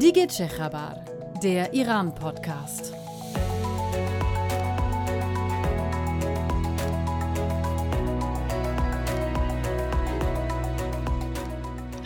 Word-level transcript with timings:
Digece 0.00 0.46
Chabar, 0.46 1.04
der 1.42 1.74
Iran-Podcast. 1.74 2.92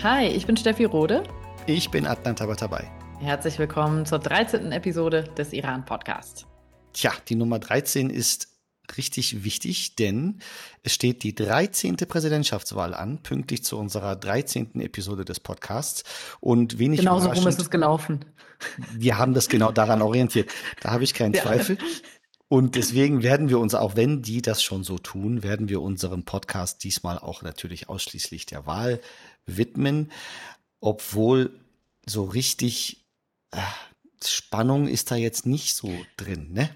Hi, 0.02 0.26
ich 0.28 0.46
bin 0.46 0.56
Steffi 0.56 0.86
Rode. 0.86 1.24
Ich 1.66 1.90
bin 1.90 2.06
Adnan 2.06 2.34
Tabatabai. 2.34 2.90
Herzlich 3.20 3.58
willkommen 3.58 4.06
zur 4.06 4.20
13. 4.20 4.72
Episode 4.72 5.24
des 5.36 5.52
Iran-Podcasts. 5.52 6.46
Tja, 6.94 7.12
die 7.28 7.34
Nummer 7.34 7.58
13 7.58 8.08
ist 8.08 8.51
richtig 8.96 9.44
wichtig, 9.44 9.96
denn 9.96 10.40
es 10.82 10.94
steht 10.94 11.22
die 11.22 11.34
13. 11.34 11.96
Präsidentschaftswahl 11.96 12.94
an, 12.94 13.22
pünktlich 13.22 13.64
zu 13.64 13.78
unserer 13.78 14.16
13. 14.16 14.80
Episode 14.80 15.24
des 15.24 15.40
Podcasts. 15.40 16.04
Und 16.40 16.78
wenig 16.78 17.00
Genau 17.00 17.20
so 17.20 17.30
rum 17.30 17.46
ist 17.46 17.60
es 17.60 17.70
gelaufen. 17.70 18.24
Wir 18.92 19.18
haben 19.18 19.34
das 19.34 19.48
genau 19.48 19.72
daran 19.72 20.02
orientiert. 20.02 20.50
Da 20.80 20.90
habe 20.90 21.04
ich 21.04 21.14
keinen 21.14 21.34
ja. 21.34 21.42
Zweifel. 21.42 21.78
Und 22.48 22.74
deswegen 22.74 23.22
werden 23.22 23.48
wir 23.48 23.58
uns, 23.58 23.74
auch 23.74 23.96
wenn 23.96 24.20
die 24.20 24.42
das 24.42 24.62
schon 24.62 24.84
so 24.84 24.98
tun, 24.98 25.42
werden 25.42 25.70
wir 25.70 25.80
unseren 25.80 26.24
Podcast 26.24 26.84
diesmal 26.84 27.18
auch 27.18 27.40
natürlich 27.40 27.88
ausschließlich 27.88 28.44
der 28.44 28.66
Wahl 28.66 29.00
widmen, 29.46 30.12
obwohl 30.78 31.58
so 32.04 32.24
richtig 32.24 33.06
äh, 33.52 33.58
Spannung 34.22 34.86
ist 34.86 35.10
da 35.10 35.16
jetzt 35.16 35.46
nicht 35.46 35.74
so 35.74 35.90
drin, 36.16 36.52
ne? 36.52 36.68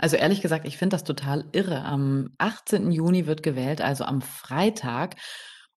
Also 0.00 0.16
ehrlich 0.16 0.40
gesagt, 0.40 0.66
ich 0.66 0.78
finde 0.78 0.94
das 0.94 1.04
total 1.04 1.44
irre. 1.52 1.84
Am 1.84 2.30
18. 2.38 2.90
Juni 2.90 3.26
wird 3.26 3.42
gewählt, 3.42 3.82
also 3.82 4.04
am 4.04 4.22
Freitag. 4.22 5.16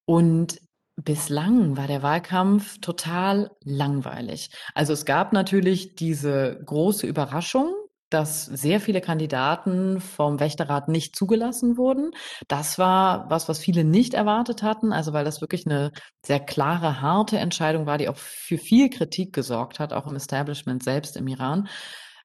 Und 0.06 0.60
bislang 0.96 1.76
war 1.76 1.88
der 1.88 2.04
Wahlkampf 2.04 2.80
total 2.80 3.52
langweilig. 3.66 4.50
Also 4.76 4.94
es 4.94 5.06
gab 5.06 5.34
natürlich 5.34 5.96
diese 5.96 6.62
große 6.66 7.06
Überraschung, 7.06 7.74
dass 8.10 8.46
sehr 8.46 8.80
viele 8.80 9.02
Kandidaten 9.02 10.00
vom 10.00 10.40
Wächterrat 10.40 10.88
nicht 10.88 11.16
zugelassen 11.16 11.78
wurden. 11.78 12.12
Das 12.48 12.78
war 12.78 13.30
was, 13.30 13.50
was 13.50 13.60
viele 13.60 13.84
nicht 13.84 14.14
erwartet 14.14 14.64
hatten, 14.64 14.94
also 14.94 15.12
weil 15.12 15.26
das 15.26 15.42
wirklich 15.42 15.66
eine 15.66 15.92
sehr 16.26 16.40
klare, 16.40 17.02
harte 17.02 17.40
Entscheidung 17.40 17.88
war, 17.88 17.98
die 17.98 18.08
auch 18.08 18.18
für 18.18 18.60
viel 18.60 18.90
Kritik 18.90 19.34
gesorgt 19.34 19.80
hat, 19.80 19.92
auch 19.92 20.08
im 20.08 20.16
Establishment 20.16 20.84
selbst 20.84 21.18
im 21.18 21.28
Iran. 21.28 21.68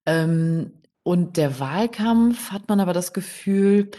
Ähm, 0.05 0.83
und 1.09 1.39
der 1.39 1.59
Wahlkampf, 1.59 2.51
hat 2.51 2.69
man 2.69 2.81
aber 2.81 2.93
das 2.93 3.15
Gefühl, 3.15 3.91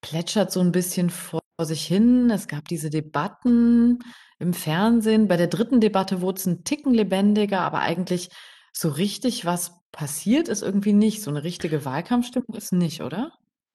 plätschert 0.00 0.50
so 0.50 0.58
ein 0.58 0.72
bisschen 0.72 1.08
vor 1.08 1.40
sich 1.62 1.86
hin. 1.86 2.28
Es 2.28 2.48
gab 2.48 2.66
diese 2.66 2.90
Debatten 2.90 4.00
im 4.40 4.52
Fernsehen. 4.52 5.28
Bei 5.28 5.36
der 5.36 5.46
dritten 5.46 5.80
Debatte 5.80 6.20
wurde 6.20 6.40
es 6.40 6.46
ein 6.46 6.64
Ticken 6.64 6.92
lebendiger, 6.92 7.60
aber 7.60 7.82
eigentlich 7.82 8.30
so 8.72 8.88
richtig 8.88 9.44
was 9.44 9.74
passiert 9.92 10.48
ist 10.48 10.62
irgendwie 10.62 10.92
nicht. 10.92 11.22
So 11.22 11.30
eine 11.30 11.44
richtige 11.44 11.84
Wahlkampfstimmung 11.84 12.56
ist 12.56 12.72
nicht, 12.72 13.02
oder? 13.02 13.30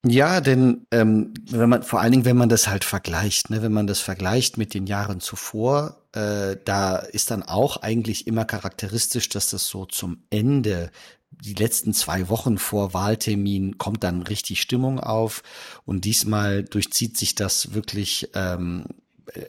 Ja, 0.06 0.42
denn 0.42 0.86
ähm, 0.92 1.34
wenn 1.50 1.70
man 1.70 1.82
vor 1.82 2.02
allen 2.02 2.12
Dingen, 2.12 2.26
wenn 2.26 2.36
man 2.36 2.50
das 2.50 2.68
halt 2.68 2.84
vergleicht, 2.84 3.52
ne, 3.52 3.62
wenn 3.62 3.72
man 3.72 3.88
das 3.88 4.02
vergleicht 4.02 4.58
mit 4.58 4.74
den 4.74 4.86
Jahren 4.86 5.22
zuvor, 5.22 6.04
äh, 6.12 6.58
da 6.66 6.98
ist 6.98 7.32
dann 7.32 7.42
auch 7.42 7.78
eigentlich 7.78 8.28
immer 8.28 8.44
charakteristisch, 8.44 9.30
dass 9.30 9.50
das 9.50 9.66
so 9.66 9.86
zum 9.86 10.26
Ende 10.30 10.92
die 11.42 11.54
letzten 11.54 11.94
zwei 11.94 12.30
Wochen 12.30 12.58
vor 12.58 12.94
Wahltermin 12.94 13.78
kommt 13.78 14.04
dann 14.04 14.22
richtig 14.22 14.62
Stimmung 14.62 15.00
auf 15.00 15.44
und 15.86 16.06
diesmal 16.06 16.64
durchzieht 16.64 17.18
sich 17.18 17.36
das 17.36 17.74
wirklich 17.74 18.30
ähm, 18.34 18.86
äh, 19.34 19.46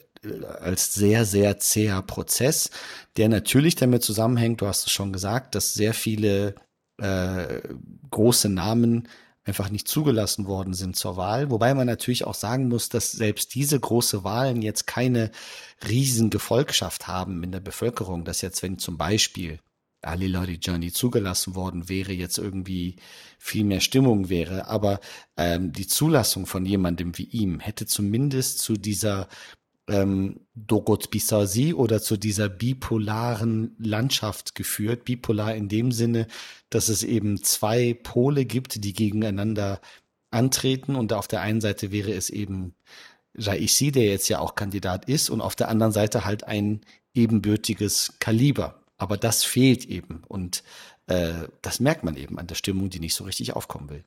als 0.61 0.95
sehr, 0.95 1.25
sehr 1.25 1.59
zäher 1.59 2.03
Prozess, 2.03 2.71
der 3.17 3.29
natürlich 3.29 3.77
damit 3.77 4.03
zusammenhängt, 4.03 4.61
du 4.61 4.67
hast 4.67 4.87
es 4.87 4.93
schon 4.93 5.13
gesagt, 5.13 5.55
dass 5.55 5.75
sehr 5.75 5.95
viele 5.95 6.55
äh, 6.99 7.61
große 8.11 8.49
Namen 8.49 9.09
einfach 9.45 9.71
nicht 9.71 9.87
zugelassen 9.87 10.47
worden 10.47 10.75
sind 10.75 10.97
zur 10.97 11.17
Wahl. 11.17 11.51
Wobei 11.51 11.73
man 11.75 11.87
natürlich 11.87 12.25
auch 12.25 12.35
sagen 12.35 12.69
muss, 12.69 12.89
dass 12.89 13.13
selbst 13.13 13.55
diese 13.55 13.79
große 13.79 14.25
Wahlen 14.25 14.61
jetzt 14.61 14.87
keine 14.87 15.31
riesen 15.89 16.31
Gefolgschaft 16.31 17.07
haben 17.07 17.45
in 17.45 17.53
der 17.53 17.61
Bevölkerung, 17.61 18.25
dass 18.25 18.41
jetzt, 18.41 18.63
wenn 18.63 18.79
zum 18.79 18.99
Beispiel 18.99 19.61
Ali 20.07 20.27
Larijani 20.29 20.93
zugelassen 20.93 21.55
worden 21.55 21.89
wäre, 21.89 22.13
jetzt 22.13 22.39
irgendwie 22.39 22.97
viel 23.39 23.65
mehr 23.65 23.81
Stimmung 23.81 24.29
wäre. 24.29 24.69
Aber 24.69 25.01
ähm, 25.37 25.73
die 25.73 25.87
Zulassung 25.87 26.47
von 26.47 26.65
jemandem 26.65 27.17
wie 27.19 27.25
ihm 27.25 27.61
hätte 27.61 27.87
zumindest 27.87 28.61
zu 28.61 28.75
dieser 28.75 29.29
ähm, 29.89 30.41
Dogot 30.55 31.11
Bisasi 31.11 31.73
oder 31.73 32.01
zu 32.01 32.17
dieser 32.17 32.49
bipolaren 32.49 33.77
Landschaft 33.79 34.55
geführt. 34.55 35.05
Bipolar 35.05 35.55
in 35.55 35.69
dem 35.69 35.93
Sinne, 35.93 36.27
dass 36.71 36.89
es 36.89 37.03
eben 37.03 37.43
zwei 37.43 37.95
Pole 37.95 38.45
gibt, 38.45 38.85
die 38.85 38.93
gegeneinander 38.93 39.81
antreten. 40.31 40.97
Und 40.97 41.13
auf 41.13 41.29
der 41.29 41.41
einen 41.41 41.61
Seite 41.61 41.93
wäre 41.93 42.13
es 42.13 42.31
eben 42.31 42.75
Raisi, 43.37 43.93
der 43.93 44.05
jetzt 44.05 44.29
ja 44.29 44.39
auch 44.39 44.55
Kandidat 44.55 45.09
ist, 45.09 45.31
und 45.31 45.41
auf 45.41 45.55
der 45.55 45.69
anderen 45.69 45.93
Seite 45.93 46.25
halt 46.25 46.45
ein 46.45 46.81
ebenbürtiges 47.15 48.15
Kaliber. 48.19 48.83
Aber 48.99 49.17
das 49.17 49.45
fehlt 49.45 49.85
eben 49.85 50.23
und 50.29 50.63
äh, 51.07 51.49
das 51.63 51.81
merkt 51.81 52.05
man 52.05 52.17
eben 52.17 52.39
an 52.39 52.47
der 52.47 52.55
Stimmung, 52.55 52.91
die 52.91 53.01
nicht 53.01 53.15
so 53.15 53.25
richtig 53.25 53.55
aufkommen 53.55 53.91
will. 53.91 54.05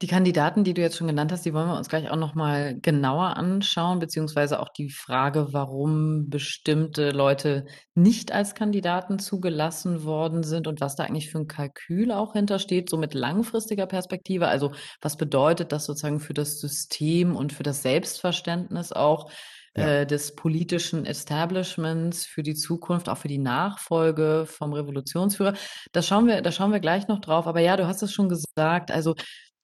Die 0.00 0.06
Kandidaten, 0.06 0.62
die 0.62 0.74
du 0.74 0.80
jetzt 0.80 0.96
schon 0.96 1.08
genannt 1.08 1.32
hast, 1.32 1.44
die 1.44 1.52
wollen 1.52 1.66
wir 1.66 1.76
uns 1.76 1.88
gleich 1.88 2.08
auch 2.08 2.16
noch 2.16 2.36
mal 2.36 2.78
genauer 2.80 3.36
anschauen, 3.36 3.98
beziehungsweise 3.98 4.60
auch 4.60 4.68
die 4.68 4.90
Frage, 4.90 5.48
warum 5.50 6.30
bestimmte 6.30 7.10
Leute 7.10 7.66
nicht 7.96 8.30
als 8.30 8.54
Kandidaten 8.54 9.18
zugelassen 9.18 10.04
worden 10.04 10.44
sind 10.44 10.68
und 10.68 10.80
was 10.80 10.94
da 10.94 11.02
eigentlich 11.02 11.30
für 11.32 11.38
ein 11.38 11.48
Kalkül 11.48 12.12
auch 12.12 12.34
hintersteht, 12.34 12.88
so 12.88 12.96
mit 12.96 13.12
langfristiger 13.12 13.86
Perspektive. 13.86 14.46
Also 14.46 14.70
was 15.00 15.16
bedeutet 15.16 15.72
das 15.72 15.86
sozusagen 15.86 16.20
für 16.20 16.34
das 16.34 16.60
System 16.60 17.34
und 17.34 17.52
für 17.52 17.64
das 17.64 17.82
Selbstverständnis 17.82 18.92
auch 18.92 19.28
äh, 19.78 20.06
des 20.06 20.34
politischen 20.34 21.06
Establishments 21.06 22.26
für 22.26 22.42
die 22.42 22.54
Zukunft, 22.54 23.08
auch 23.08 23.18
für 23.18 23.28
die 23.28 23.38
Nachfolge 23.38 24.46
vom 24.46 24.72
Revolutionsführer. 24.72 25.54
Da 25.92 26.02
schauen 26.02 26.26
wir, 26.26 26.42
da 26.42 26.52
schauen 26.52 26.72
wir 26.72 26.80
gleich 26.80 27.08
noch 27.08 27.20
drauf. 27.20 27.46
Aber 27.46 27.60
ja, 27.60 27.76
du 27.76 27.86
hast 27.86 28.02
es 28.02 28.12
schon 28.12 28.28
gesagt. 28.28 28.90
Also 28.90 29.14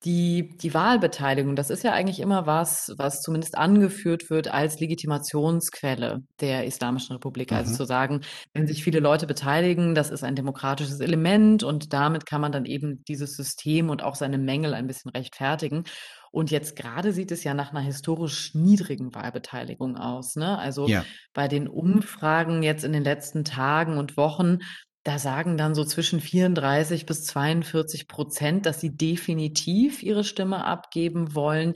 die, 0.04 0.56
die 0.58 0.74
Wahlbeteiligung, 0.74 1.56
das 1.56 1.70
ist 1.70 1.82
ja 1.82 1.92
eigentlich 1.92 2.20
immer 2.20 2.46
was, 2.46 2.92
was 2.98 3.22
zumindest 3.22 3.56
angeführt 3.56 4.28
wird 4.28 4.48
als 4.48 4.78
Legitimationsquelle 4.78 6.22
der 6.40 6.66
Islamischen 6.66 7.14
Republik. 7.14 7.52
Also 7.52 7.62
mhm. 7.62 7.64
Also 7.64 7.84
zu 7.84 7.88
sagen, 7.88 8.20
wenn 8.52 8.66
sich 8.66 8.84
viele 8.84 9.00
Leute 9.00 9.26
beteiligen, 9.26 9.94
das 9.94 10.10
ist 10.10 10.22
ein 10.22 10.36
demokratisches 10.36 11.00
Element 11.00 11.62
und 11.62 11.92
damit 11.94 12.26
kann 12.26 12.42
man 12.42 12.52
dann 12.52 12.66
eben 12.66 13.02
dieses 13.04 13.36
System 13.36 13.88
und 13.88 14.02
auch 14.02 14.14
seine 14.14 14.36
Mängel 14.36 14.74
ein 14.74 14.86
bisschen 14.86 15.10
rechtfertigen. 15.10 15.84
Und 16.30 16.50
jetzt 16.50 16.74
gerade 16.74 17.12
sieht 17.12 17.30
es 17.30 17.44
ja 17.44 17.54
nach 17.54 17.70
einer 17.70 17.80
historisch 17.80 18.54
niedrigen 18.54 19.14
Wahlbeteiligung 19.14 19.96
aus. 19.96 20.34
Ne? 20.34 20.58
Also 20.58 20.88
ja. 20.88 21.04
bei 21.32 21.46
den 21.46 21.68
Umfragen 21.68 22.64
jetzt 22.64 22.84
in 22.84 22.92
den 22.92 23.04
letzten 23.04 23.44
Tagen 23.44 23.98
und 23.98 24.16
Wochen, 24.16 24.58
da 25.04 25.18
sagen 25.18 25.56
dann 25.58 25.74
so 25.74 25.84
zwischen 25.84 26.20
34 26.20 27.06
bis 27.06 27.24
42 27.24 28.08
Prozent, 28.08 28.66
dass 28.66 28.80
sie 28.80 28.96
definitiv 28.96 30.02
ihre 30.02 30.24
Stimme 30.24 30.64
abgeben 30.64 31.34
wollen. 31.34 31.74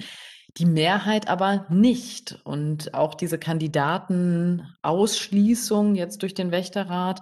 Die 0.57 0.65
Mehrheit 0.65 1.29
aber 1.29 1.67
nicht. 1.69 2.41
Und 2.45 2.95
auch 2.95 3.15
diese 3.15 3.39
Kandidatenausschließung 3.39 5.95
jetzt 5.95 6.23
durch 6.23 6.33
den 6.33 6.51
Wächterrat 6.51 7.21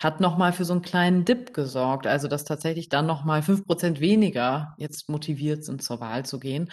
hat 0.00 0.20
nochmal 0.20 0.52
für 0.52 0.64
so 0.64 0.74
einen 0.74 0.82
kleinen 0.82 1.24
Dip 1.24 1.52
gesorgt. 1.54 2.06
Also, 2.06 2.28
dass 2.28 2.44
tatsächlich 2.44 2.88
dann 2.88 3.06
nochmal 3.06 3.42
fünf 3.42 3.64
Prozent 3.64 3.98
weniger 3.98 4.76
jetzt 4.78 5.08
motiviert 5.08 5.64
sind, 5.64 5.82
zur 5.82 5.98
Wahl 6.00 6.24
zu 6.24 6.38
gehen. 6.38 6.70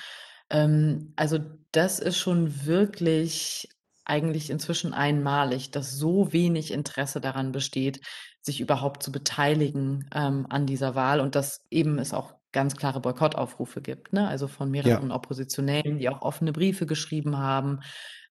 Ähm, 0.52 1.12
also, 1.16 1.40
das 1.72 2.00
ist 2.00 2.20
schon 2.20 2.68
wirklich 2.68 3.68
eigentlich 4.06 4.52
inzwischen 4.52 4.94
einmalig, 4.94 5.72
dass 5.72 5.98
so 5.98 6.32
wenig 6.32 6.72
Interesse 6.72 7.20
daran 7.20 7.52
besteht, 7.52 8.02
sich 8.46 8.62
überhaupt 8.62 9.02
zu 9.02 9.12
beteiligen 9.12 10.08
ähm, 10.14 10.46
an 10.50 10.68
dieser 10.68 10.94
Wahl 10.94 11.20
und 11.20 11.34
dass 11.36 11.66
eben 11.72 11.98
es 11.98 12.14
auch 12.14 12.36
ganz 12.52 12.76
klare 12.76 13.02
Boykottaufrufe 13.02 13.82
gibt, 13.82 14.14
ne? 14.14 14.28
also 14.28 14.48
von 14.48 14.70
mehreren 14.70 15.10
ja. 15.10 15.16
Oppositionellen, 15.16 15.98
die 15.98 16.08
auch 16.10 16.22
offene 16.22 16.54
Briefe 16.54 16.86
geschrieben 16.86 17.38
haben 17.38 17.82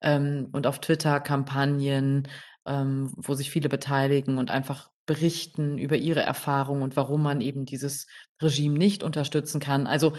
ähm, 0.01 0.49
und 0.53 0.67
auf 0.67 0.79
Twitter 0.79 1.19
Kampagnen, 1.21 2.29
ähm, 2.65 3.13
wo 3.17 3.35
sich 3.35 3.51
viele 3.51 3.69
beteiligen 3.69 4.39
und 4.39 4.51
einfach 4.51 4.89
berichten 5.05 5.79
über 5.79 5.97
ihre 5.97 6.23
Erfahrungen 6.23 6.83
und 6.83 6.97
warum 6.97 7.23
man 7.23 7.41
eben 7.41 7.67
dieses 7.67 8.07
Regime 8.41 8.79
nicht 8.79 9.03
unterstützen 9.03 9.61
kann. 9.61 9.87
Also 9.87 10.15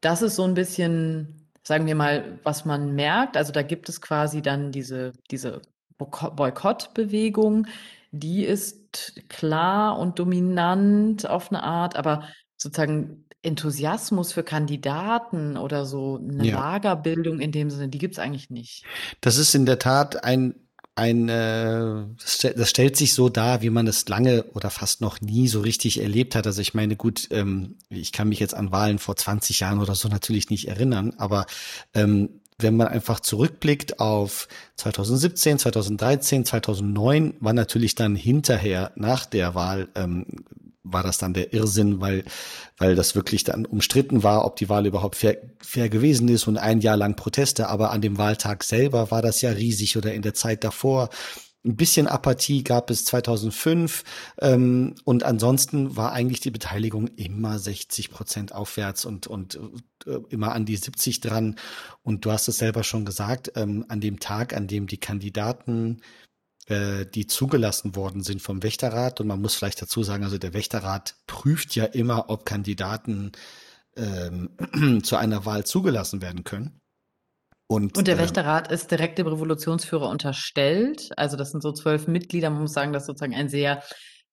das 0.00 0.22
ist 0.22 0.36
so 0.36 0.44
ein 0.44 0.54
bisschen, 0.54 1.50
sagen 1.64 1.86
wir 1.86 1.94
mal, 1.94 2.38
was 2.44 2.66
man 2.66 2.94
merkt. 2.94 3.36
Also 3.36 3.52
da 3.52 3.62
gibt 3.62 3.88
es 3.88 4.00
quasi 4.00 4.42
dann 4.42 4.70
diese, 4.70 5.12
diese 5.30 5.62
Boykottbewegung, 5.98 7.66
die 8.10 8.44
ist 8.44 9.28
klar 9.28 9.98
und 9.98 10.18
dominant 10.18 11.28
auf 11.28 11.50
eine 11.50 11.62
Art, 11.62 11.96
aber 11.96 12.28
sozusagen 12.56 13.24
Enthusiasmus 13.42 14.32
für 14.32 14.42
Kandidaten 14.42 15.56
oder 15.56 15.86
so 15.86 16.18
eine 16.18 16.46
ja. 16.46 16.58
Lagerbildung 16.58 17.40
in 17.40 17.52
dem 17.52 17.70
Sinne, 17.70 17.88
die 17.88 17.98
gibt 17.98 18.14
es 18.14 18.18
eigentlich 18.18 18.50
nicht. 18.50 18.84
Das 19.20 19.38
ist 19.38 19.54
in 19.54 19.64
der 19.64 19.78
Tat 19.78 20.24
ein 20.24 20.54
ein, 20.96 21.28
äh, 21.30 22.04
das 22.56 22.68
stellt 22.68 22.96
sich 22.96 23.14
so 23.14 23.30
dar, 23.30 23.62
wie 23.62 23.70
man 23.70 23.86
es 23.86 24.06
lange 24.08 24.44
oder 24.52 24.68
fast 24.68 25.00
noch 25.00 25.20
nie 25.20 25.48
so 25.48 25.60
richtig 25.60 26.02
erlebt 26.02 26.34
hat. 26.34 26.46
Also 26.46 26.60
ich 26.60 26.74
meine, 26.74 26.96
gut, 26.96 27.28
ähm, 27.30 27.76
ich 27.88 28.12
kann 28.12 28.28
mich 28.28 28.38
jetzt 28.38 28.54
an 28.54 28.70
Wahlen 28.70 28.98
vor 28.98 29.16
20 29.16 29.60
Jahren 29.60 29.80
oder 29.80 29.94
so 29.94 30.08
natürlich 30.08 30.50
nicht 30.50 30.68
erinnern, 30.68 31.14
aber 31.16 31.46
ähm, 31.94 32.40
wenn 32.62 32.76
man 32.76 32.88
einfach 32.88 33.20
zurückblickt 33.20 34.00
auf 34.00 34.48
2017, 34.76 35.58
2013, 35.58 36.44
2009, 36.44 37.34
war 37.40 37.52
natürlich 37.52 37.94
dann 37.94 38.16
hinterher 38.16 38.92
nach 38.96 39.26
der 39.26 39.54
Wahl 39.54 39.88
ähm, 39.94 40.26
war 40.82 41.02
das 41.02 41.18
dann 41.18 41.34
der 41.34 41.52
Irrsinn, 41.52 42.00
weil, 42.00 42.24
weil 42.78 42.94
das 42.94 43.14
wirklich 43.14 43.44
dann 43.44 43.66
umstritten 43.66 44.22
war, 44.22 44.44
ob 44.44 44.56
die 44.56 44.68
Wahl 44.68 44.86
überhaupt 44.86 45.16
fair, 45.16 45.38
fair 45.58 45.88
gewesen 45.88 46.28
ist 46.28 46.48
und 46.48 46.56
ein 46.56 46.80
Jahr 46.80 46.96
lang 46.96 47.16
Proteste. 47.16 47.68
Aber 47.68 47.90
an 47.90 48.00
dem 48.00 48.18
Wahltag 48.18 48.64
selber 48.64 49.10
war 49.10 49.22
das 49.22 49.40
ja 49.42 49.50
riesig 49.50 49.96
oder 49.96 50.12
in 50.12 50.22
der 50.22 50.34
Zeit 50.34 50.64
davor. 50.64 51.10
Ein 51.62 51.76
bisschen 51.76 52.06
Apathie 52.06 52.64
gab 52.64 52.88
es 52.90 53.04
2005 53.04 54.04
ähm, 54.40 54.94
und 55.04 55.24
ansonsten 55.24 55.94
war 55.94 56.12
eigentlich 56.12 56.40
die 56.40 56.50
Beteiligung 56.50 57.08
immer 57.16 57.58
60 57.58 58.10
Prozent 58.10 58.54
aufwärts 58.54 59.04
und, 59.04 59.26
und 59.26 59.58
äh, 60.06 60.18
immer 60.30 60.52
an 60.52 60.64
die 60.64 60.76
70 60.76 61.20
dran. 61.20 61.56
Und 62.02 62.24
du 62.24 62.32
hast 62.32 62.48
es 62.48 62.56
selber 62.56 62.82
schon 62.82 63.04
gesagt, 63.04 63.52
ähm, 63.56 63.84
an 63.88 64.00
dem 64.00 64.20
Tag, 64.20 64.56
an 64.56 64.68
dem 64.68 64.86
die 64.86 64.98
Kandidaten 64.98 66.00
äh, 66.70 67.04
die 67.04 67.26
zugelassen 67.26 67.94
worden 67.94 68.22
sind 68.22 68.40
vom 68.40 68.62
Wächterrat. 68.62 69.20
Und 69.20 69.26
man 69.26 69.40
muss 69.40 69.54
vielleicht 69.54 69.82
dazu 69.82 70.02
sagen, 70.02 70.24
also 70.24 70.38
der 70.38 70.54
Wächterrat 70.54 71.16
prüft 71.26 71.74
ja 71.74 71.84
immer, 71.84 72.30
ob 72.30 72.46
Kandidaten 72.46 73.32
ähm, 73.96 74.50
zu 75.02 75.16
einer 75.16 75.44
Wahl 75.44 75.66
zugelassen 75.66 76.22
werden 76.22 76.44
können. 76.44 76.79
Und, 77.70 77.96
und 77.96 78.08
der 78.08 78.16
äh, 78.16 78.18
Wächterrat 78.18 78.72
ist 78.72 78.90
direkt 78.90 79.18
dem 79.18 79.28
Revolutionsführer 79.28 80.08
unterstellt. 80.08 81.10
Also 81.16 81.36
das 81.36 81.52
sind 81.52 81.62
so 81.62 81.70
zwölf 81.70 82.08
Mitglieder. 82.08 82.50
Man 82.50 82.62
muss 82.62 82.72
sagen, 82.72 82.92
das 82.92 83.04
ist 83.04 83.06
sozusagen 83.06 83.32
ein 83.32 83.48
sehr 83.48 83.80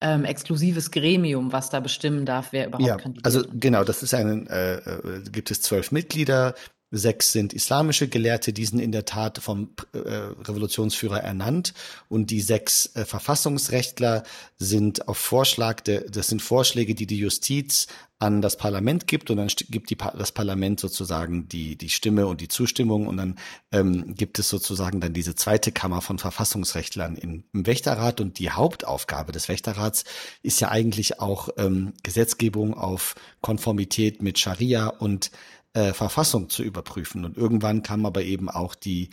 ähm, 0.01 0.25
exklusives 0.25 0.89
Gremium, 0.89 1.51
was 1.51 1.69
da 1.69 1.79
bestimmen 1.79 2.25
darf, 2.25 2.51
wer 2.51 2.65
überhaupt 2.65 2.87
ja, 2.87 2.97
kandidiert. 2.97 3.23
Also 3.27 3.43
genau, 3.53 3.83
das 3.83 4.01
ist 4.01 4.15
ein, 4.15 4.47
äh, 4.47 4.77
äh, 4.77 5.21
gibt 5.31 5.51
es 5.51 5.61
zwölf 5.61 5.91
Mitglieder, 5.91 6.55
Sechs 6.89 7.33
sind 7.33 7.53
islamische 7.53 8.07
Gelehrte, 8.07 8.53
die 8.53 8.65
sind 8.65 8.79
in 8.79 8.93
der 8.93 9.03
Tat 9.03 9.39
vom 9.39 9.71
äh, 9.91 9.97
Revolutionsführer 9.97 11.19
ernannt. 11.21 11.73
Und 12.07 12.31
die 12.31 12.39
sechs 12.39 12.95
äh, 12.95 13.03
Verfassungsrechtler 13.03 14.23
sind 14.57 15.09
auf 15.09 15.17
Vorschlag, 15.17 15.81
der, 15.81 16.09
das 16.09 16.27
sind 16.27 16.41
Vorschläge, 16.41 16.95
die 16.95 17.05
die 17.05 17.17
Justiz 17.17 17.87
an 18.19 18.41
das 18.41 18.55
Parlament 18.55 19.05
gibt. 19.05 19.29
Und 19.29 19.35
dann 19.35 19.49
gibt 19.69 19.89
die, 19.89 19.97
das 19.97 20.31
Parlament 20.31 20.79
sozusagen 20.79 21.49
die, 21.49 21.75
die 21.75 21.89
Stimme 21.89 22.25
und 22.25 22.39
die 22.39 22.47
Zustimmung. 22.47 23.07
Und 23.07 23.17
dann 23.17 23.35
ähm, 23.73 24.15
gibt 24.15 24.39
es 24.39 24.47
sozusagen 24.47 25.01
dann 25.01 25.13
diese 25.13 25.35
zweite 25.35 25.73
Kammer 25.73 26.01
von 26.01 26.19
Verfassungsrechtlern 26.19 27.17
im, 27.17 27.43
im 27.51 27.65
Wächterrat. 27.65 28.21
Und 28.21 28.39
die 28.39 28.51
Hauptaufgabe 28.51 29.33
des 29.33 29.49
Wächterrats 29.49 30.05
ist 30.41 30.61
ja 30.61 30.69
eigentlich 30.69 31.19
auch 31.19 31.49
ähm, 31.57 31.91
Gesetzgebung 32.03 32.75
auf 32.75 33.15
Konformität 33.41 34.21
mit 34.21 34.39
Scharia 34.39 34.87
und 34.87 35.31
äh, 35.77 35.93
Verfassung 35.93 36.49
zu 36.49 36.63
überprüfen. 36.63 37.23
Und 37.23 37.37
irgendwann 37.37 37.83
kam 37.83 38.05
aber 38.05 38.23
eben 38.23 38.49
auch 38.49 38.73
die 38.73 39.11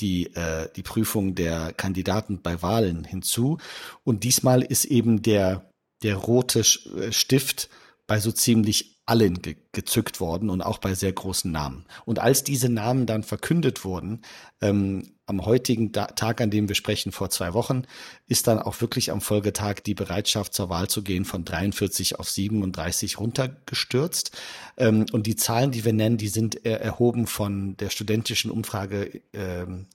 die, 0.00 0.34
äh, 0.34 0.68
die 0.74 0.82
Prüfung 0.82 1.34
der 1.34 1.72
Kandidaten 1.72 2.42
bei 2.42 2.60
Wahlen 2.60 3.04
hinzu. 3.04 3.58
Und 4.04 4.24
diesmal 4.24 4.62
ist 4.62 4.84
eben 4.84 5.22
der, 5.22 5.70
der 6.02 6.16
rote 6.16 6.60
äh, 6.60 7.12
Stift 7.12 7.70
bei 8.06 8.18
so 8.18 8.32
ziemlich 8.32 8.91
allen 9.06 9.42
ge 9.42 9.56
gezückt 9.72 10.20
worden 10.20 10.50
und 10.50 10.60
auch 10.60 10.78
bei 10.78 10.94
sehr 10.94 11.12
großen 11.12 11.50
Namen. 11.50 11.86
Und 12.04 12.18
als 12.18 12.44
diese 12.44 12.68
Namen 12.68 13.06
dann 13.06 13.22
verkündet 13.22 13.84
wurden, 13.84 14.20
ähm, 14.60 15.14
am 15.26 15.46
heutigen 15.46 15.92
da 15.92 16.06
Tag, 16.06 16.42
an 16.42 16.50
dem 16.50 16.68
wir 16.68 16.74
sprechen, 16.74 17.10
vor 17.10 17.30
zwei 17.30 17.54
Wochen, 17.54 17.84
ist 18.26 18.46
dann 18.46 18.58
auch 18.58 18.80
wirklich 18.82 19.10
am 19.10 19.22
Folgetag 19.22 19.76
die 19.86 19.94
Bereitschaft 19.94 20.52
zur 20.52 20.68
Wahl 20.68 20.88
zu 20.88 21.02
gehen 21.02 21.24
von 21.24 21.44
43 21.44 22.18
auf 22.18 22.28
37 22.28 23.18
runtergestürzt. 23.18 24.36
Ähm, 24.76 25.06
und 25.12 25.26
die 25.26 25.36
Zahlen, 25.36 25.70
die 25.70 25.84
wir 25.84 25.94
nennen, 25.94 26.18
die 26.18 26.28
sind 26.28 26.66
äh, 26.66 26.74
erhoben 26.74 27.26
von 27.26 27.76
der 27.78 27.90
studentischen 27.90 28.50
Umfrageinstitut 28.50 29.24
ähm, 29.34 29.86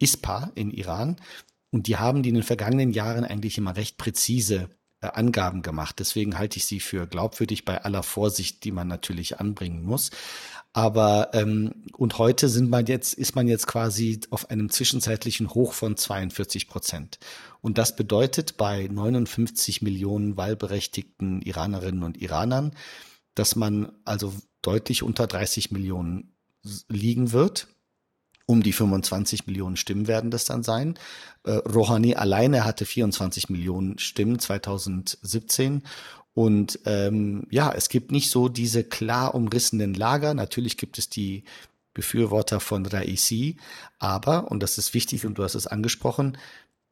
äh, 0.00 0.04
ISPA 0.04 0.52
in 0.54 0.70
Iran. 0.70 1.16
Und 1.72 1.86
die 1.86 1.96
haben 1.96 2.22
die 2.22 2.30
in 2.30 2.34
den 2.36 2.44
vergangenen 2.44 2.92
Jahren 2.92 3.24
eigentlich 3.24 3.58
immer 3.58 3.76
recht 3.76 3.98
präzise 3.98 4.68
Angaben 5.00 5.62
gemacht. 5.62 5.98
Deswegen 5.98 6.38
halte 6.38 6.58
ich 6.58 6.66
sie 6.66 6.80
für 6.80 7.06
glaubwürdig 7.06 7.64
bei 7.64 7.82
aller 7.82 8.02
Vorsicht, 8.02 8.64
die 8.64 8.72
man 8.72 8.88
natürlich 8.88 9.40
anbringen 9.40 9.84
muss. 9.84 10.10
Aber 10.72 11.30
ähm, 11.32 11.84
und 11.96 12.18
heute 12.18 12.48
sind 12.48 12.70
man 12.70 12.86
jetzt 12.86 13.14
ist 13.14 13.34
man 13.34 13.48
jetzt 13.48 13.66
quasi 13.66 14.20
auf 14.30 14.50
einem 14.50 14.70
zwischenzeitlichen 14.70 15.50
Hoch 15.50 15.72
von 15.72 15.96
42 15.96 16.68
Prozent. 16.68 17.18
Und 17.60 17.78
das 17.78 17.96
bedeutet 17.96 18.56
bei 18.56 18.86
59 18.86 19.82
Millionen 19.82 20.36
wahlberechtigten 20.36 21.42
Iranerinnen 21.42 22.04
und 22.04 22.18
Iranern, 22.18 22.72
dass 23.34 23.56
man 23.56 23.92
also 24.04 24.32
deutlich 24.62 25.02
unter 25.02 25.26
30 25.26 25.72
Millionen 25.72 26.36
liegen 26.88 27.32
wird 27.32 27.68
um 28.50 28.64
die 28.64 28.72
25 28.72 29.46
Millionen 29.46 29.76
Stimmen 29.76 30.08
werden 30.08 30.32
das 30.32 30.44
dann 30.44 30.64
sein. 30.64 30.98
Äh, 31.44 31.52
Rouhani 31.52 32.16
alleine 32.16 32.64
hatte 32.64 32.84
24 32.84 33.48
Millionen 33.48 33.96
Stimmen 34.00 34.40
2017. 34.40 35.84
Und 36.34 36.80
ähm, 36.84 37.46
ja, 37.50 37.72
es 37.72 37.88
gibt 37.88 38.10
nicht 38.10 38.28
so 38.28 38.48
diese 38.48 38.82
klar 38.82 39.36
umrissenen 39.36 39.94
Lager. 39.94 40.34
Natürlich 40.34 40.76
gibt 40.76 40.98
es 40.98 41.08
die 41.08 41.44
Befürworter 41.94 42.58
von 42.58 42.86
Raisi, 42.86 43.56
aber, 44.00 44.50
und 44.50 44.64
das 44.64 44.78
ist 44.78 44.94
wichtig 44.94 45.26
und 45.26 45.38
du 45.38 45.44
hast 45.44 45.54
es 45.54 45.68
angesprochen, 45.68 46.36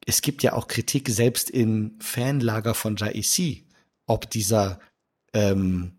es 0.05 0.21
gibt 0.21 0.43
ja 0.43 0.53
auch 0.53 0.67
Kritik 0.67 1.09
selbst 1.09 1.49
im 1.49 1.97
Fanlager 1.99 2.73
von 2.73 2.97
Raisi, 2.97 3.65
ob 4.05 4.29
dieser 4.29 4.79
ähm, 5.33 5.91
äh, 5.91 5.98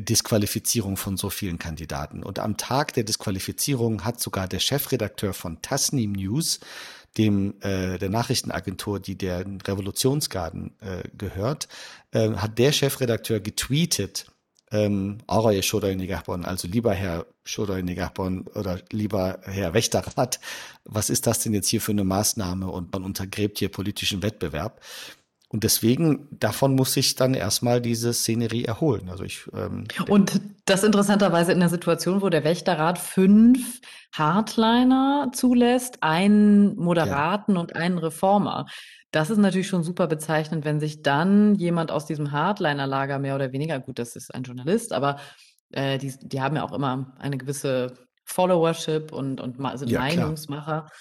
Disqualifizierung 0.00 0.96
von 0.96 1.16
so 1.16 1.30
vielen 1.30 1.58
Kandidaten. 1.58 2.22
Und 2.22 2.38
am 2.38 2.56
Tag 2.56 2.92
der 2.94 3.04
Disqualifizierung 3.04 4.04
hat 4.04 4.20
sogar 4.20 4.48
der 4.48 4.60
Chefredakteur 4.60 5.34
von 5.34 5.60
Tasnim 5.62 6.12
News, 6.12 6.60
dem 7.16 7.54
äh, 7.60 7.98
der 7.98 8.08
Nachrichtenagentur, 8.08 9.00
die 9.00 9.16
der 9.16 9.44
Revolutionsgarden 9.66 10.74
äh, 10.80 11.08
gehört, 11.16 11.68
äh, 12.12 12.30
hat 12.32 12.58
der 12.58 12.72
Chefredakteur 12.72 13.40
getweetet, 13.40 14.26
ähm, 14.74 15.18
also 15.26 16.68
lieber 16.68 16.94
Herr 16.94 17.26
Shodoy 17.44 17.82
Negahbon 17.82 18.46
oder 18.54 18.80
lieber 18.90 19.38
Herr 19.44 19.74
Wächterrat, 19.74 20.40
was 20.84 21.10
ist 21.10 21.26
das 21.26 21.40
denn 21.40 21.54
jetzt 21.54 21.68
hier 21.68 21.80
für 21.80 21.92
eine 21.92 22.04
Maßnahme 22.04 22.68
und 22.68 22.92
man 22.92 23.04
untergräbt 23.04 23.58
hier 23.58 23.68
politischen 23.68 24.22
Wettbewerb? 24.22 24.80
Und 25.54 25.62
deswegen, 25.62 26.26
davon 26.32 26.74
muss 26.74 26.94
sich 26.94 27.14
dann 27.14 27.32
erstmal 27.32 27.80
diese 27.80 28.12
Szenerie 28.12 28.64
erholen. 28.64 29.08
Also 29.08 29.22
ich, 29.22 29.48
ähm, 29.54 29.84
und 30.08 30.40
das 30.64 30.82
interessanterweise 30.82 31.52
in 31.52 31.60
der 31.60 31.68
Situation, 31.68 32.22
wo 32.22 32.28
der 32.28 32.42
Wächterrat 32.42 32.98
fünf 32.98 33.80
Hardliner 34.12 35.30
zulässt, 35.32 36.02
einen 36.02 36.74
Moderaten 36.74 37.54
ja. 37.54 37.60
und 37.60 37.76
einen 37.76 37.98
Reformer. 37.98 38.66
Das 39.12 39.30
ist 39.30 39.38
natürlich 39.38 39.68
schon 39.68 39.84
super 39.84 40.08
bezeichnend, 40.08 40.64
wenn 40.64 40.80
sich 40.80 41.02
dann 41.02 41.54
jemand 41.54 41.92
aus 41.92 42.04
diesem 42.04 42.32
Hardliner-Lager 42.32 43.20
mehr 43.20 43.36
oder 43.36 43.52
weniger, 43.52 43.78
gut, 43.78 44.00
das 44.00 44.16
ist 44.16 44.34
ein 44.34 44.42
Journalist, 44.42 44.92
aber 44.92 45.20
äh, 45.70 45.98
die, 45.98 46.12
die 46.20 46.42
haben 46.42 46.56
ja 46.56 46.64
auch 46.64 46.72
immer 46.72 47.14
eine 47.20 47.38
gewisse 47.38 47.94
Followership 48.24 49.12
und, 49.12 49.40
und 49.40 49.58
sind 49.78 49.88
ja, 49.88 50.00
Meinungsmacher. 50.00 50.80
Klar. 50.80 50.92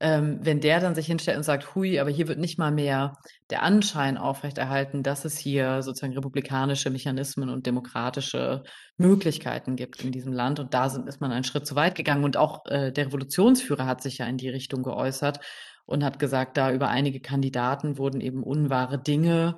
Ähm, 0.00 0.38
wenn 0.42 0.60
der 0.60 0.80
dann 0.80 0.94
sich 0.94 1.06
hinstellt 1.06 1.36
und 1.36 1.42
sagt, 1.42 1.74
hui, 1.74 1.98
aber 1.98 2.10
hier 2.10 2.28
wird 2.28 2.38
nicht 2.38 2.58
mal 2.58 2.70
mehr 2.70 3.14
der 3.50 3.62
Anschein 3.62 4.16
aufrechterhalten, 4.16 5.02
dass 5.02 5.24
es 5.24 5.38
hier 5.38 5.82
sozusagen 5.82 6.14
republikanische 6.14 6.90
Mechanismen 6.90 7.50
und 7.50 7.66
demokratische 7.66 8.62
Möglichkeiten 8.96 9.76
gibt 9.76 10.02
in 10.04 10.12
diesem 10.12 10.32
Land. 10.32 10.60
Und 10.60 10.74
da 10.74 10.88
sind, 10.88 11.08
ist 11.08 11.20
man 11.20 11.32
einen 11.32 11.44
Schritt 11.44 11.66
zu 11.66 11.74
weit 11.74 11.94
gegangen. 11.94 12.24
Und 12.24 12.36
auch 12.36 12.64
äh, 12.66 12.92
der 12.92 13.06
Revolutionsführer 13.06 13.86
hat 13.86 14.02
sich 14.02 14.18
ja 14.18 14.26
in 14.26 14.36
die 14.36 14.48
Richtung 14.48 14.82
geäußert 14.82 15.40
und 15.86 16.04
hat 16.04 16.18
gesagt, 16.18 16.56
da 16.56 16.72
über 16.72 16.88
einige 16.88 17.20
Kandidaten 17.20 17.98
wurden 17.98 18.20
eben 18.20 18.42
unwahre 18.42 19.02
Dinge 19.02 19.56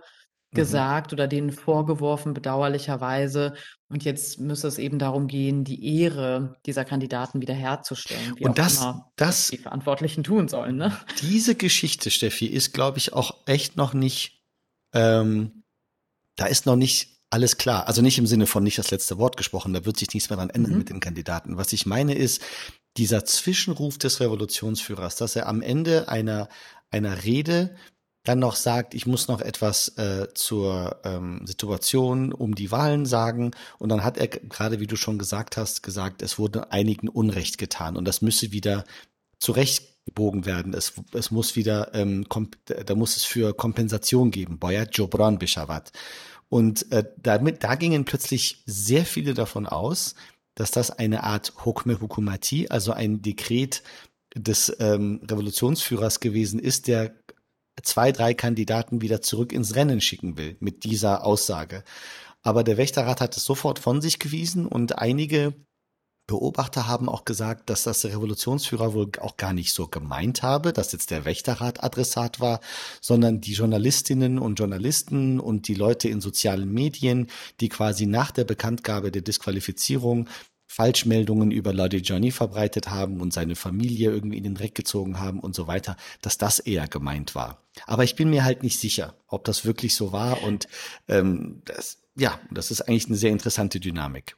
Mhm. 0.53 0.57
gesagt 0.57 1.13
oder 1.13 1.27
denen 1.27 1.51
vorgeworfen, 1.51 2.35
bedauerlicherweise. 2.35 3.55
Und 3.89 4.05
jetzt 4.05 4.41
müsse 4.41 4.69
es 4.69 4.79
eben 4.79 4.99
darum 4.99 5.27
gehen, 5.27 5.65
die 5.65 6.01
Ehre 6.01 6.57
dieser 6.67 6.85
Kandidaten 6.85 7.41
wiederherzustellen. 7.41 8.35
Wie 8.37 8.45
und 8.45 8.59
das, 8.59 8.87
das 9.17 9.49
die 9.49 9.59
Verantwortlichen 9.59 10.25
tun 10.25 10.49
sollen. 10.49 10.77
Ne? 10.77 10.97
Diese 11.21 11.55
Geschichte, 11.55 12.11
Steffi, 12.11 12.47
ist, 12.47 12.73
glaube 12.73 12.99
ich, 12.99 13.13
auch 13.13 13.47
echt 13.47 13.77
noch 13.77 13.95
nicht, 13.95 14.43
ähm, 14.93 15.65
da 16.37 16.47
ist 16.47 16.67
noch 16.67 16.77
nicht 16.77 17.21
alles 17.31 17.57
klar. 17.57 17.89
Also 17.89 18.03
nicht 18.03 18.19
im 18.19 18.27
Sinne 18.27 18.47
von 18.47 18.63
nicht 18.63 18.79
das 18.79 18.91
letzte 18.91 19.19
Wort 19.19 19.37
gesprochen, 19.37 19.73
da 19.73 19.87
wird 19.87 19.97
sich 19.99 20.13
nichts 20.13 20.29
mehr 20.29 20.37
dran 20.37 20.51
ändern 20.51 20.73
mhm. 20.73 20.79
mit 20.79 20.91
den 20.91 21.01
Kandidaten. 21.01 21.57
Was 21.57 21.73
ich 21.73 21.87
meine 21.87 22.15
ist, 22.15 22.43
dieser 22.99 23.25
Zwischenruf 23.25 23.97
des 23.97 24.21
Revolutionsführers, 24.21 25.17
dass 25.17 25.35
er 25.35 25.49
am 25.49 25.63
Ende 25.63 26.09
einer, 26.09 26.49
einer 26.91 27.25
Rede 27.25 27.75
dann 28.25 28.39
noch 28.39 28.55
sagt, 28.55 28.95
ich 28.95 29.07
muss 29.07 29.29
noch 29.29 29.41
etwas 29.41 29.89
äh, 29.99 30.29
zur 30.35 31.01
ähm, 31.05 31.45
Situation 31.47 32.33
um 32.33 32.55
die 32.55 32.71
Wahlen 32.71 33.05
sagen. 33.05 33.51
Und 33.79 33.89
dann 33.89 34.05
hat 34.05 34.17
er 34.17 34.29
gerade, 34.29 34.79
wie 34.81 34.87
du 34.87 34.97
schon 34.97 35.19
gesagt 35.19 35.57
hast, 35.57 35.83
gesagt, 35.83 36.23
es 36.23 36.39
wurde 36.39 36.71
einigen 36.71 37.09
Unrecht 37.09 37.59
getan 37.59 37.97
und 37.97 38.07
das 38.07 38.23
müsse 38.23 38.53
wieder 38.53 38.85
zurecht 39.39 39.93
gebogen 40.05 40.47
werden. 40.47 40.75
Es, 40.75 40.95
es 41.13 41.31
muss 41.31 41.57
wieder, 41.57 41.95
ähm, 41.95 42.27
da 42.65 42.95
muss 42.95 43.17
es 43.17 43.25
für 43.25 43.55
Kompensation 43.55 44.31
geben. 44.31 44.59
Boya 44.59 44.85
Jobran 44.85 45.39
Bishavat. 45.39 45.93
Und 46.49 46.91
äh, 46.93 47.05
damit, 47.17 47.65
da 47.65 47.77
gingen 47.77 48.05
plötzlich 48.05 48.63
sehr 48.67 49.05
viele 49.05 49.35
davon 49.35 49.67
aus, 49.67 50.15
dass 50.55 50.71
das 50.71 50.91
eine 50.91 51.25
Art 51.25 51.53
Hukme 51.65 52.01
Hukumati, 52.01 52.69
also 52.69 52.93
ein 52.93 53.23
Dekret 53.23 53.83
des 54.35 54.75
ähm, 54.79 55.21
Revolutionsführers 55.29 56.21
gewesen 56.21 56.59
ist, 56.59 56.89
der 56.89 57.15
zwei, 57.83 58.13
drei 58.13 58.35
Kandidaten 58.35 59.01
wieder 59.01 59.23
zurück 59.23 59.53
ins 59.53 59.75
Rennen 59.75 60.01
schicken 60.01 60.37
will 60.37 60.57
mit 60.61 60.85
dieser 60.85 61.25
Aussage. 61.25 61.85
Aber 62.43 62.65
der 62.65 62.77
Wächterrat 62.77 63.21
hat 63.21 63.37
es 63.37 63.45
sofort 63.45 63.79
von 63.79 64.01
sich 64.01 64.19
gewiesen 64.19 64.67
und 64.67 64.99
einige 64.99 65.55
Beobachter 66.29 66.87
haben 66.87 67.09
auch 67.09 67.25
gesagt, 67.25 67.69
dass 67.69 67.83
das 67.83 68.05
Revolutionsführer 68.05 68.95
wohl 68.95 69.11
auch 69.21 69.37
gar 69.37 69.53
nicht 69.53 69.73
so 69.73 69.89
gemeint 69.89 70.43
habe, 70.43 70.73
dass 70.73 70.93
jetzt 70.93 71.11
der 71.11 71.25
Wächterrat 71.25 71.83
Adressat 71.83 72.39
war, 72.39 72.61
sondern 73.01 73.41
die 73.41 73.55
Journalistinnen 73.55 74.39
und 74.39 74.59
Journalisten 74.59 75.41
und 75.41 75.67
die 75.67 75.75
Leute 75.75 76.09
in 76.09 76.21
sozialen 76.21 76.73
Medien, 76.73 77.29
die 77.61 77.69
quasi 77.69 78.07
nach 78.07 78.31
der 78.31 78.45
Bekanntgabe 78.45 79.11
der 79.11 79.23
Disqualifizierung 79.23 80.29
Falschmeldungen 80.73 81.51
über 81.51 81.75
Lodi 81.75 81.99
Johnny 81.99 82.31
verbreitet 82.31 82.89
haben 82.89 83.21
und 83.21 83.31
seine 83.31 83.57
Familie 83.57 84.11
irgendwie 84.11 84.39
in 84.39 84.45
den 84.45 84.55
Dreck 84.55 84.75
gezogen 84.75 85.21
haben 85.21 85.39
und 85.39 85.55
so 85.55 85.67
weiter, 85.67 85.97
dass 86.23 86.39
das 86.39 86.61
eher 86.61 86.89
gemeint 86.89 87.35
war. 87.35 87.63
Aber 87.87 88.05
ich 88.05 88.17
bin 88.17 88.31
mir 88.31 88.43
halt 88.43 88.63
nicht 88.63 88.81
sicher, 88.81 89.15
ob 89.27 89.45
das 89.45 89.67
wirklich 89.67 89.95
so 89.95 90.13
war 90.13 90.43
und 90.43 90.69
ähm, 91.09 91.61
das, 91.67 91.99
ja, 92.17 92.41
das 92.51 92.71
ist 92.71 92.81
eigentlich 92.81 93.07
eine 93.07 93.17
sehr 93.17 93.33
interessante 93.33 93.81
Dynamik. 93.81 94.37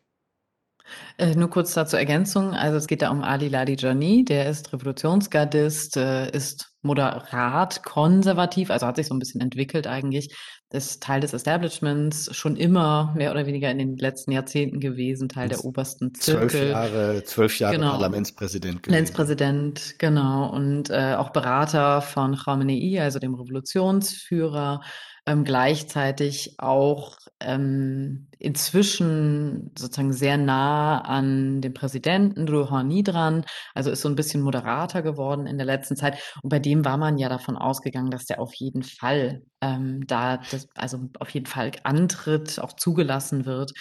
Äh, 1.18 1.36
nur 1.36 1.50
kurz 1.50 1.72
dazu 1.74 1.96
Ergänzung. 1.96 2.52
Also 2.52 2.78
es 2.78 2.88
geht 2.88 3.02
da 3.02 3.10
um 3.10 3.22
Ali 3.22 3.48
Ladi 3.48 3.76
Jani, 3.78 4.24
der 4.24 4.50
ist 4.50 4.72
Revolutionsgardist, 4.72 5.96
äh, 5.96 6.30
ist 6.32 6.72
moderat, 6.82 7.82
konservativ, 7.84 8.70
also 8.70 8.86
hat 8.86 8.96
sich 8.96 9.06
so 9.06 9.14
ein 9.14 9.18
bisschen 9.18 9.40
entwickelt 9.40 9.86
eigentlich, 9.86 10.36
ist 10.70 11.02
Teil 11.02 11.20
des 11.20 11.32
Establishments, 11.32 12.34
schon 12.34 12.56
immer 12.56 13.12
mehr 13.16 13.30
oder 13.30 13.46
weniger 13.46 13.70
in 13.70 13.78
den 13.78 13.96
letzten 13.96 14.32
Jahrzehnten 14.32 14.80
gewesen, 14.80 15.28
Teil 15.28 15.48
der 15.48 15.64
obersten 15.64 16.14
Zirkel. 16.14 16.48
Zwölf 16.50 16.70
Jahre, 16.70 17.24
zwölf 17.24 17.58
Jahre 17.58 17.76
genau. 17.76 17.90
Parlamentspräsident 17.90 18.82
gewesen. 18.82 18.82
Parlamentspräsident, 18.82 19.94
genau, 19.98 20.50
und 20.50 20.90
äh, 20.90 21.14
auch 21.16 21.30
Berater 21.30 22.02
von 22.02 22.36
Khamenei, 22.36 23.00
also 23.00 23.18
dem 23.18 23.34
Revolutionsführer 23.34 24.80
ähm, 25.26 25.44
gleichzeitig 25.44 26.56
auch 26.58 27.16
ähm, 27.40 28.28
inzwischen 28.38 29.70
sozusagen 29.78 30.12
sehr 30.12 30.36
nah 30.36 31.00
an 31.00 31.60
dem 31.62 31.72
Präsidenten 31.72 32.48
Rouhani 32.48 33.02
dran, 33.02 33.44
also 33.74 33.90
ist 33.90 34.02
so 34.02 34.08
ein 34.08 34.16
bisschen 34.16 34.42
moderater 34.42 35.02
geworden 35.02 35.46
in 35.46 35.56
der 35.56 35.66
letzten 35.66 35.96
Zeit. 35.96 36.18
Und 36.42 36.50
bei 36.50 36.58
dem 36.58 36.84
war 36.84 36.98
man 36.98 37.16
ja 37.18 37.28
davon 37.28 37.56
ausgegangen, 37.56 38.10
dass 38.10 38.26
der 38.26 38.40
auf 38.40 38.54
jeden 38.54 38.82
Fall 38.82 39.42
ähm, 39.62 40.06
da, 40.06 40.38
das, 40.50 40.68
also 40.74 41.08
auf 41.18 41.30
jeden 41.30 41.46
Fall 41.46 41.72
antritt, 41.84 42.58
auch 42.60 42.74
zugelassen 42.74 43.46
wird. 43.46 43.72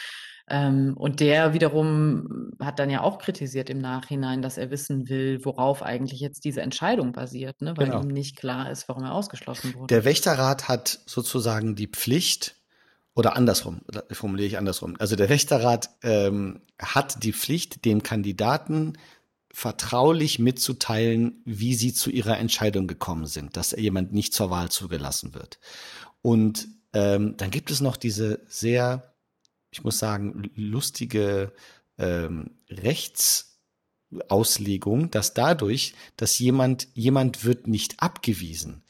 Ähm, 0.50 0.96
und 0.98 1.22
der 1.22 1.54
wiederum 1.54 2.52
hat 2.60 2.80
dann 2.80 2.90
ja 2.90 3.02
auch 3.02 3.18
kritisiert 3.18 3.70
im 3.70 3.80
Nachhinein, 3.80 4.42
dass 4.42 4.58
er 4.58 4.72
wissen 4.72 5.08
will, 5.08 5.44
worauf 5.46 5.82
eigentlich 5.82 6.20
jetzt 6.20 6.44
diese 6.44 6.62
Entscheidung 6.62 7.14
basiert, 7.14 7.62
ne? 7.62 7.74
weil 7.78 7.88
genau. 7.88 8.02
ihm 8.02 8.10
nicht 8.10 8.36
klar 8.36 8.70
ist, 8.70 8.90
warum 8.90 9.04
er 9.04 9.14
ausgeschlossen 9.14 9.74
wurde. 9.76 9.88
Der 9.88 10.04
Wächterrat 10.04 10.68
hat 10.68 11.00
sozusagen 11.06 11.76
die 11.76 11.88
Pflicht, 11.88 12.56
oder 13.16 13.38
andersrum, 13.38 13.82
formuliere 14.12 14.48
ich 14.48 14.58
andersrum. 14.58 14.96
Also 15.00 15.16
der 15.16 15.30
Wächterrat 15.30 15.92
ähm, 16.02 16.62
hat 16.80 17.24
die 17.24 17.34
Pflicht, 17.34 17.86
dem 17.86 18.04
Kandidaten 18.04 18.94
vertraulich 19.54 20.40
mitzuteilen, 20.40 21.42
wie 21.46 21.76
sie 21.76 21.94
zu 21.94 22.10
ihrer 22.10 22.40
Entscheidung 22.40 22.88
gekommen 22.88 23.28
sind, 23.28 23.56
dass 23.56 23.72
jemand 23.72 24.12
nicht 24.12 24.34
zur 24.34 24.50
Wahl 24.50 24.70
zugelassen 24.70 25.36
wird. 25.36 25.60
Und 26.24 26.68
ähm, 26.94 27.38
dann 27.38 27.52
gibt 27.52 27.70
es 27.70 27.80
noch 27.80 27.96
diese 27.96 28.42
sehr 28.48 29.13
ich 29.74 29.84
muss 29.84 30.00
sagen, 30.00 30.50
lustige 30.56 31.52
ähm, 31.98 32.52
Rechtsauslegung, 32.70 35.12
dass 35.12 35.34
dadurch, 35.34 35.94
dass 36.16 36.40
jemand, 36.40 36.88
jemand 36.94 37.44
wird 37.44 37.68
nicht 37.68 38.02
abgewiesen, 38.02 38.86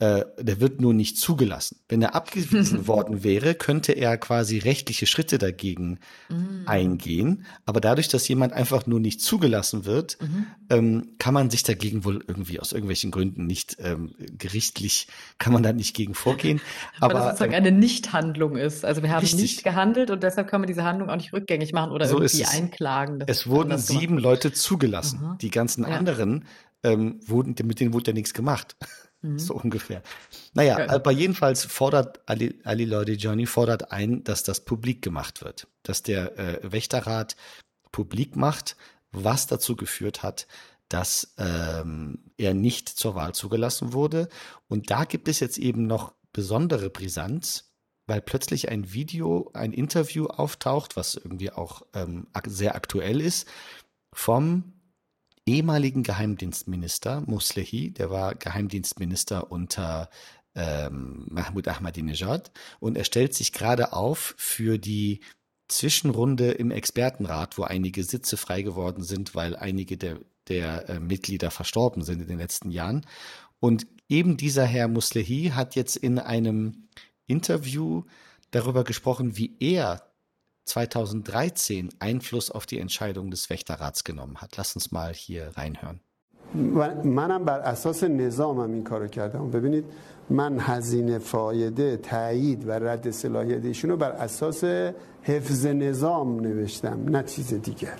äh, 0.00 0.24
der 0.38 0.60
wird 0.60 0.80
nur 0.80 0.94
nicht 0.94 1.18
zugelassen. 1.18 1.78
Wenn 1.90 2.00
er 2.00 2.14
abgewiesen 2.14 2.86
worden 2.86 3.22
wäre, 3.22 3.54
könnte 3.54 3.92
er 3.92 4.16
quasi 4.16 4.56
rechtliche 4.56 5.06
Schritte 5.06 5.36
dagegen 5.36 5.98
mm. 6.30 6.66
eingehen. 6.66 7.44
Aber 7.66 7.82
dadurch, 7.82 8.08
dass 8.08 8.26
jemand 8.26 8.54
einfach 8.54 8.86
nur 8.86 8.98
nicht 8.98 9.20
zugelassen 9.20 9.84
wird, 9.84 10.16
mhm. 10.22 10.46
ähm, 10.70 11.08
kann 11.18 11.34
man 11.34 11.50
sich 11.50 11.64
dagegen 11.64 12.06
wohl 12.06 12.24
irgendwie 12.26 12.60
aus 12.60 12.72
irgendwelchen 12.72 13.10
Gründen 13.10 13.46
nicht 13.46 13.76
ähm, 13.78 14.14
gerichtlich, 14.38 15.06
kann 15.36 15.52
man 15.52 15.62
da 15.62 15.74
nicht 15.74 15.94
gegen 15.94 16.14
vorgehen. 16.14 16.62
Aber, 17.00 17.04
Aber 17.04 17.14
das 17.14 17.24
sozusagen 17.32 17.52
ähm, 17.52 17.58
eine 17.58 17.72
Nichthandlung 17.72 18.56
ist. 18.56 18.86
Also 18.86 19.02
wir 19.02 19.10
haben 19.10 19.20
richtig. 19.20 19.42
nicht 19.42 19.64
gehandelt 19.64 20.10
und 20.10 20.22
deshalb 20.22 20.48
kann 20.48 20.62
man 20.62 20.68
diese 20.68 20.84
Handlung 20.84 21.10
auch 21.10 21.16
nicht 21.16 21.34
rückgängig 21.34 21.74
machen 21.74 21.92
oder 21.92 22.06
so 22.06 22.22
irgendwie 22.22 22.46
einklagen. 22.46 23.22
Es 23.26 23.46
wurden 23.46 23.76
sieben 23.76 24.16
Leute 24.16 24.50
zugelassen. 24.50 25.20
Mhm. 25.20 25.38
Die 25.38 25.50
ganzen 25.50 25.84
ja. 25.84 25.90
anderen 25.90 26.46
ähm, 26.82 27.20
wurden, 27.26 27.54
mit 27.66 27.80
denen 27.80 27.92
wurde 27.92 28.12
ja 28.12 28.14
nichts 28.14 28.32
gemacht. 28.32 28.76
Mhm. 29.22 29.38
So 29.38 29.54
ungefähr. 29.62 30.02
Naja, 30.54 30.74
okay. 30.74 30.88
aber 30.88 31.10
jedenfalls 31.10 31.64
fordert 31.64 32.20
Ali, 32.26 32.60
Ali 32.64 32.84
Lodi 32.84 33.14
Johnny 33.14 33.46
fordert 33.46 33.92
ein, 33.92 34.24
dass 34.24 34.42
das 34.42 34.64
publik 34.64 35.02
gemacht 35.02 35.42
wird. 35.42 35.66
Dass 35.82 36.02
der 36.02 36.38
äh, 36.38 36.72
Wächterrat 36.72 37.36
publik 37.92 38.36
macht, 38.36 38.76
was 39.12 39.46
dazu 39.46 39.76
geführt 39.76 40.22
hat, 40.22 40.46
dass 40.88 41.34
ähm, 41.38 42.18
er 42.36 42.54
nicht 42.54 42.88
zur 42.88 43.14
Wahl 43.14 43.34
zugelassen 43.34 43.92
wurde. 43.92 44.28
Und 44.68 44.90
da 44.90 45.04
gibt 45.04 45.28
es 45.28 45.40
jetzt 45.40 45.58
eben 45.58 45.86
noch 45.86 46.14
besondere 46.32 46.90
Brisanz, 46.90 47.72
weil 48.06 48.20
plötzlich 48.20 48.68
ein 48.68 48.92
Video, 48.92 49.50
ein 49.54 49.72
Interview 49.72 50.26
auftaucht, 50.26 50.96
was 50.96 51.14
irgendwie 51.14 51.52
auch 51.52 51.82
ähm, 51.94 52.26
sehr 52.46 52.74
aktuell 52.74 53.20
ist, 53.20 53.46
vom 54.12 54.79
ehemaligen 55.46 56.02
Geheimdienstminister 56.02 57.22
Muslehi, 57.26 57.90
der 57.90 58.10
war 58.10 58.34
Geheimdienstminister 58.34 59.50
unter 59.50 60.10
ähm, 60.54 61.26
Mahmoud 61.30 61.68
Ahmadinejad 61.68 62.50
und 62.80 62.96
er 62.96 63.04
stellt 63.04 63.34
sich 63.34 63.52
gerade 63.52 63.92
auf 63.92 64.34
für 64.36 64.78
die 64.78 65.20
Zwischenrunde 65.68 66.50
im 66.50 66.70
Expertenrat, 66.70 67.56
wo 67.56 67.62
einige 67.62 68.02
Sitze 68.02 68.36
frei 68.36 68.62
geworden 68.62 69.02
sind, 69.02 69.34
weil 69.34 69.56
einige 69.56 69.96
der, 69.96 70.18
der 70.48 70.88
äh, 70.88 71.00
Mitglieder 71.00 71.50
verstorben 71.50 72.02
sind 72.02 72.20
in 72.20 72.28
den 72.28 72.38
letzten 72.38 72.70
Jahren. 72.70 73.06
Und 73.60 73.86
eben 74.08 74.36
dieser 74.36 74.64
Herr 74.64 74.88
Muslehi 74.88 75.52
hat 75.54 75.76
jetzt 75.76 75.96
in 75.96 76.18
einem 76.18 76.88
Interview 77.26 78.02
darüber 78.50 78.82
gesprochen, 78.82 79.36
wie 79.36 79.56
er 79.60 80.09
2013 80.69 81.89
Einfluss 81.99 82.51
auf 82.51 82.65
die 82.65 82.79
Entscheidung 82.79 83.29
des 83.31 83.49
Wächterrats 83.49 84.03
genommen 84.03 84.41
hat. 84.41 84.57
Lass 84.57 84.75
uns 84.75 84.91
mal 84.91 85.13
hier 85.13 85.51
reinhören. 85.55 85.99
منم 87.03 87.45
بر 87.45 87.59
اساس 87.59 88.03
نظامم 88.03 88.71
این 88.71 88.83
کارو 88.83 89.07
کردم 89.07 89.51
ببینید 89.51 89.85
من 90.29 90.59
هزینه 90.59 91.17
فایده 91.17 91.97
تایید 91.97 92.67
و 92.67 92.71
رد 92.71 93.11
صلاحیت 93.11 93.65
ایشونو 93.65 93.97
بر 93.97 94.11
اساس 94.11 94.63
حفظ 95.21 95.65
نظام 95.65 96.39
نوشتم 96.39 97.09
نه 97.09 97.23
چیز 97.23 97.53
دیگر 97.53 97.97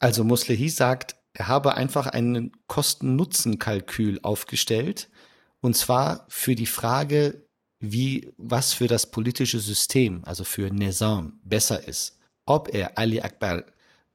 Also 0.00 0.24
Muslehi 0.24 0.68
sagt, 0.68 1.16
er 1.32 1.48
habe 1.48 1.74
einfach 1.74 2.06
einen 2.06 2.52
Kosten-Nutzen-Kalkül 2.66 4.20
aufgestellt 4.22 5.08
und 5.60 5.76
zwar 5.76 6.26
für 6.28 6.54
die 6.54 6.66
Frage, 6.66 7.46
wie, 7.81 8.31
was 8.37 8.73
für 8.73 8.87
das 8.87 9.09
politische 9.09 9.59
System, 9.59 10.21
also 10.25 10.43
für 10.43 10.69
Nizam, 10.71 11.39
besser 11.43 11.87
ist. 11.87 12.17
Ob 12.45 12.73
er 12.73 12.97
Ali 12.97 13.21
Akbar 13.21 13.63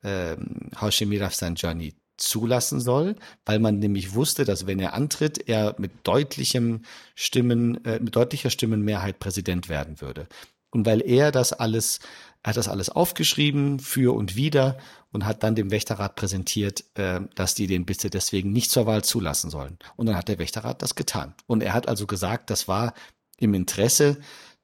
ähm, 0.02 0.70
Hashemi 0.80 1.18
Rafsanjani 1.18 1.94
zulassen 2.16 2.80
soll, 2.80 3.16
weil 3.44 3.58
man 3.58 3.78
nämlich 3.78 4.14
wusste, 4.14 4.44
dass 4.44 4.66
wenn 4.66 4.80
er 4.80 4.94
antritt, 4.94 5.48
er 5.48 5.74
mit 5.78 5.92
deutlichem 6.04 6.82
Stimmen, 7.14 7.84
äh, 7.84 8.00
mit 8.00 8.16
deutlicher 8.16 8.50
Stimmenmehrheit 8.50 9.18
Präsident 9.18 9.68
werden 9.68 10.00
würde. 10.00 10.26
Und 10.70 10.86
weil 10.86 11.00
er 11.00 11.32
das 11.32 11.52
alles, 11.52 12.00
er 12.42 12.50
hat 12.50 12.56
das 12.56 12.68
alles 12.68 12.88
aufgeschrieben, 12.88 13.78
für 13.80 14.14
und 14.14 14.36
wieder, 14.36 14.78
und 15.12 15.24
hat 15.24 15.42
dann 15.42 15.54
dem 15.54 15.70
Wächterrat 15.70 16.14
präsentiert, 16.16 16.84
äh, 16.94 17.20
dass 17.34 17.54
die 17.54 17.66
den 17.66 17.86
bitte 17.86 18.10
deswegen 18.10 18.52
nicht 18.52 18.70
zur 18.70 18.86
Wahl 18.86 19.02
zulassen 19.02 19.50
sollen. 19.50 19.78
Und 19.96 20.06
dann 20.06 20.16
hat 20.16 20.28
der 20.28 20.38
Wächterrat 20.38 20.82
das 20.82 20.94
getan. 20.94 21.34
Und 21.46 21.62
er 21.62 21.72
hat 21.72 21.88
also 21.88 22.06
gesagt, 22.06 22.50
das 22.50 22.68
war 22.68 22.94
im 23.38 23.54
Interesse 23.54 24.18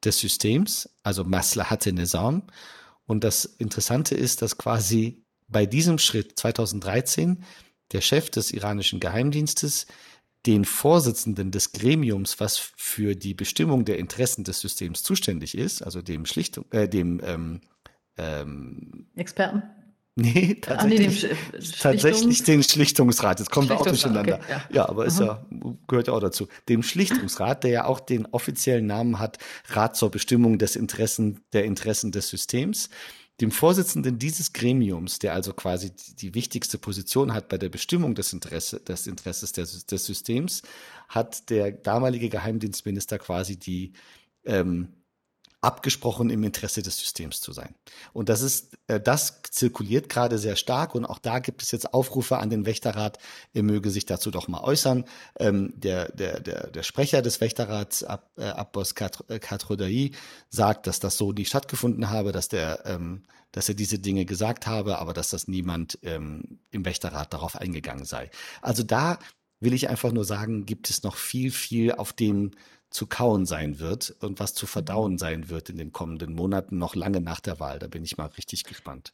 des 0.05 0.19
Systems, 0.19 0.89
also 1.03 1.25
Maslahate 1.25 1.93
Nizam. 1.93 2.43
Und 3.07 3.25
das 3.25 3.45
Interessante 3.45 4.15
ist, 4.15 4.43
dass 4.43 4.59
quasi 4.59 5.25
bei 5.49 5.67
diesem 5.67 5.99
Schritt 5.99 6.39
2013 6.39 7.45
der 7.93 8.01
Chef 8.01 8.31
des 8.31 8.53
iranischen 8.53 9.01
Geheimdienstes 9.01 9.87
den 10.47 10.65
Vorsitzenden 10.65 11.51
des 11.53 11.73
Gremiums, 11.73 12.41
was 12.41 12.59
für 12.59 13.15
die 13.15 13.35
Bestimmung 13.35 13.85
der 13.85 13.99
Interessen 13.99 14.45
des 14.45 14.61
Systems 14.61 15.03
zuständig 15.03 15.57
ist, 15.57 15.83
also 15.83 16.03
dem 16.03 16.27
Schlichtung, 16.27 16.65
äh, 16.73 16.89
dem 16.89 17.21
ähm, 17.25 17.61
ähm, 18.17 19.07
Experten. 19.15 19.63
Nee, 20.17 20.59
tatsächlich, 20.61 21.25
ah, 21.25 21.35
nee, 21.53 21.67
tatsächlich 21.81 22.43
den 22.43 22.63
Schlichtungsrat. 22.63 23.39
Jetzt 23.39 23.51
kommen 23.51 23.71
wir 23.71 23.81
auch 23.81 23.87
durcheinander. 23.87 24.35
Okay, 24.35 24.51
ja. 24.51 24.65
ja. 24.71 24.89
aber 24.89 25.07
ist 25.07 25.21
mhm. 25.21 25.27
ja, 25.27 25.47
gehört 25.89 26.09
ja 26.09 26.13
auch 26.13 26.21
dazu. 26.21 26.49
Dem 26.69 26.83
Schlichtungsrat, 26.83 27.65
der 27.65 27.71
ja 27.71 27.85
auch 27.87 27.99
den 27.99 28.27
offiziellen 28.27 28.87
Namen 28.87 29.19
hat, 29.19 29.39
Rat 29.69 29.97
zur 29.97 30.11
Bestimmung 30.11 30.59
des 30.59 30.77
Interessen, 30.77 31.41
der 31.55 31.65
Interessen 31.65 32.13
des 32.13 32.29
Systems. 32.29 32.91
Dem 33.41 33.51
Vorsitzenden 33.51 34.19
dieses 34.19 34.53
Gremiums, 34.53 35.19
der 35.19 35.33
also 35.33 35.55
quasi 35.55 35.91
die 35.91 36.35
wichtigste 36.35 36.77
Position 36.77 37.33
hat 37.33 37.49
bei 37.49 37.57
der 37.57 37.71
Bestimmung 37.71 38.15
des, 38.15 38.35
Interesse, 38.35 38.81
des 38.81 39.07
Interesses 39.07 39.53
des, 39.53 39.87
des 39.87 40.05
Systems, 40.05 40.63
hat 41.09 41.49
der 41.49 41.73
damalige 41.73 42.29
Geheimdienstminister 42.29 43.19
quasi 43.19 43.59
die 43.59 43.95
ähm, 44.45 44.89
abgesprochen 45.63 46.29
im 46.29 46.43
Interesse 46.43 46.83
des 46.83 46.99
Systems 46.99 47.41
zu 47.41 47.53
sein. 47.53 47.75
Und 48.13 48.29
das 48.29 48.43
ist, 48.43 48.77
äh, 48.89 49.01
das 49.01 49.41
zirkuliert 49.51 50.09
gerade 50.09 50.37
sehr 50.37 50.57
stark 50.57 50.95
und 50.95 51.07
auch 51.07 51.21
da 51.21 51.39
gibt 51.39 51.63
es 51.63 51.71
jetzt 51.71 51.95
Aufrufe 51.95 52.39
an 52.39 52.51
den 52.51 52.67
Wächterrat, 52.67 53.19
er 53.55 53.63
möge 53.63 53.91
sich 53.91 54.05
dazu 54.05 54.33
doch 54.33 54.49
mal 54.49 54.61
äußern. 54.61 55.05
Ähm, 55.39 55.73
der, 55.77 56.11
der, 56.11 56.41
der, 56.41 56.67
der 56.67 56.83
Sprecher 56.83 57.23
des 57.23 57.41
Wächterrats, 57.41 58.03
äh, 58.03 58.43
Abbas 58.43 58.97
Katrodai, 58.97 60.11
sagt, 60.51 60.89
dass 60.89 60.99
das 60.99 61.17
so 61.17 61.31
nie 61.33 61.45
stattgefunden 61.45 62.11
habe, 62.11 62.33
dass 62.33 62.49
der, 62.49 62.85
ähm, 62.85 63.23
dass 63.53 63.69
er 63.69 63.77
diese 63.77 64.01
Dinge 64.01 64.25
gesagt 64.25 64.67
habe, 64.67 64.99
aber 64.99 65.13
dass 65.13 65.31
das 65.31 65.47
niemand 65.47 65.97
ähm, 66.03 66.59
im 66.73 66.85
Wächterrat 66.85 67.33
darauf 67.33 67.55
eingegangen 67.55 68.05
sei. 68.05 68.31
Also 68.63 68.83
da 68.83 69.19
will 69.61 69.75
ich 69.75 69.89
einfach 69.89 70.11
nur 70.11 70.25
sagen, 70.25 70.67
gibt 70.67 70.91
es 70.91 71.05
noch 71.05 71.15
viel, 71.15 71.53
viel 71.53 71.93
auf 71.93 72.13
dem 72.13 72.51
zu 72.93 73.07
kauen 73.07 73.47
sein 73.47 73.79
wird 73.79 74.15
und 74.21 74.41
was 74.41 74.55
zu 74.55 74.67
verdauen 74.67 75.19
sein 75.19 75.49
wird 75.49 75.71
in 75.71 75.79
den 75.79 75.93
kommenden 75.93 76.35
Monaten, 76.35 76.79
noch 76.79 76.95
lange 76.95 77.21
nach 77.21 77.41
der 77.41 77.61
Wahl. 77.61 77.79
Da 77.79 77.89
bin 77.89 78.05
ich 78.05 78.17
mal 78.17 78.27
richtig 78.27 78.65
gespannt. 78.65 79.13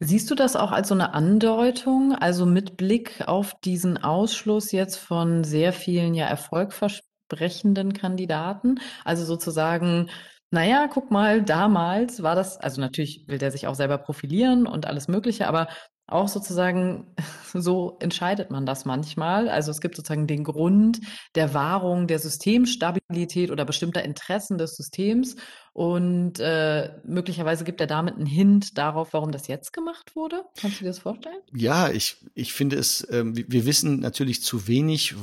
Siehst 0.00 0.30
du 0.30 0.34
das 0.34 0.56
auch 0.56 0.72
als 0.72 0.88
so 0.88 0.94
eine 0.94 1.14
Andeutung, 1.14 2.14
also 2.14 2.46
mit 2.46 2.76
Blick 2.76 3.26
auf 3.26 3.58
diesen 3.60 3.96
Ausschluss 4.02 4.72
jetzt 4.72 4.96
von 4.96 5.44
sehr 5.44 5.72
vielen 5.72 6.14
ja 6.14 6.26
erfolgversprechenden 6.26 7.92
Kandidaten? 7.92 8.80
Also 9.04 9.24
sozusagen, 9.24 10.10
naja, 10.50 10.88
guck 10.92 11.10
mal, 11.10 11.42
damals 11.42 12.22
war 12.22 12.34
das, 12.34 12.58
also 12.58 12.80
natürlich 12.80 13.24
will 13.28 13.38
der 13.38 13.50
sich 13.52 13.66
auch 13.66 13.76
selber 13.76 13.98
profilieren 13.98 14.66
und 14.66 14.86
alles 14.86 15.08
Mögliche, 15.08 15.46
aber 15.48 15.68
auch 16.06 16.28
sozusagen, 16.28 17.06
so 17.54 17.96
entscheidet 18.00 18.50
man 18.50 18.66
das 18.66 18.84
manchmal. 18.84 19.48
Also 19.48 19.70
es 19.70 19.80
gibt 19.80 19.96
sozusagen 19.96 20.26
den 20.26 20.44
Grund 20.44 21.00
der 21.34 21.54
Wahrung 21.54 22.06
der 22.06 22.18
Systemstabilität 22.18 23.50
oder 23.50 23.64
bestimmter 23.64 24.04
Interessen 24.04 24.58
des 24.58 24.76
Systems. 24.76 25.36
Und 25.72 26.38
äh, 26.38 26.90
möglicherweise 27.04 27.64
gibt 27.64 27.80
er 27.80 27.86
damit 27.86 28.14
einen 28.14 28.26
Hint 28.26 28.78
darauf, 28.78 29.12
warum 29.12 29.32
das 29.32 29.48
jetzt 29.48 29.72
gemacht 29.72 30.14
wurde. 30.14 30.44
Kannst 30.56 30.80
du 30.80 30.84
dir 30.84 30.90
das 30.90 31.00
vorstellen? 31.00 31.40
Ja, 31.52 31.90
ich, 31.90 32.16
ich 32.34 32.52
finde 32.52 32.76
es, 32.76 33.06
ähm, 33.10 33.34
wir 33.36 33.66
wissen 33.66 34.00
natürlich 34.00 34.42
zu 34.42 34.68
wenig, 34.68 35.14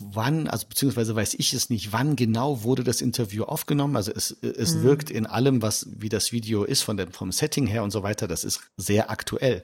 wann, 0.00 0.48
also 0.48 0.66
beziehungsweise 0.66 1.14
weiß 1.14 1.34
ich 1.34 1.52
es 1.52 1.70
nicht, 1.70 1.92
wann 1.92 2.16
genau 2.16 2.64
wurde 2.64 2.84
das 2.84 3.00
Interview 3.00 3.44
aufgenommen. 3.44 3.96
Also 3.96 4.12
es, 4.12 4.32
es 4.42 4.74
mhm. 4.74 4.82
wirkt 4.82 5.10
in 5.10 5.26
allem, 5.26 5.62
was 5.62 5.86
wie 5.98 6.08
das 6.08 6.32
Video 6.32 6.64
ist, 6.64 6.82
von 6.82 6.96
dem, 6.96 7.12
vom 7.12 7.30
Setting 7.30 7.66
her 7.66 7.84
und 7.84 7.90
so 7.90 8.02
weiter, 8.02 8.26
das 8.26 8.44
ist 8.44 8.60
sehr 8.76 9.10
aktuell. 9.10 9.62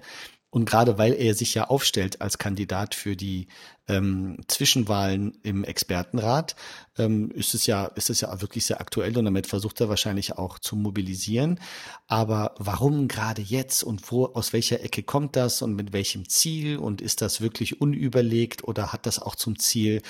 Und 0.51 0.65
gerade 0.65 0.97
weil 0.97 1.13
er 1.13 1.35
sich 1.35 1.55
ja 1.55 1.65
aufstellt 1.65 2.23
als 2.23 2.39
Kandidat 2.39 2.95
für 2.95 3.17
die 3.17 3.49
ähm, 3.87 4.39
Zwischenwahlen 4.49 5.37
im 5.43 5.63
Expertenrat, 5.63 6.57
ähm, 6.97 7.31
ist 7.33 7.55
es 7.55 7.67
ja, 7.67 7.87
ist 7.87 8.09
es 8.09 8.23
ja 8.23 8.41
wirklich 8.41 8.65
sehr 8.65 8.81
aktuell 8.81 9.17
und 9.19 9.27
damit 9.27 9.47
versucht 9.47 9.81
er 9.81 9.91
wahrscheinlich 9.91 10.39
auch 10.39 10.59
zu 10.59 10.75
mobilisieren. 10.77 11.61
Aber 12.07 12.55
warum 12.59 13.09
gerade 13.09 13.43
jetzt 13.43 13.83
und 13.83 14.11
wo, 14.11 14.27
aus 14.27 14.55
welcher 14.55 14.83
Ecke 14.83 15.03
kommt 15.03 15.37
das 15.37 15.61
und 15.61 15.75
mit 15.75 15.93
welchem 15.93 16.29
Ziel 16.29 16.79
und 16.79 17.03
ist 17.03 17.21
das 17.21 17.43
wirklich 17.43 17.81
unüberlegt 17.83 18.65
oder 18.65 18.93
hat 18.93 19.05
das 19.05 19.19
auch 19.19 19.37
zum 19.37 19.59
Ziel, 19.59 20.01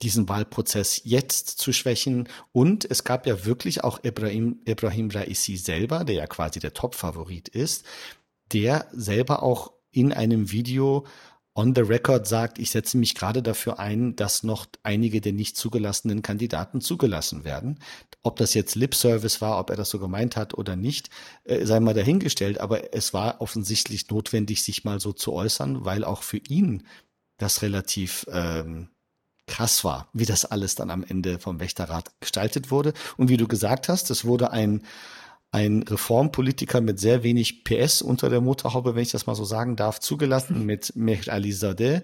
diesen 0.00 0.28
Wahlprozess 0.28 1.02
jetzt 1.04 1.48
zu 1.48 1.72
schwächen. 1.72 2.28
Und 2.50 2.90
es 2.90 3.04
gab 3.04 3.26
ja 3.26 3.44
wirklich 3.44 3.84
auch 3.84 4.02
Ibrahim, 4.02 4.60
Ibrahim 4.64 5.10
Raisi 5.10 5.56
selber, 5.56 6.04
der 6.04 6.16
ja 6.16 6.26
quasi 6.26 6.60
der 6.60 6.74
Top-Favorit 6.74 7.48
ist, 7.48 7.84
der 8.52 8.88
selber 8.92 9.42
auch 9.42 9.72
in 9.92 10.12
einem 10.12 10.50
Video 10.50 11.06
on 11.54 11.74
the 11.74 11.82
record 11.82 12.26
sagt, 12.26 12.58
ich 12.58 12.70
setze 12.70 12.96
mich 12.96 13.14
gerade 13.14 13.42
dafür 13.42 13.78
ein, 13.78 14.16
dass 14.16 14.42
noch 14.42 14.66
einige 14.82 15.20
der 15.20 15.32
nicht 15.32 15.56
zugelassenen 15.56 16.22
Kandidaten 16.22 16.80
zugelassen 16.80 17.44
werden. 17.44 17.78
Ob 18.22 18.36
das 18.36 18.54
jetzt 18.54 18.74
Lip 18.74 18.94
Service 18.94 19.40
war, 19.40 19.58
ob 19.58 19.68
er 19.68 19.76
das 19.76 19.90
so 19.90 19.98
gemeint 19.98 20.36
hat 20.36 20.54
oder 20.54 20.76
nicht, 20.76 21.10
äh, 21.44 21.64
sei 21.66 21.80
mal 21.80 21.94
dahingestellt. 21.94 22.58
Aber 22.58 22.94
es 22.94 23.12
war 23.12 23.40
offensichtlich 23.40 24.08
notwendig, 24.08 24.62
sich 24.62 24.84
mal 24.84 24.98
so 24.98 25.12
zu 25.12 25.32
äußern, 25.32 25.84
weil 25.84 26.04
auch 26.04 26.22
für 26.22 26.38
ihn 26.38 26.86
das 27.36 27.60
relativ 27.60 28.24
ähm, 28.30 28.88
krass 29.46 29.84
war, 29.84 30.08
wie 30.14 30.24
das 30.24 30.46
alles 30.46 30.74
dann 30.76 30.90
am 30.90 31.04
Ende 31.04 31.38
vom 31.38 31.60
Wächterrat 31.60 32.12
gestaltet 32.20 32.70
wurde. 32.70 32.94
Und 33.18 33.28
wie 33.28 33.36
du 33.36 33.46
gesagt 33.46 33.88
hast, 33.88 34.10
es 34.10 34.24
wurde 34.24 34.52
ein 34.52 34.82
ein 35.52 35.82
Reformpolitiker 35.82 36.80
mit 36.80 36.98
sehr 36.98 37.22
wenig 37.22 37.62
PS 37.62 38.00
unter 38.02 38.30
der 38.30 38.40
Motorhaube, 38.40 38.94
wenn 38.94 39.02
ich 39.02 39.12
das 39.12 39.26
mal 39.26 39.34
so 39.34 39.44
sagen 39.44 39.76
darf, 39.76 40.00
zugelassen 40.00 40.60
mhm. 40.60 40.66
mit 40.66 40.96
Mehr 40.96 41.20
Ali 41.28 41.52
Zadeh. 41.52 42.00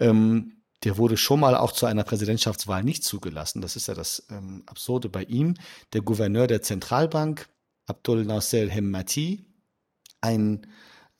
Ähm, 0.00 0.56
der 0.82 0.98
wurde 0.98 1.16
schon 1.16 1.38
mal 1.38 1.56
auch 1.56 1.70
zu 1.70 1.86
einer 1.86 2.02
Präsidentschaftswahl 2.02 2.82
nicht 2.82 3.04
zugelassen. 3.04 3.62
Das 3.62 3.76
ist 3.76 3.86
ja 3.86 3.94
das 3.94 4.26
ähm, 4.30 4.64
Absurde 4.66 5.08
bei 5.08 5.22
ihm. 5.22 5.54
Der 5.92 6.02
Gouverneur 6.02 6.48
der 6.48 6.62
Zentralbank, 6.62 7.48
Abdul 7.86 8.24
Nasser 8.24 8.68
Hemmati, 8.68 9.44
ein 10.20 10.66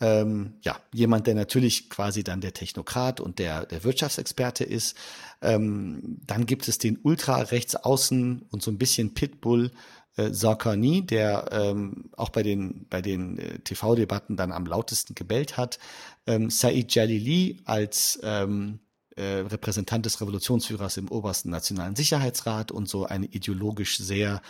ähm, 0.01 0.55
ja, 0.63 0.81
jemand, 0.93 1.29
der 1.29 1.37
natürlich 1.37 1.89
quasi 1.89 2.25
dann 2.25 2.41
der 2.41 2.53
Technokrat 2.53 3.21
und 3.21 3.39
der, 3.39 3.67
der 3.67 3.85
Wirtschaftsexperte 3.85 4.65
ist. 4.65 4.97
Ähm, 5.41 6.19
dann 6.27 6.45
gibt 6.45 6.67
es 6.67 6.79
den 6.79 6.99
Ultra-Rechtsaußen 7.01 8.43
und 8.51 8.63
so 8.63 8.73
ein 8.73 8.79
bisschen 8.79 9.15
Pitbull 9.15 9.71
äh, 10.17 10.31
Sarkani, 10.31 11.05
der 11.07 11.49
ähm, 11.53 12.11
auch 12.17 12.31
bei 12.31 12.43
den, 12.43 12.87
bei 12.89 13.03
den 13.03 13.39
äh, 13.39 13.59
TV-Debatten 13.61 14.37
dann 14.37 14.53
am 14.53 14.67
lautesten 14.67 15.15
gebellt 15.15 15.57
hat, 15.57 15.79
ähm, 16.27 16.51
Said 16.51 16.95
Jalili 16.95 17.61
als 17.65 18.19
ähm, 18.23 18.81
äh, 19.17 19.23
Repräsentant 19.23 20.07
des 20.07 20.21
Revolutionsführers 20.21 20.97
im 20.97 21.11
obersten 21.11 21.51
Nationalen 21.51 21.97
Sicherheitsrat 21.97 22.73
und 22.73 22.89
so 22.89 23.07
ein 23.07 23.25
ideologisch 23.25 23.99
sehr 23.99 24.43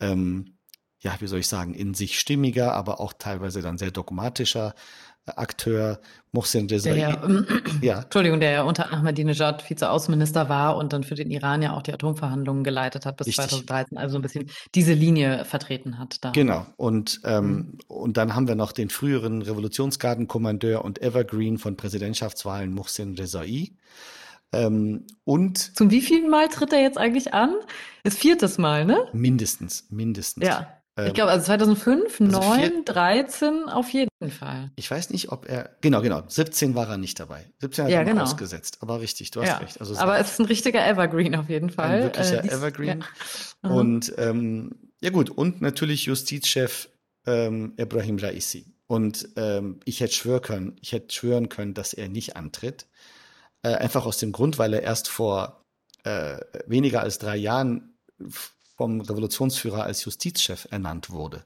ähm, 0.00 0.58
ja, 1.00 1.16
wie 1.20 1.28
soll 1.28 1.38
ich 1.40 1.48
sagen, 1.48 1.74
in 1.74 1.94
sich 1.94 2.18
stimmiger, 2.18 2.74
aber 2.74 3.00
auch 3.00 3.12
teilweise 3.12 3.62
dann 3.62 3.78
sehr 3.78 3.92
dogmatischer 3.92 4.74
Akteur 5.36 6.00
Mohsen 6.32 6.68
Rezai. 6.68 6.94
Der, 6.94 7.22
ähm, 7.24 7.46
ja. 7.80 8.00
Entschuldigung, 8.02 8.40
der 8.40 8.50
ja 8.50 8.62
unter 8.62 8.92
Ahmadinejad 8.92 9.68
Vizeaußenminister 9.68 10.48
war 10.48 10.76
und 10.76 10.92
dann 10.92 11.04
für 11.04 11.14
den 11.14 11.30
Iran 11.30 11.62
ja 11.62 11.72
auch 11.74 11.82
die 11.82 11.92
Atomverhandlungen 11.92 12.64
geleitet 12.64 13.06
hat 13.06 13.16
bis 13.16 13.28
Richtig. 13.28 13.48
2013, 13.48 13.98
also 13.98 14.16
ein 14.16 14.22
bisschen 14.22 14.50
diese 14.74 14.92
Linie 14.92 15.44
vertreten 15.44 15.98
hat. 15.98 16.22
Da. 16.22 16.30
Genau. 16.30 16.66
Und, 16.76 17.20
ähm, 17.24 17.46
mhm. 17.46 17.78
und 17.88 18.16
dann 18.16 18.34
haben 18.34 18.48
wir 18.48 18.54
noch 18.54 18.72
den 18.72 18.90
früheren 18.90 19.42
Revolutionsgardenkommandeur 19.42 20.84
und 20.84 21.02
Evergreen 21.02 21.58
von 21.58 21.76
Präsidentschaftswahlen 21.76 22.72
Mohsen 22.72 23.14
Rezai. 23.14 23.72
Ähm, 24.52 25.04
und 25.24 25.58
zum 25.58 25.90
wievielten 25.90 26.30
Mal 26.30 26.48
tritt 26.48 26.72
er 26.72 26.80
jetzt 26.80 26.96
eigentlich 26.98 27.34
an? 27.34 27.54
Das 28.02 28.16
viertes 28.16 28.58
Mal, 28.58 28.84
ne? 28.84 29.06
Mindestens, 29.12 29.86
mindestens. 29.90 30.46
Ja. 30.46 30.77
Ich 31.06 31.14
glaube, 31.14 31.30
also 31.30 31.46
2005, 31.46 32.20
also 32.20 32.40
9, 32.40 32.84
13 32.84 33.68
auf 33.68 33.90
jeden 33.90 34.30
Fall. 34.30 34.70
Ich 34.76 34.90
weiß 34.90 35.10
nicht, 35.10 35.30
ob 35.30 35.48
er, 35.48 35.70
genau, 35.80 36.02
genau, 36.02 36.22
17 36.26 36.74
war 36.74 36.88
er 36.88 36.98
nicht 36.98 37.20
dabei. 37.20 37.46
17 37.60 37.84
hat 37.84 37.92
ja, 37.92 37.98
er 37.98 38.04
genau. 38.04 38.22
ausgesetzt, 38.22 38.78
aber 38.80 39.00
richtig, 39.00 39.30
du 39.30 39.40
hast 39.40 39.48
ja. 39.48 39.56
recht. 39.58 39.80
Also 39.80 39.96
aber 39.96 40.18
es 40.18 40.32
ist 40.32 40.40
ein 40.40 40.46
richtiger 40.46 40.86
Evergreen 40.86 41.36
auf 41.36 41.48
jeden 41.48 41.70
Fall. 41.70 41.90
Ein 41.90 42.02
wirklicher 42.04 42.44
äh, 42.44 42.48
Evergreen. 42.48 43.04
Ja. 43.62 43.70
Und 43.70 44.12
ähm, 44.18 44.90
ja 45.00 45.10
gut, 45.10 45.30
und 45.30 45.60
natürlich 45.60 46.06
Justizchef 46.06 46.88
ähm, 47.26 47.74
Ibrahim 47.76 48.18
Raisi. 48.18 48.74
Und 48.88 49.28
ähm, 49.36 49.80
ich 49.84 50.00
hätte 50.00 50.14
schwören 50.14 50.42
können, 50.42 50.76
ich 50.80 50.92
hätte 50.92 51.14
schwören 51.14 51.48
können, 51.48 51.74
dass 51.74 51.92
er 51.92 52.08
nicht 52.08 52.36
antritt. 52.36 52.86
Äh, 53.62 53.74
einfach 53.74 54.06
aus 54.06 54.18
dem 54.18 54.32
Grund, 54.32 54.58
weil 54.58 54.72
er 54.72 54.82
erst 54.82 55.08
vor 55.08 55.64
äh, 56.04 56.38
weniger 56.66 57.02
als 57.02 57.18
drei 57.18 57.36
Jahren 57.36 57.94
vom 58.78 59.00
Revolutionsführer 59.00 59.82
als 59.82 60.04
Justizchef 60.04 60.68
ernannt 60.70 61.10
wurde. 61.10 61.44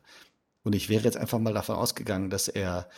Und 0.62 0.75
ich 0.75 0.88
wäre 0.88 1.03
jetzt 1.03 1.16
einfach 1.16 1.38
mal 1.38 1.55
davon 1.55 1.77
ausgegangen, 1.77 2.31
dass 2.31 2.47
er 2.47 2.88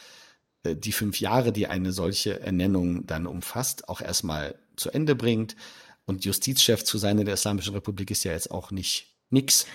äh, 0.64 0.77
die 0.77 0.92
fünf 0.92 1.20
Jahre, 1.20 1.53
die 1.53 1.68
eine 1.68 1.92
solche 1.92 2.40
Ernennung 2.40 3.07
dann 3.07 3.27
umfasst, 3.27 3.88
auch 3.88 4.01
erstmal 4.01 4.57
zu 4.77 4.90
Ende 4.90 5.14
bringt. 5.14 5.57
Und 6.05 6.25
Justizchef 6.25 6.85
zu 6.85 6.99
sein 6.99 7.18
in 7.18 7.25
der 7.25 7.35
Islamischen 7.35 7.75
Republik 7.75 8.11
ist 8.11 8.25
ja 8.25 8.33
jetzt 8.33 8.51
auch 8.51 8.70
nicht 8.73 9.14
nix. 9.31 9.66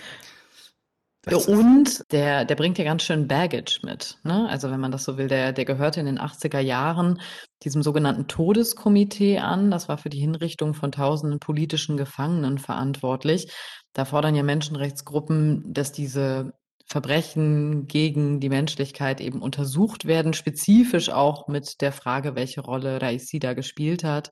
Das 1.22 1.46
und 1.46 2.02
der, 2.12 2.46
der 2.46 2.54
bringt 2.54 2.78
ja 2.78 2.84
ganz 2.84 3.02
schön 3.02 3.28
Baggage 3.28 3.80
mit. 3.82 4.18
Ne? 4.22 4.48
Also 4.48 4.70
wenn 4.70 4.80
man 4.80 4.90
das 4.90 5.04
so 5.04 5.18
will, 5.18 5.28
der, 5.28 5.52
der 5.52 5.66
gehörte 5.66 6.00
in 6.00 6.06
den 6.06 6.18
80er 6.18 6.60
Jahren 6.60 7.20
diesem 7.62 7.82
sogenannten 7.82 8.26
Todeskomitee 8.26 9.38
an. 9.38 9.70
Das 9.70 9.88
war 9.88 9.98
für 9.98 10.08
die 10.08 10.20
Hinrichtung 10.20 10.72
von 10.72 10.92
tausenden 10.92 11.38
politischen 11.38 11.98
Gefangenen 11.98 12.58
verantwortlich. 12.58 13.52
Da 13.92 14.06
fordern 14.06 14.34
ja 14.34 14.42
Menschenrechtsgruppen, 14.42 15.64
dass 15.72 15.92
diese 15.92 16.54
Verbrechen 16.86 17.86
gegen 17.86 18.40
die 18.40 18.48
Menschlichkeit 18.48 19.20
eben 19.20 19.42
untersucht 19.42 20.06
werden, 20.06 20.32
spezifisch 20.32 21.10
auch 21.10 21.46
mit 21.48 21.82
der 21.82 21.92
Frage, 21.92 22.34
welche 22.34 22.62
Rolle 22.62 23.00
Raisi 23.00 23.38
da 23.38 23.52
gespielt 23.54 24.04
hat. 24.04 24.30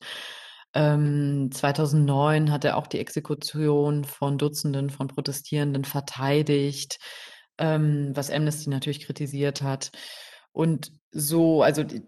Ähm, 0.74 1.50
2009 1.52 2.52
hat 2.52 2.64
er 2.64 2.76
auch 2.76 2.86
die 2.86 3.00
Exekution 3.00 4.04
von 4.04 4.38
Dutzenden 4.38 4.90
von 4.90 5.08
Protestierenden 5.08 5.84
verteidigt, 5.84 6.98
ähm, 7.58 8.10
was 8.14 8.30
Amnesty 8.30 8.70
natürlich 8.70 9.00
kritisiert 9.00 9.62
hat. 9.62 9.90
Und 10.52 10.92
so, 11.10 11.62
also 11.62 11.84
die, 11.84 12.02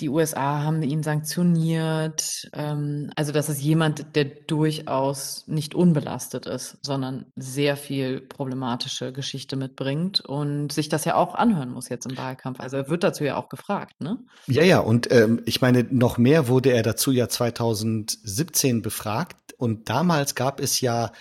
die 0.00 0.08
USA 0.08 0.62
haben 0.62 0.82
ihn 0.82 1.02
sanktioniert. 1.02 2.50
Ähm, 2.52 3.10
also 3.14 3.30
das 3.32 3.48
ist 3.48 3.60
jemand, 3.60 4.16
der 4.16 4.24
durchaus 4.24 5.44
nicht 5.46 5.74
unbelastet 5.74 6.46
ist, 6.46 6.78
sondern 6.82 7.26
sehr 7.36 7.76
viel 7.76 8.20
problematische 8.20 9.12
Geschichte 9.12 9.54
mitbringt 9.54 10.20
und 10.20 10.72
sich 10.72 10.88
das 10.88 11.04
ja 11.04 11.14
auch 11.14 11.36
anhören 11.36 11.70
muss 11.70 11.88
jetzt 11.88 12.06
im 12.06 12.18
Wahlkampf. 12.18 12.58
Also 12.60 12.76
er 12.76 12.88
wird 12.88 13.04
dazu 13.04 13.22
ja 13.22 13.36
auch 13.36 13.48
gefragt, 13.48 14.00
ne? 14.00 14.18
Ja, 14.46 14.64
ja, 14.64 14.80
und 14.80 15.12
ähm, 15.12 15.42
ich 15.44 15.60
meine, 15.60 15.84
noch 15.84 16.18
mehr 16.18 16.48
wurde 16.48 16.72
er 16.72 16.82
dazu 16.82 17.12
ja 17.12 17.28
2017 17.28 18.82
befragt 18.82 19.54
und 19.58 19.88
damals 19.88 20.34
gab 20.34 20.58
es 20.60 20.80
ja 20.80 21.12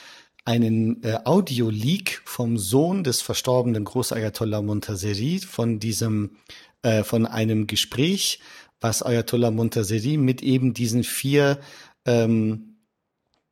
einen 0.45 1.03
äh, 1.03 1.19
Audio-Leak 1.25 2.21
vom 2.25 2.57
Sohn 2.57 3.03
des 3.03 3.21
verstorbenen 3.21 3.83
Großayatollah 3.83 4.61
Montazeri 4.61 5.39
von 5.39 5.79
diesem 5.79 6.31
äh, 6.81 7.03
von 7.03 7.25
einem 7.25 7.67
Gespräch, 7.67 8.39
was 8.79 9.03
Ayatollah 9.03 9.51
Montazeri 9.51 10.17
mit 10.17 10.41
eben 10.41 10.73
diesen 10.73 11.03
vier 11.03 11.59
ähm, 12.05 12.68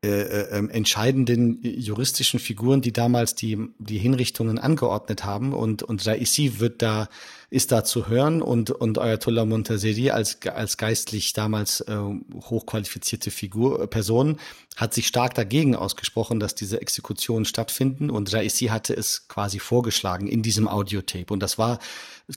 äh, 0.06 0.10
äh, 0.10 0.56
ähm, 0.56 0.70
entscheidenden 0.70 1.60
juristischen 1.64 2.40
Figuren, 2.40 2.82
die 2.82 2.94
damals 2.94 3.34
die, 3.34 3.58
die 3.80 3.98
Hinrichtungen 3.98 4.60
angeordnet 4.60 5.26
haben. 5.26 5.54
Und, 5.54 5.82
und 5.82 6.06
Raisi 6.06 6.60
wird 6.60 6.84
da, 6.84 7.10
ist 7.50 7.72
da 7.72 7.84
zu 7.84 8.08
hören 8.08 8.44
und, 8.44 8.70
und 8.70 9.00
Ayatollah 9.00 9.46
Montazeri 9.46 10.12
als, 10.12 10.38
als 10.54 10.78
geistlich 10.78 11.34
damals 11.34 11.82
äh, 11.82 11.98
hochqualifizierte 11.98 13.32
Figur, 13.32 13.82
äh, 13.82 13.88
Person, 13.88 14.38
hat 14.76 14.94
sich 14.94 15.08
stark 15.08 15.34
dagegen 15.34 15.76
ausgesprochen, 15.76 16.40
dass 16.40 16.54
diese 16.54 16.80
Exekutionen 16.80 17.46
stattfinden. 17.46 18.12
Und 18.12 18.32
Raisi 18.32 18.68
hatte 18.68 18.96
es 18.96 19.28
quasi 19.28 19.58
vorgeschlagen 19.58 20.28
in 20.28 20.44
diesem 20.44 20.68
Audiotape. 20.68 21.34
Und 21.34 21.42
das 21.42 21.58
war 21.58 21.80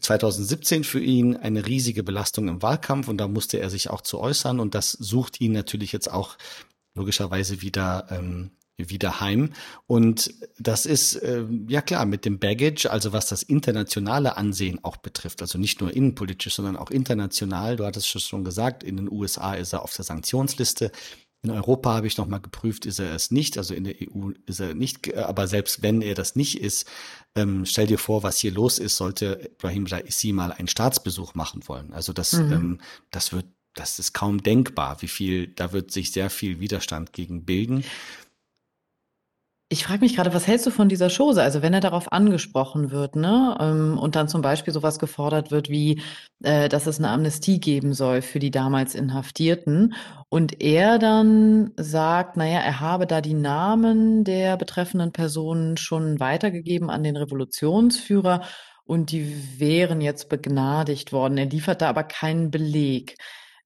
2017 0.00 0.84
für 0.84 1.00
ihn 1.00 1.36
eine 1.36 1.66
riesige 1.66 2.04
Belastung 2.04 2.48
im 2.48 2.62
Wahlkampf 2.62 3.08
und 3.08 3.18
da 3.18 3.28
musste 3.28 3.60
er 3.60 3.68
sich 3.68 3.90
auch 3.90 4.00
zu 4.00 4.18
äußern 4.18 4.60
und 4.60 4.74
das 4.74 4.92
sucht 4.92 5.42
ihn 5.42 5.52
natürlich 5.52 5.92
jetzt 5.92 6.10
auch 6.10 6.38
logischerweise 6.94 7.62
wieder 7.62 8.06
ähm, 8.10 8.52
wieder 8.88 9.20
heim. 9.20 9.52
Und 9.86 10.32
das 10.58 10.86
ist, 10.86 11.16
äh, 11.16 11.44
ja 11.68 11.82
klar, 11.82 12.06
mit 12.06 12.24
dem 12.24 12.38
Baggage, 12.38 12.90
also 12.90 13.12
was 13.12 13.26
das 13.26 13.42
internationale 13.42 14.38
Ansehen 14.38 14.82
auch 14.82 14.96
betrifft, 14.96 15.42
also 15.42 15.58
nicht 15.58 15.82
nur 15.82 15.94
innenpolitisch, 15.94 16.54
sondern 16.54 16.76
auch 16.76 16.90
international. 16.90 17.76
Du 17.76 17.84
hattest 17.84 18.14
es 18.14 18.26
schon 18.26 18.44
gesagt, 18.44 18.82
in 18.82 18.96
den 18.96 19.10
USA 19.10 19.52
ist 19.52 19.74
er 19.74 19.82
auf 19.82 19.94
der 19.94 20.04
Sanktionsliste. 20.06 20.90
In 21.42 21.50
Europa 21.50 21.94
habe 21.94 22.06
ich 22.06 22.18
nochmal 22.18 22.40
geprüft, 22.40 22.84
ist 22.84 22.98
er 22.98 23.14
es 23.14 23.30
nicht, 23.30 23.56
also 23.56 23.72
in 23.72 23.84
der 23.84 23.94
EU 23.94 24.30
ist 24.44 24.60
er 24.60 24.74
nicht, 24.74 25.14
aber 25.14 25.46
selbst 25.46 25.82
wenn 25.82 26.02
er 26.02 26.14
das 26.14 26.36
nicht 26.36 26.60
ist, 26.60 26.86
ähm, 27.34 27.64
stell 27.64 27.86
dir 27.86 27.98
vor, 27.98 28.22
was 28.22 28.36
hier 28.38 28.52
los 28.52 28.78
ist, 28.78 28.96
sollte 28.96 29.50
Ibrahim 29.54 29.86
Raisi 29.86 30.32
mal 30.32 30.52
einen 30.52 30.68
Staatsbesuch 30.68 31.34
machen 31.34 31.66
wollen. 31.66 31.94
Also 31.94 32.12
das, 32.12 32.34
mhm. 32.34 32.52
ähm, 32.52 32.80
das 33.10 33.32
wird 33.32 33.46
das 33.74 33.98
ist 33.98 34.12
kaum 34.12 34.42
denkbar, 34.42 35.00
wie 35.00 35.08
viel, 35.08 35.48
da 35.48 35.72
wird 35.72 35.90
sich 35.90 36.12
sehr 36.12 36.30
viel 36.30 36.60
Widerstand 36.60 37.12
gegen 37.12 37.44
bilden. 37.44 37.84
Ich 39.72 39.84
frage 39.84 40.00
mich 40.00 40.16
gerade, 40.16 40.34
was 40.34 40.48
hältst 40.48 40.66
du 40.66 40.72
von 40.72 40.88
dieser 40.88 41.08
Chose? 41.16 41.40
Also 41.40 41.62
wenn 41.62 41.72
er 41.72 41.80
darauf 41.80 42.10
angesprochen 42.10 42.90
wird, 42.90 43.14
ne, 43.14 43.56
ähm, 43.60 43.98
und 43.98 44.16
dann 44.16 44.26
zum 44.26 44.42
Beispiel 44.42 44.74
sowas 44.74 44.98
gefordert 44.98 45.52
wird 45.52 45.68
wie, 45.70 46.02
äh, 46.42 46.68
dass 46.68 46.88
es 46.88 46.98
eine 46.98 47.10
Amnestie 47.10 47.60
geben 47.60 47.94
soll 47.94 48.20
für 48.20 48.40
die 48.40 48.50
damals 48.50 48.96
Inhaftierten, 48.96 49.94
und 50.28 50.60
er 50.60 50.98
dann 50.98 51.72
sagt, 51.76 52.36
naja, 52.36 52.58
er 52.58 52.80
habe 52.80 53.06
da 53.06 53.20
die 53.20 53.34
Namen 53.34 54.24
der 54.24 54.56
betreffenden 54.56 55.12
Personen 55.12 55.76
schon 55.76 56.18
weitergegeben 56.18 56.90
an 56.90 57.04
den 57.04 57.16
Revolutionsführer 57.16 58.42
und 58.84 59.12
die 59.12 59.60
wären 59.60 60.00
jetzt 60.00 60.28
begnadigt 60.28 61.12
worden. 61.12 61.38
Er 61.38 61.46
liefert 61.46 61.80
da 61.80 61.88
aber 61.88 62.02
keinen 62.02 62.50
Beleg. 62.50 63.16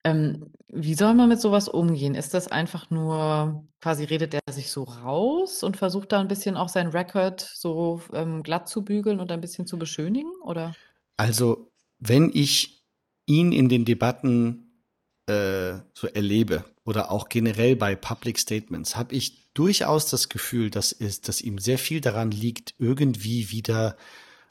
Ähm, 0.05 0.53
wie 0.69 0.95
soll 0.95 1.14
man 1.14 1.29
mit 1.29 1.40
sowas 1.40 1.69
umgehen? 1.69 2.14
Ist 2.14 2.35
das 2.35 2.49
einfach 2.49 2.90
nur, 2.90 3.67
quasi 3.81 4.05
redet 4.05 4.35
er 4.35 4.53
sich 4.53 4.71
so 4.71 4.83
raus 4.85 5.62
und 5.62 5.77
versucht 5.77 6.12
da 6.12 6.21
ein 6.21 6.29
bisschen 6.29 6.57
auch 6.57 6.69
sein 6.69 6.88
Record 6.88 7.40
so 7.40 8.03
ähm, 8.12 8.43
glatt 8.43 8.69
zu 8.69 8.85
bügeln 8.85 9.21
und 9.21 9.33
ein 9.33 9.40
bisschen 9.40 9.67
zu 9.67 9.79
beschönigen, 9.79 10.31
oder? 10.43 10.75
Also, 11.17 11.71
wenn 12.01 12.31
ich 12.35 12.85
ihn 13.27 13.53
in 13.53 13.69
den 13.69 13.85
Debatten 13.85 14.83
äh, 15.27 15.79
so 15.95 16.07
erlebe 16.09 16.64
oder 16.85 17.11
auch 17.11 17.29
generell 17.29 17.77
bei 17.77 17.95
Public 17.95 18.38
Statements, 18.38 18.97
habe 18.97 19.14
ich 19.14 19.53
durchaus 19.55 20.11
das 20.11 20.29
Gefühl, 20.29 20.71
dass, 20.71 20.93
es, 20.93 21.21
dass 21.21 21.40
ihm 21.40 21.59
sehr 21.59 21.79
viel 21.79 22.01
daran 22.01 22.31
liegt, 22.31 22.75
irgendwie 22.79 23.51
wieder 23.51 23.97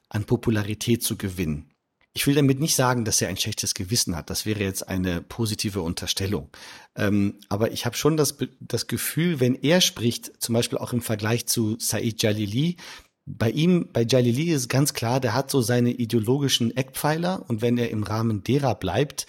an 0.10 0.24
Popularität 0.26 1.04
zu 1.04 1.18
gewinnen. 1.18 1.73
Ich 2.15 2.28
will 2.28 2.36
damit 2.36 2.60
nicht 2.60 2.76
sagen, 2.76 3.06
dass 3.06 3.21
er 3.21 3.30
ein 3.30 3.38
schlechtes 3.38 3.73
Gewissen 3.73 4.15
hat. 4.15 4.30
Das 4.30 4.45
wäre 4.45 4.60
jetzt 4.60 4.88
eine 4.88 5.21
positive 5.21 5.82
Unterstellung. 5.82 6.49
Ähm, 6.95 7.39
aber 7.49 7.71
ich 7.71 7.86
habe 7.88 7.97
schon 7.97 8.17
das, 8.17 8.38
das 8.60 8.86
Gefühl, 8.86 9.39
wenn 9.39 9.56
er 9.56 9.82
spricht, 9.82 10.32
zum 10.41 10.54
Beispiel 10.54 10.78
auch 10.78 10.93
im 10.93 11.02
Vergleich 11.02 11.47
zu 11.47 11.76
Said 11.80 12.21
Jalili, 12.21 12.78
bei 13.26 13.49
ihm, 13.49 13.89
bei 13.91 14.04
Jalili 14.04 14.52
ist 14.52 14.69
ganz 14.69 14.93
klar, 14.93 15.19
der 15.19 15.34
hat 15.34 15.49
so 15.49 15.62
seine 15.62 15.91
ideologischen 15.91 16.76
Eckpfeiler 16.76 17.45
und 17.47 17.62
wenn 17.62 17.78
er 17.78 17.89
im 17.89 18.04
Rahmen 18.04 18.43
derer 18.43 18.76
bleibt, 18.76 19.26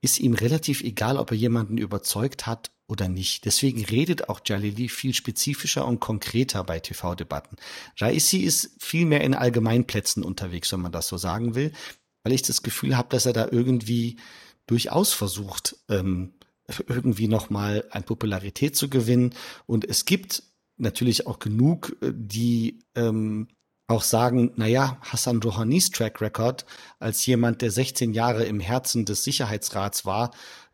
ist 0.00 0.18
ihm 0.18 0.34
relativ 0.34 0.82
egal, 0.82 1.18
ob 1.18 1.30
er 1.30 1.36
jemanden 1.36 1.78
überzeugt 1.78 2.46
hat 2.46 2.70
oder 2.88 3.08
nicht. 3.08 3.44
Deswegen 3.44 3.84
redet 3.84 4.28
auch 4.28 4.40
Jalili 4.44 4.88
viel 4.88 5.14
spezifischer 5.14 5.86
und 5.86 6.00
konkreter 6.00 6.64
bei 6.64 6.80
TV-Debatten. 6.80 7.56
Raisi 7.98 8.38
ist 8.38 8.70
viel 8.78 9.06
mehr 9.06 9.22
in 9.22 9.34
Allgemeinplätzen 9.34 10.22
unterwegs, 10.22 10.72
wenn 10.72 10.80
man 10.80 10.92
das 10.92 11.06
so 11.06 11.16
sagen 11.16 11.54
will 11.54 11.72
weil 12.24 12.32
ich 12.32 12.42
das 12.42 12.62
Gefühl 12.62 12.96
habe, 12.96 13.08
dass 13.10 13.26
er 13.26 13.32
da 13.32 13.48
irgendwie 13.50 14.16
durchaus 14.66 15.12
versucht, 15.12 15.76
ähm, 15.88 16.32
irgendwie 16.88 17.28
nochmal 17.28 17.84
an 17.90 18.04
Popularität 18.04 18.74
zu 18.74 18.88
gewinnen. 18.88 19.34
Und 19.66 19.84
es 19.84 20.06
gibt 20.06 20.42
natürlich 20.76 21.26
auch 21.26 21.38
genug, 21.38 21.96
äh, 22.00 22.12
die 22.14 22.80
ähm, 22.94 23.48
auch 23.86 24.02
sagen, 24.02 24.52
naja, 24.56 24.98
Hassan 25.02 25.42
Rouhanis 25.42 25.90
Track 25.90 26.22
Record 26.22 26.64
als 26.98 27.24
jemand, 27.26 27.60
der 27.60 27.70
16 27.70 28.14
Jahre 28.14 28.44
im 28.44 28.58
Herzen 28.58 29.04
des 29.04 29.24
Sicherheitsrats 29.24 30.06
war, 30.06 30.30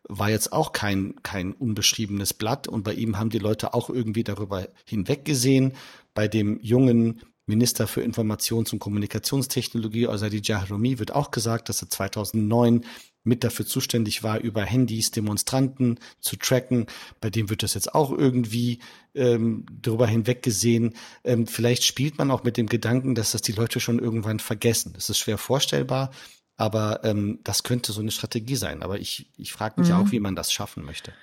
war 0.07 0.29
jetzt 0.29 0.53
auch 0.53 0.71
kein, 0.71 1.15
kein 1.21 1.51
unbeschriebenes 1.51 2.33
Blatt. 2.33 2.69
Und 2.69 2.83
bei 2.83 2.93
ihm 2.93 3.17
haben 3.17 3.29
die 3.29 3.39
Leute 3.39 3.73
auch 3.73 3.89
irgendwie 3.89 4.23
darüber 4.23 4.67
hinweggesehen. 4.85 5.73
Bei 6.13 6.29
dem 6.29 6.59
jungen 6.61 7.21
Minister 7.51 7.85
für 7.85 8.01
Informations- 8.01 8.71
und 8.71 8.79
Kommunikationstechnologie, 8.79 10.07
Azadi 10.07 10.41
Jahromi, 10.41 10.99
wird 10.99 11.13
auch 11.13 11.31
gesagt, 11.31 11.67
dass 11.67 11.81
er 11.81 11.89
2009 11.89 12.85
mit 13.23 13.43
dafür 13.43 13.65
zuständig 13.65 14.23
war, 14.23 14.39
über 14.39 14.63
Handys 14.63 15.11
Demonstranten 15.11 15.99
zu 16.21 16.37
tracken. 16.37 16.87
Bei 17.19 17.29
dem 17.29 17.49
wird 17.49 17.61
das 17.61 17.73
jetzt 17.73 17.93
auch 17.93 18.11
irgendwie 18.11 18.79
ähm, 19.13 19.65
darüber 19.81 20.07
hinweggesehen. 20.07 20.95
Ähm, 21.25 21.45
vielleicht 21.45 21.83
spielt 21.83 22.17
man 22.17 22.31
auch 22.31 22.43
mit 22.43 22.55
dem 22.55 22.67
Gedanken, 22.67 23.13
dass 23.13 23.33
das 23.33 23.41
die 23.41 23.51
Leute 23.51 23.81
schon 23.81 23.99
irgendwann 23.99 24.39
vergessen. 24.39 24.93
Das 24.93 25.09
ist 25.09 25.19
schwer 25.19 25.37
vorstellbar, 25.37 26.11
aber 26.55 27.03
ähm, 27.03 27.39
das 27.43 27.63
könnte 27.63 27.91
so 27.91 27.99
eine 27.99 28.11
Strategie 28.11 28.55
sein. 28.55 28.81
Aber 28.81 28.97
ich, 28.97 29.29
ich 29.37 29.51
frage 29.51 29.81
mich 29.81 29.89
mhm. 29.89 29.95
auch, 29.95 30.11
wie 30.11 30.19
man 30.21 30.35
das 30.35 30.51
schaffen 30.53 30.85
möchte. 30.85 31.13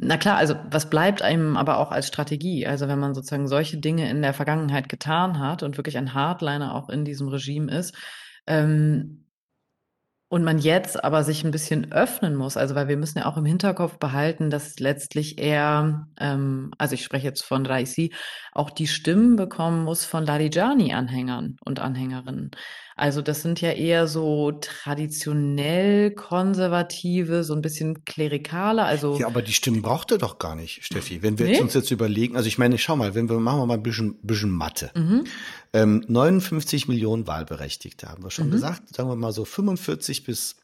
Na 0.00 0.16
klar, 0.16 0.36
also 0.36 0.54
was 0.70 0.88
bleibt 0.90 1.22
einem 1.22 1.56
aber 1.56 1.78
auch 1.78 1.90
als 1.90 2.06
Strategie? 2.06 2.66
Also 2.66 2.86
wenn 2.86 3.00
man 3.00 3.14
sozusagen 3.14 3.48
solche 3.48 3.78
Dinge 3.78 4.08
in 4.08 4.22
der 4.22 4.32
Vergangenheit 4.32 4.88
getan 4.88 5.40
hat 5.40 5.64
und 5.64 5.76
wirklich 5.76 5.98
ein 5.98 6.14
Hardliner 6.14 6.74
auch 6.74 6.88
in 6.88 7.04
diesem 7.04 7.28
Regime 7.28 7.70
ist, 7.72 7.96
ähm, 8.46 9.24
und 10.30 10.44
man 10.44 10.58
jetzt 10.58 11.02
aber 11.02 11.24
sich 11.24 11.42
ein 11.42 11.50
bisschen 11.50 11.90
öffnen 11.90 12.34
muss, 12.34 12.58
also 12.58 12.74
weil 12.74 12.88
wir 12.88 12.98
müssen 12.98 13.18
ja 13.18 13.26
auch 13.26 13.38
im 13.38 13.46
Hinterkopf 13.46 13.98
behalten, 13.98 14.50
dass 14.50 14.78
letztlich 14.78 15.38
er, 15.38 16.06
ähm, 16.20 16.70
also 16.76 16.94
ich 16.94 17.02
spreche 17.02 17.26
jetzt 17.26 17.42
von 17.42 17.64
Raisi, 17.64 18.12
auch 18.52 18.70
die 18.70 18.86
Stimmen 18.86 19.36
bekommen 19.36 19.84
muss 19.84 20.04
von 20.04 20.26
Larijani-Anhängern 20.26 21.56
und 21.64 21.80
Anhängerinnen. 21.80 22.50
Also 22.98 23.22
das 23.22 23.42
sind 23.42 23.60
ja 23.60 23.70
eher 23.70 24.08
so 24.08 24.52
traditionell 24.52 26.10
konservative, 26.10 27.44
so 27.44 27.54
ein 27.54 27.62
bisschen 27.62 28.04
klerikale. 28.04 28.84
Also 28.84 29.16
ja, 29.18 29.26
aber 29.26 29.40
die 29.40 29.52
Stimmen 29.52 29.82
braucht 29.82 30.10
er 30.10 30.18
doch 30.18 30.38
gar 30.38 30.56
nicht, 30.56 30.84
Steffi. 30.84 31.22
Wenn 31.22 31.38
wir 31.38 31.46
nee? 31.46 31.60
uns 31.60 31.74
jetzt 31.74 31.90
überlegen, 31.90 32.36
also 32.36 32.48
ich 32.48 32.58
meine, 32.58 32.76
schau 32.76 32.96
mal, 32.96 33.14
wenn 33.14 33.28
wir 33.28 33.38
machen 33.38 33.60
wir 33.60 33.66
mal 33.66 33.74
ein 33.74 33.82
bisschen, 33.82 34.18
bisschen 34.22 34.50
Mathe. 34.50 34.90
Mhm. 34.94 35.24
Ähm, 35.72 36.04
59 36.08 36.88
Millionen 36.88 37.26
Wahlberechtigte 37.26 38.08
haben 38.08 38.24
wir 38.24 38.30
schon 38.30 38.48
mhm. 38.48 38.52
gesagt. 38.52 38.94
Sagen 38.94 39.08
wir 39.08 39.16
mal 39.16 39.32
so 39.32 39.44
45 39.44 40.24
bis 40.24 40.56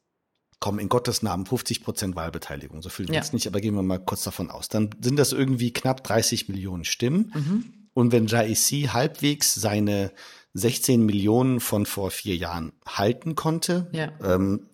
komm, 0.59 0.79
in 0.79 0.88
Gottes 0.88 1.23
Namen 1.23 1.47
50 1.47 1.85
Prozent 1.85 2.16
Wahlbeteiligung. 2.16 2.83
So 2.83 2.88
viel 2.88 3.07
ja. 3.09 3.14
jetzt 3.14 3.33
nicht, 3.33 3.47
aber 3.47 3.61
gehen 3.61 3.75
wir 3.75 3.83
mal 3.83 3.99
kurz 3.99 4.25
davon 4.25 4.51
aus. 4.51 4.68
Dann 4.68 4.90
sind 5.01 5.18
das 5.18 5.33
irgendwie 5.33 5.73
knapp 5.73 6.03
30 6.03 6.49
Millionen 6.49 6.85
Stimmen. 6.85 7.33
Mhm. 7.35 7.64
Und 7.92 8.12
wenn 8.12 8.27
Jaisi 8.27 8.88
halbwegs 8.92 9.55
seine 9.55 10.11
16 10.55 11.05
Millionen 11.05 11.61
von 11.61 11.85
vor 11.85 12.11
vier 12.11 12.37
Jahren 12.37 12.73
halten 12.87 13.35
konnte, 13.35 13.88
ja. 13.93 14.12
ähm, 14.23 14.69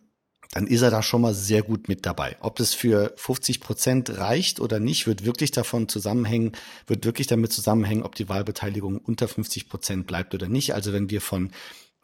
dann 0.52 0.66
ist 0.66 0.82
er 0.82 0.90
da 0.90 1.02
schon 1.02 1.22
mal 1.22 1.32
sehr 1.32 1.62
gut 1.62 1.88
mit 1.88 2.04
dabei. 2.04 2.36
Ob 2.40 2.56
das 2.56 2.74
für 2.74 3.12
50 3.16 3.60
Prozent 3.60 4.10
reicht 4.18 4.60
oder 4.60 4.80
nicht, 4.80 5.06
wird 5.06 5.24
wirklich 5.24 5.52
davon 5.52 5.88
zusammenhängen, 5.88 6.52
wird 6.86 7.04
wirklich 7.04 7.28
damit 7.28 7.52
zusammenhängen, 7.52 8.02
ob 8.02 8.14
die 8.16 8.28
Wahlbeteiligung 8.28 8.98
unter 8.98 9.28
50 9.28 9.68
Prozent 9.68 10.06
bleibt 10.06 10.34
oder 10.34 10.48
nicht. 10.48 10.74
Also 10.74 10.92
wenn 10.92 11.08
wir 11.08 11.20
von 11.20 11.50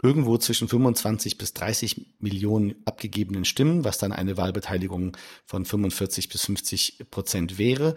irgendwo 0.03 0.39
zwischen 0.39 0.69
25 0.69 1.39
bis 1.39 1.55
30 1.55 2.19
Millionen 2.21 2.77
abgegebenen 2.85 3.45
Stimmen, 3.45 3.85
was 3.85 3.99
dann 3.99 4.13
eine 4.13 4.37
Wahlbeteiligung 4.37 5.17
von 5.45 5.65
45 5.65 6.29
bis 6.29 6.45
50 6.45 7.11
Prozent 7.11 7.59
wäre, 7.59 7.95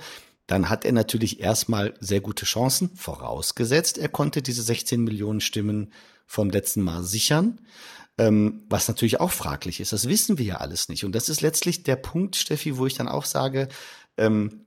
dann 0.49 0.67
hat 0.67 0.83
er 0.83 0.93
natürlich 0.93 1.39
erstmal 1.41 1.93
sehr 1.99 2.21
gute 2.21 2.45
Chancen, 2.45 2.89
vorausgesetzt, 2.95 3.99
er 3.99 4.09
konnte 4.09 4.41
diese 4.41 4.63
16 4.63 5.03
Millionen 5.03 5.41
Stimmen 5.41 5.93
vom 6.25 6.49
letzten 6.49 6.81
Mal 6.81 7.03
sichern. 7.03 7.61
Ähm, 8.17 8.63
was 8.67 8.87
natürlich 8.87 9.19
auch 9.21 9.31
fraglich 9.31 9.79
ist. 9.79 9.93
Das 9.93 10.09
wissen 10.09 10.37
wir 10.39 10.45
ja 10.45 10.55
alles 10.57 10.89
nicht. 10.89 11.05
Und 11.05 11.13
das 11.13 11.29
ist 11.29 11.39
letztlich 11.39 11.83
der 11.83 11.95
Punkt, 11.95 12.35
Steffi, 12.35 12.77
wo 12.77 12.85
ich 12.85 12.95
dann 12.95 13.07
auch 13.07 13.23
sage, 13.23 13.69
ähm, 14.17 14.65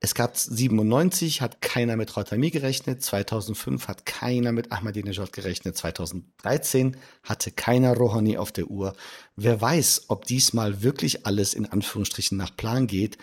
es 0.00 0.14
gab 0.14 0.36
97, 0.36 1.40
hat 1.40 1.62
keiner 1.62 1.96
mit 1.96 2.14
Rautami 2.16 2.50
gerechnet, 2.50 3.02
2005 3.02 3.88
hat 3.88 4.04
keiner 4.04 4.52
mit 4.52 4.70
Ahmadinejad 4.70 5.32
gerechnet, 5.32 5.76
2013 5.78 6.96
hatte 7.22 7.50
keiner 7.50 7.96
Rouhani 7.96 8.36
auf 8.36 8.52
der 8.52 8.70
Uhr. 8.70 8.94
Wer 9.34 9.60
weiß, 9.60 10.04
ob 10.08 10.26
diesmal 10.26 10.82
wirklich 10.82 11.26
alles 11.26 11.54
in 11.54 11.64
Anführungsstrichen 11.64 12.36
nach 12.36 12.54
Plan 12.54 12.86
geht 12.86 13.16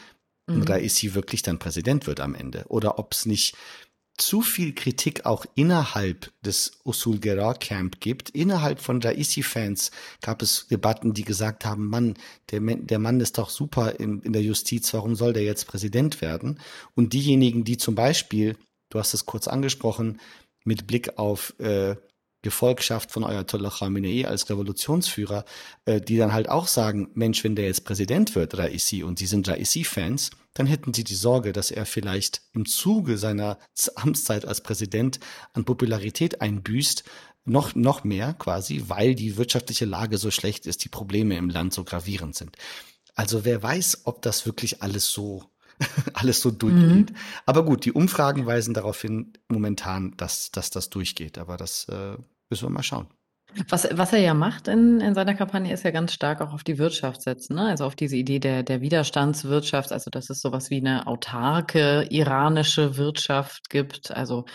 mhm. 0.47 0.63
Raisi 0.63 1.13
wirklich 1.13 1.41
dann 1.41 1.59
Präsident 1.59 2.07
wird 2.07 2.19
am 2.19 2.35
Ende. 2.35 2.65
Oder 2.67 2.99
ob 2.99 3.13
es 3.13 3.25
nicht 3.25 3.55
zu 4.17 4.41
viel 4.41 4.75
Kritik 4.75 5.25
auch 5.25 5.45
innerhalb 5.55 6.31
des 6.43 6.79
Usul 6.83 7.19
Gerar 7.19 7.55
Camp 7.55 7.99
gibt. 7.99 8.29
Innerhalb 8.29 8.79
von 8.79 9.01
Raisi-Fans 9.01 9.91
gab 10.21 10.41
es 10.43 10.67
Debatten, 10.67 11.13
die 11.13 11.23
gesagt 11.23 11.65
haben, 11.65 11.87
Mann, 11.87 12.15
der, 12.51 12.59
der 12.61 12.99
Mann 12.99 13.19
ist 13.21 13.39
doch 13.39 13.49
super 13.49 13.99
in, 13.99 14.21
in 14.21 14.33
der 14.33 14.43
Justiz, 14.43 14.93
warum 14.93 15.15
soll 15.15 15.33
der 15.33 15.43
jetzt 15.43 15.65
Präsident 15.65 16.21
werden? 16.21 16.59
Und 16.93 17.13
diejenigen, 17.13 17.63
die 17.63 17.77
zum 17.77 17.95
Beispiel, 17.95 18.55
du 18.89 18.99
hast 18.99 19.15
es 19.15 19.25
kurz 19.25 19.47
angesprochen, 19.47 20.19
mit 20.63 20.85
Blick 20.85 21.17
auf 21.17 21.59
äh, 21.59 21.95
Gefolgschaft 22.43 23.11
von 23.11 23.23
Ayatollah 23.23 23.71
Khamenei 23.71 24.27
als 24.27 24.49
Revolutionsführer, 24.49 25.45
äh, 25.85 25.99
die 25.99 26.17
dann 26.17 26.33
halt 26.33 26.49
auch 26.49 26.67
sagen, 26.67 27.09
Mensch, 27.15 27.43
wenn 27.43 27.55
der 27.55 27.65
jetzt 27.65 27.85
Präsident 27.85 28.35
wird, 28.35 28.57
Raisi, 28.57 29.01
und 29.01 29.17
sie 29.17 29.25
sind 29.25 29.47
Raisi-Fans, 29.47 30.29
dann 30.53 30.67
hätten 30.67 30.93
sie 30.93 31.03
die 31.03 31.15
Sorge, 31.15 31.53
dass 31.53 31.71
er 31.71 31.87
vielleicht 31.87 32.43
im 32.53 32.67
Zuge 32.67 33.17
seiner 33.17 33.57
Amtszeit 33.95 34.45
als 34.45 34.61
Präsident 34.61 35.19
an 35.53 35.65
Popularität 35.65 36.41
einbüßt, 36.41 37.03
noch, 37.45 37.75
noch 37.75 38.03
mehr 38.03 38.33
quasi, 38.33 38.83
weil 38.87 39.15
die 39.15 39.35
wirtschaftliche 39.35 39.85
Lage 39.85 40.17
so 40.17 40.31
schlecht 40.31 40.65
ist, 40.65 40.83
die 40.85 40.89
Probleme 40.89 41.35
im 41.37 41.49
Land 41.49 41.73
so 41.73 41.83
gravierend 41.83 42.35
sind. 42.35 42.55
Also 43.15 43.43
wer 43.43 43.61
weiß, 43.61 44.01
ob 44.05 44.21
das 44.21 44.45
wirklich 44.45 44.81
alles 44.81 45.11
so 45.11 45.43
alles 46.13 46.41
so 46.41 46.51
durchgeht. 46.51 47.11
Mhm. 47.11 47.15
Aber 47.45 47.65
gut, 47.65 47.85
die 47.85 47.91
Umfragen 47.91 48.45
weisen 48.45 48.73
darauf 48.73 49.01
hin 49.01 49.33
momentan, 49.47 50.15
dass, 50.17 50.51
dass 50.51 50.69
das 50.69 50.89
durchgeht. 50.89 51.37
Aber 51.37 51.57
das 51.57 51.87
äh, 51.89 52.15
müssen 52.53 52.67
wir 52.67 52.73
mal 52.73 52.83
schauen. 52.83 53.07
Was, 53.69 53.87
was 53.91 54.13
er 54.13 54.19
ja 54.19 54.33
macht 54.33 54.67
in, 54.67 54.99
in 54.99 55.13
seiner 55.13 55.35
Kampagne, 55.35 55.73
ist 55.73 55.83
ja 55.83 55.91
ganz 55.91 56.13
stark 56.13 56.41
auch 56.41 56.53
auf 56.53 56.63
die 56.63 56.77
Wirtschaft 56.77 57.21
setzen, 57.21 57.55
ne? 57.55 57.67
also 57.67 57.85
auf 57.85 57.95
diese 57.95 58.15
Idee 58.15 58.39
der, 58.39 58.63
der 58.63 58.81
Widerstandswirtschaft, 58.81 59.91
also 59.91 60.09
dass 60.09 60.29
es 60.29 60.39
sowas 60.41 60.69
wie 60.69 60.77
eine 60.77 61.05
autarke 61.05 62.07
iranische 62.09 62.97
Wirtschaft 62.97 63.69
gibt, 63.69 64.11
also 64.11 64.45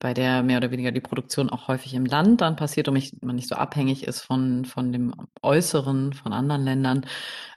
bei 0.00 0.14
der 0.14 0.42
mehr 0.42 0.56
oder 0.56 0.70
weniger 0.70 0.92
die 0.92 1.02
Produktion 1.02 1.50
auch 1.50 1.68
häufig 1.68 1.92
im 1.92 2.06
Land 2.06 2.40
dann 2.40 2.56
passiert 2.56 2.88
und 2.88 3.22
man 3.22 3.36
nicht 3.36 3.48
so 3.48 3.54
abhängig 3.54 4.06
ist 4.06 4.22
von, 4.22 4.64
von 4.64 4.92
dem 4.92 5.14
Äußeren, 5.42 6.14
von 6.14 6.32
anderen 6.32 6.64
Ländern. 6.64 7.06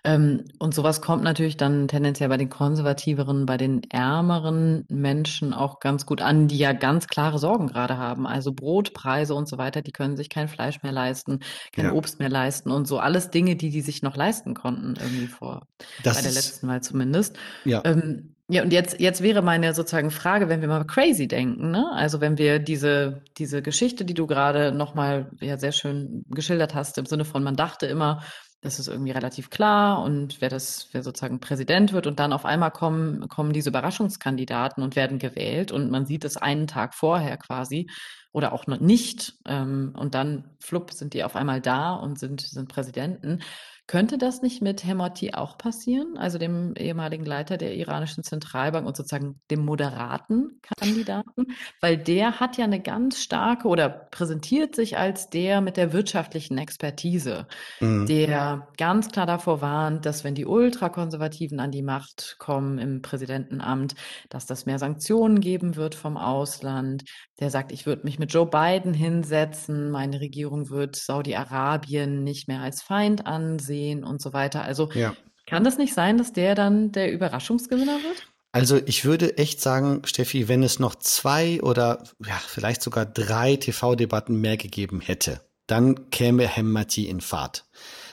Ähm, 0.04 0.44
und 0.60 0.76
sowas 0.76 1.02
kommt 1.02 1.24
natürlich 1.24 1.56
dann 1.56 1.88
tendenziell 1.88 2.28
bei 2.28 2.36
den 2.36 2.50
konservativeren, 2.50 3.46
bei 3.46 3.56
den 3.56 3.90
ärmeren 3.90 4.86
Menschen 4.90 5.54
auch 5.54 5.80
ganz 5.80 6.06
gut 6.06 6.22
an, 6.22 6.50
die 6.50 6.58
ja 6.58 6.74
ganz 6.74 7.08
klare 7.08 7.40
Sorgen 7.40 7.68
gerade 7.68 7.98
haben. 7.98 8.28
Also 8.28 8.52
Brotpreise 8.52 9.34
und 9.34 9.48
so 9.48 9.58
weiter, 9.58 9.82
die 9.82 9.94
können 9.94 10.18
sich 10.18 10.28
kein 10.28 10.50
Fleisch 10.50 10.84
mehr 10.84 10.92
leisten, 10.92 11.40
kein 11.72 11.86
ja. 11.86 11.94
Obst 11.94 12.20
mehr 12.20 12.30
leisten 12.30 12.72
und 12.72 12.90
so 12.90 13.00
alles 13.00 13.32
Dinge, 13.32 13.56
die 13.56 13.70
die 13.70 13.82
sich 13.82 14.02
noch 14.02 14.18
leisten 14.18 14.54
konnten, 14.54 14.96
irgendwie 15.02 15.28
vor, 15.28 15.66
das 16.04 16.18
bei 16.18 16.24
der 16.24 16.34
letzten 16.34 16.68
Mal 16.68 16.82
zumindest. 16.82 17.38
Ja. 17.64 17.82
Ähm, 17.86 18.36
ja, 18.50 18.62
und 18.62 18.74
jetzt, 18.74 19.00
jetzt 19.00 19.22
wäre 19.22 19.42
meine 19.42 19.74
sozusagen 19.74 20.12
Frage, 20.12 20.50
wenn 20.50 20.62
wir 20.62 20.68
mal 20.68 20.84
crazy 20.86 21.28
denken, 21.28 21.72
ne? 21.72 21.90
Also 21.94 22.20
wenn 22.20 22.38
wir 22.38 22.60
diese, 22.60 23.24
diese 23.38 23.62
Geschichte, 23.62 24.04
die 24.04 24.14
du 24.14 24.28
gerade 24.28 24.74
nochmal 24.74 25.32
ja 25.40 25.58
sehr 25.58 25.72
schön 25.72 26.26
geschildert 26.30 26.76
hast, 26.76 26.98
im 26.98 27.06
Sinne 27.06 27.24
von, 27.24 27.42
man 27.44 27.56
dachte 27.56 27.86
immer, 27.86 28.22
das 28.64 28.80
ist 28.80 28.88
irgendwie 28.88 29.12
relativ 29.12 29.50
klar 29.50 30.02
und 30.04 30.42
wer 30.42 30.50
das, 30.50 30.88
wer 30.94 31.04
sozusagen 31.04 31.40
Präsident 31.40 31.94
wird 31.94 32.08
und 32.08 32.20
dann 32.20 32.34
auf 32.34 32.46
einmal 32.46 32.72
kommen, 32.72 33.28
kommen 33.28 33.54
diese 33.54 33.70
Überraschungskandidaten 33.70 34.84
und 34.84 34.96
werden 34.96 35.20
gewählt 35.20 35.72
und 35.72 35.92
man 35.92 36.06
sieht 36.06 36.26
es 36.26 36.38
einen 36.38 36.68
Tag 36.68 36.96
vorher 36.96 37.38
quasi 37.38 37.90
oder 38.32 38.54
auch 38.54 38.68
noch 38.68 38.80
nicht 38.80 39.36
ähm, 39.46 39.94
und 39.98 40.16
dann 40.16 40.56
flupp 40.60 40.92
sind 40.92 41.14
die 41.14 41.24
auf 41.24 41.36
einmal 41.36 41.62
da 41.62 41.94
und 41.94 42.20
sind, 42.20 42.42
sind 42.42 42.70
Präsidenten. 42.70 43.40
Könnte 43.86 44.18
das 44.18 44.42
nicht 44.42 44.62
mit 44.62 44.86
Hemati 44.86 45.34
auch 45.34 45.58
passieren, 45.58 46.18
also 46.18 46.38
dem 46.38 46.74
ehemaligen 46.78 47.26
Leiter 47.26 47.58
der 47.58 47.76
iranischen 47.76 48.24
Zentralbank 48.24 48.88
und 48.88 48.96
sozusagen 48.96 49.42
dem 49.52 49.66
moderaten 49.66 50.62
Kandidaten? 50.62 51.48
Weil 51.82 51.98
der 51.98 52.40
hat 52.40 52.58
ja 52.58 52.64
eine 52.64 52.82
ganz 52.82 53.22
starke 53.22 53.68
oder 53.68 53.90
präsentiert 53.90 54.74
sich 54.74 54.98
als 54.98 55.30
der 55.30 55.60
mit 55.60 55.76
der 55.76 55.92
wirtschaftlichen 55.92 56.58
Expertise, 56.58 57.46
mhm. 57.82 58.06
der 58.06 58.70
ganz 58.78 59.10
klar 59.10 59.26
davor 59.26 59.60
warnt, 59.60 60.06
dass 60.06 60.24
wenn 60.24 60.34
die 60.34 60.46
Ultrakonservativen 60.46 61.60
an 61.60 61.72
die 61.72 61.84
Macht 61.84 62.38
kommen 62.40 62.78
im 62.80 63.02
Präsidentenamt, 63.02 63.96
dass 64.30 64.46
das 64.46 64.66
mehr 64.66 64.80
Sanktionen 64.80 65.42
geben 65.42 65.76
wird 65.76 65.96
vom 65.96 66.16
Ausland. 66.16 67.04
Der 67.42 67.50
sagt, 67.50 67.74
ich 67.74 67.86
würde 67.86 68.04
mich 68.06 68.18
mit 68.18 68.32
Joe 68.32 68.50
Biden 68.50 68.94
hinsetzen, 68.94 69.92
meine 69.92 70.22
Regierung 70.22 70.70
wird 70.70 70.96
Saudi-Arabien 70.96 72.24
nicht 72.24 72.48
mehr 72.48 72.62
als 72.62 72.82
Feind 72.82 73.28
ansehen 73.28 73.73
sehen 73.74 74.04
und 74.04 74.22
so 74.22 74.34
weiter. 74.34 74.62
Also 74.64 74.92
ja. 74.94 75.16
kann 75.48 75.64
das 75.64 75.78
nicht 75.78 75.94
sein, 75.94 76.18
dass 76.18 76.32
der 76.32 76.54
dann 76.54 76.92
der 76.92 77.12
Überraschungsgewinner 77.12 78.04
wird? 78.04 78.28
Also 78.52 78.80
ich 78.86 79.04
würde 79.04 79.40
echt 79.40 79.62
sagen, 79.62 80.04
Steffi, 80.06 80.48
wenn 80.48 80.62
es 80.62 80.78
noch 80.78 80.94
zwei 80.94 81.60
oder 81.62 82.04
ja, 82.24 82.40
vielleicht 82.48 82.84
sogar 82.84 83.06
drei 83.08 83.56
TV-Debatten 83.56 84.40
mehr 84.40 84.58
gegeben 84.58 85.02
hätte, 85.02 85.42
dann 85.66 86.12
käme 86.12 86.48
Hemmati 86.48 87.08
in 87.08 87.20
Fahrt. 87.20 87.66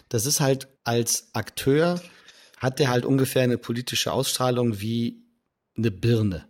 Das 0.08 0.24
ist 0.24 0.40
halt 0.40 0.68
als 0.82 1.28
Akteur, 1.34 2.00
hat 2.56 2.78
der 2.78 2.88
halt 2.88 3.04
ungefähr 3.04 3.42
eine 3.42 3.58
politische 3.58 4.12
Ausstrahlung 4.12 4.80
wie 4.80 5.26
eine 5.76 5.90
Birne. 5.90 6.49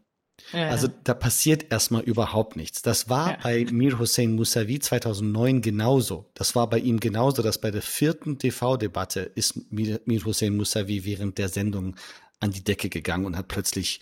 Ja. 0.53 0.69
Also 0.69 0.89
da 1.05 1.15
passiert 1.15 1.71
erstmal 1.71 2.03
überhaupt 2.03 2.57
nichts. 2.57 2.83
Das 2.83 3.09
war 3.09 3.33
ja. 3.33 3.39
bei 3.43 3.67
Mir 3.71 3.99
Hossein 3.99 4.35
Mousavi 4.35 4.81
2009 4.81 5.63
genauso. 5.63 6.31
Das 6.35 6.55
war 6.55 6.69
bei 6.69 6.79
ihm 6.79 7.01
genauso, 7.01 7.43
dass 7.43 7.61
bei 7.61 7.71
der 7.71 7.83
vierten 7.83 8.39
TV-Debatte 8.39 9.21
ist 9.21 9.73
Mir, 9.73 10.01
Mir 10.05 10.25
Hossein 10.25 10.57
Mousavi 10.57 11.05
während 11.05 11.39
der 11.39 11.49
Sendung 11.49 11.97
an 12.41 12.51
die 12.51 12.65
Decke 12.65 12.89
gegangen 12.89 13.27
und 13.27 13.37
hat 13.37 13.49
plötzlich 13.49 14.01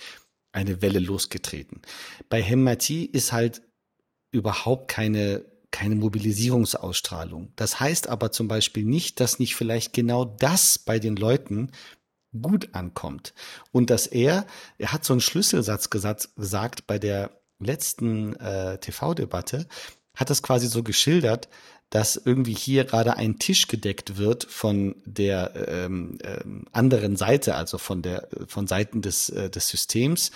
eine 0.52 0.80
Welle 0.80 1.00
losgetreten. 1.00 1.82
Bei 2.28 2.42
Hemmati 2.42 3.04
ist 3.04 3.32
halt 3.32 3.62
überhaupt 4.30 4.88
keine 4.88 5.44
keine 5.70 5.96
Mobilisierungsausstrahlung. 5.96 7.52
Das 7.56 7.78
heißt 7.78 8.08
aber 8.08 8.32
zum 8.32 8.48
Beispiel 8.48 8.84
nicht, 8.84 9.20
dass 9.20 9.38
nicht 9.38 9.54
vielleicht 9.54 9.92
genau 9.92 10.24
das 10.24 10.78
bei 10.78 10.98
den 10.98 11.16
Leuten 11.16 11.70
gut 12.40 12.74
ankommt. 12.74 13.34
Und 13.72 13.90
dass 13.90 14.06
er, 14.06 14.46
er 14.78 14.92
hat 14.92 15.04
so 15.04 15.12
einen 15.12 15.20
Schlüsselsatz 15.20 15.90
gesagt, 15.90 16.36
gesagt 16.36 16.86
bei 16.86 16.98
der 16.98 17.30
letzten 17.58 18.36
äh, 18.36 18.78
TV-Debatte, 18.78 19.66
hat 20.14 20.30
das 20.30 20.42
quasi 20.42 20.66
so 20.66 20.82
geschildert, 20.82 21.48
dass 21.90 22.16
irgendwie 22.16 22.54
hier 22.54 22.84
gerade 22.84 23.16
ein 23.16 23.38
Tisch 23.38 23.66
gedeckt 23.66 24.18
wird 24.18 24.44
von 24.44 24.96
der 25.06 25.52
ähm, 25.68 26.18
ähm, 26.22 26.66
anderen 26.72 27.16
Seite, 27.16 27.54
also 27.54 27.78
von 27.78 28.02
der 28.02 28.28
von 28.46 28.66
Seiten 28.66 29.00
des 29.00 29.30
äh, 29.30 29.48
des 29.48 29.68
Systems 29.68 30.30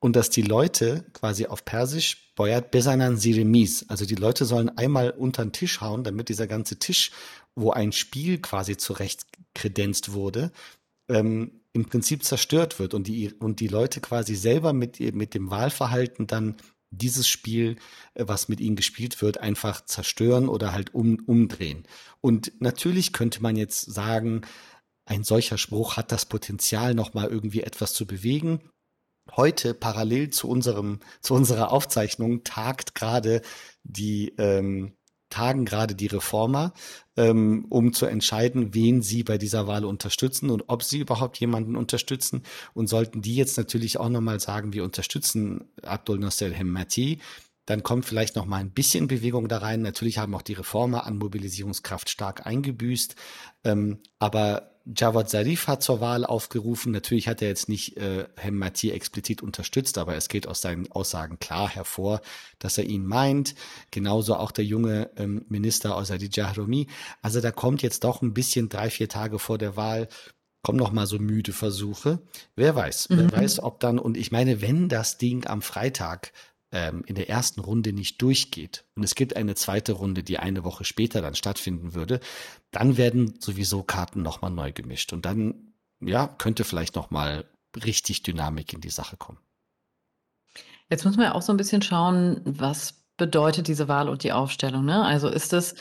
und 0.00 0.16
dass 0.16 0.30
die 0.30 0.42
Leute 0.42 1.04
quasi 1.12 1.46
auf 1.46 1.64
Persisch 1.64 2.32
Boyat 2.34 2.70
Besanan 2.70 3.16
Siremis, 3.16 3.84
also 3.88 4.06
die 4.06 4.14
Leute 4.14 4.44
sollen 4.44 4.76
einmal 4.76 5.10
unter 5.10 5.44
den 5.44 5.52
Tisch 5.52 5.80
hauen, 5.80 6.04
damit 6.04 6.28
dieser 6.28 6.46
ganze 6.46 6.78
Tisch, 6.78 7.10
wo 7.54 7.70
ein 7.70 7.92
Spiel 7.92 8.38
quasi 8.38 8.76
zurecht 8.76 9.26
kredenzt 9.54 10.12
wurde, 10.12 10.52
ähm, 11.08 11.60
im 11.72 11.84
Prinzip 11.86 12.24
zerstört 12.24 12.78
wird 12.78 12.94
und 12.94 13.06
die, 13.06 13.32
und 13.34 13.60
die 13.60 13.68
Leute 13.68 14.00
quasi 14.00 14.34
selber 14.34 14.72
mit, 14.72 15.00
mit 15.14 15.34
dem 15.34 15.50
Wahlverhalten 15.50 16.26
dann 16.26 16.56
dieses 16.90 17.28
Spiel, 17.28 17.76
äh, 18.14 18.24
was 18.26 18.48
mit 18.48 18.60
ihnen 18.60 18.76
gespielt 18.76 19.20
wird, 19.22 19.38
einfach 19.38 19.84
zerstören 19.84 20.48
oder 20.48 20.72
halt 20.72 20.94
um, 20.94 21.18
umdrehen. 21.26 21.84
Und 22.20 22.52
natürlich 22.60 23.12
könnte 23.12 23.42
man 23.42 23.56
jetzt 23.56 23.80
sagen, 23.80 24.42
ein 25.04 25.24
solcher 25.24 25.58
Spruch 25.58 25.96
hat 25.96 26.12
das 26.12 26.26
Potenzial, 26.26 26.94
nochmal 26.94 27.28
irgendwie 27.28 27.62
etwas 27.62 27.94
zu 27.94 28.06
bewegen. 28.06 28.60
Heute, 29.36 29.74
parallel 29.74 30.30
zu 30.30 30.48
unserem, 30.48 31.00
zu 31.20 31.34
unserer 31.34 31.72
Aufzeichnung, 31.72 32.44
tagt 32.44 32.94
gerade 32.94 33.42
die, 33.84 34.34
ähm, 34.38 34.94
tagen 35.30 35.64
gerade 35.64 35.94
die 35.94 36.06
Reformer, 36.06 36.72
ähm, 37.16 37.66
um 37.68 37.92
zu 37.92 38.06
entscheiden, 38.06 38.74
wen 38.74 39.02
sie 39.02 39.22
bei 39.22 39.38
dieser 39.38 39.66
Wahl 39.66 39.84
unterstützen 39.84 40.50
und 40.50 40.64
ob 40.68 40.82
sie 40.82 40.98
überhaupt 40.98 41.38
jemanden 41.38 41.76
unterstützen. 41.76 42.42
Und 42.74 42.88
sollten 42.88 43.22
die 43.22 43.34
jetzt 43.34 43.58
natürlich 43.58 43.98
auch 43.98 44.08
nochmal 44.08 44.40
sagen, 44.40 44.72
wir 44.72 44.84
unterstützen 44.84 45.64
Abdul 45.82 46.18
Nasser 46.18 46.50
Hemmati, 46.50 47.18
dann 47.68 47.82
kommt 47.82 48.06
vielleicht 48.06 48.34
noch 48.34 48.46
mal 48.46 48.56
ein 48.56 48.70
bisschen 48.70 49.08
Bewegung 49.08 49.46
da 49.46 49.58
rein. 49.58 49.82
Natürlich 49.82 50.16
haben 50.16 50.34
auch 50.34 50.40
die 50.40 50.54
Reformer 50.54 51.04
an 51.04 51.18
Mobilisierungskraft 51.18 52.08
stark 52.08 52.46
eingebüßt. 52.46 53.14
Ähm, 53.64 53.98
aber 54.18 54.70
Jawad 54.86 55.28
Zarif 55.28 55.66
hat 55.66 55.82
zur 55.82 56.00
Wahl 56.00 56.24
aufgerufen. 56.24 56.92
Natürlich 56.92 57.28
hat 57.28 57.42
er 57.42 57.48
jetzt 57.48 57.68
nicht 57.68 57.98
äh, 57.98 58.24
Hemmati 58.36 58.90
explizit 58.90 59.42
unterstützt, 59.42 59.98
aber 59.98 60.16
es 60.16 60.30
geht 60.30 60.48
aus 60.48 60.62
seinen 60.62 60.90
Aussagen 60.90 61.38
klar 61.40 61.68
hervor, 61.68 62.22
dass 62.58 62.78
er 62.78 62.84
ihn 62.84 63.04
meint. 63.04 63.54
Genauso 63.90 64.36
auch 64.36 64.50
der 64.50 64.64
junge 64.64 65.10
ähm, 65.16 65.44
Minister 65.50 65.94
Osadi 65.94 66.30
Jahromi. 66.32 66.86
Also 67.20 67.42
da 67.42 67.50
kommt 67.50 67.82
jetzt 67.82 68.02
doch 68.02 68.22
ein 68.22 68.32
bisschen 68.32 68.70
drei, 68.70 68.88
vier 68.88 69.10
Tage 69.10 69.38
vor 69.38 69.58
der 69.58 69.76
Wahl 69.76 70.08
kommen 70.62 70.78
noch 70.78 70.92
mal 70.92 71.06
so 71.06 71.18
müde 71.18 71.52
Versuche. 71.52 72.20
Wer 72.56 72.74
weiß, 72.74 73.10
mhm. 73.10 73.18
wer 73.18 73.32
weiß, 73.32 73.60
ob 73.60 73.80
dann, 73.80 73.98
und 73.98 74.16
ich 74.16 74.32
meine, 74.32 74.60
wenn 74.60 74.88
das 74.88 75.16
Ding 75.16 75.46
am 75.46 75.62
Freitag 75.62 76.32
ähm, 76.72 77.02
in 77.06 77.14
der 77.14 77.28
ersten 77.28 77.60
Runde 77.60 77.92
nicht 77.92 78.20
durchgeht 78.20 78.84
und 78.94 79.02
es 79.02 79.14
gibt 79.14 79.36
eine 79.36 79.54
zweite 79.54 79.92
Runde, 79.92 80.22
die 80.22 80.38
eine 80.38 80.64
Woche 80.64 80.84
später 80.84 81.22
dann 81.22 81.34
stattfinden 81.34 81.94
würde, 81.94 82.20
dann 82.70 82.96
werden 82.96 83.40
sowieso 83.40 83.82
Karten 83.82 84.22
nochmal 84.22 84.50
neu 84.50 84.72
gemischt 84.72 85.12
und 85.12 85.24
dann, 85.24 85.72
ja, 86.00 86.26
könnte 86.26 86.64
vielleicht 86.64 86.94
nochmal 86.94 87.44
richtig 87.84 88.22
Dynamik 88.22 88.72
in 88.72 88.80
die 88.80 88.90
Sache 88.90 89.16
kommen. 89.16 89.38
Jetzt 90.90 91.04
muss 91.04 91.16
man 91.16 91.26
ja 91.26 91.34
auch 91.34 91.42
so 91.42 91.52
ein 91.52 91.58
bisschen 91.58 91.82
schauen, 91.82 92.40
was 92.44 92.94
bedeutet 93.16 93.68
diese 93.68 93.88
Wahl 93.88 94.08
und 94.08 94.22
die 94.22 94.32
Aufstellung. 94.32 94.84
Ne? 94.84 95.04
Also 95.04 95.28
ist 95.28 95.52
es 95.52 95.74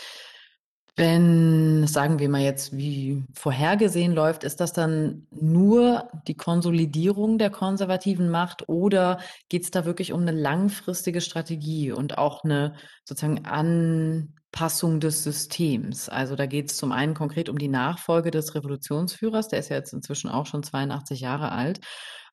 wenn, 0.98 1.86
sagen 1.86 2.18
wir 2.18 2.28
mal 2.28 2.42
jetzt, 2.42 2.76
wie 2.76 3.24
vorhergesehen 3.36 4.14
läuft, 4.14 4.44
ist 4.44 4.60
das 4.60 4.74
dann 4.74 5.28
nur 5.30 6.10
die 6.28 6.36
Konsolidierung 6.36 7.38
der 7.38 7.52
konservativen 7.52 8.32
Macht 8.32 8.68
oder 8.68 9.20
geht 9.48 9.64
es 9.64 9.70
da 9.70 9.86
wirklich 9.86 10.12
um 10.12 10.22
eine 10.22 10.32
langfristige 10.32 11.22
Strategie 11.22 11.92
und 11.92 12.18
auch 12.18 12.44
eine 12.44 12.74
sozusagen 13.06 13.46
Anpassung 13.46 15.00
des 15.00 15.24
Systems? 15.24 16.10
Also 16.10 16.36
da 16.36 16.48
geht 16.48 16.72
es 16.72 16.78
zum 16.78 16.92
einen 16.92 17.14
konkret 17.14 17.48
um 17.48 17.60
die 17.60 17.68
Nachfolge 17.68 18.32
des 18.32 18.56
Revolutionsführers, 18.56 19.50
der 19.50 19.60
ist 19.60 19.70
ja 19.70 19.76
jetzt 19.76 19.94
inzwischen 19.94 20.32
auch 20.32 20.48
schon 20.48 20.64
82 20.64 21.22
Jahre 21.22 21.52
alt. 21.52 21.80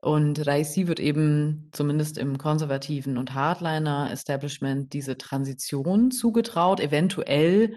Und 0.00 0.46
Raisi 0.46 0.86
wird 0.86 1.00
eben 1.00 1.68
zumindest 1.72 2.16
im 2.16 2.38
konservativen 2.38 3.18
und 3.18 3.34
Hardliner-Establishment 3.34 4.94
diese 4.94 5.18
Transition 5.18 6.10
zugetraut, 6.10 6.80
eventuell 6.80 7.76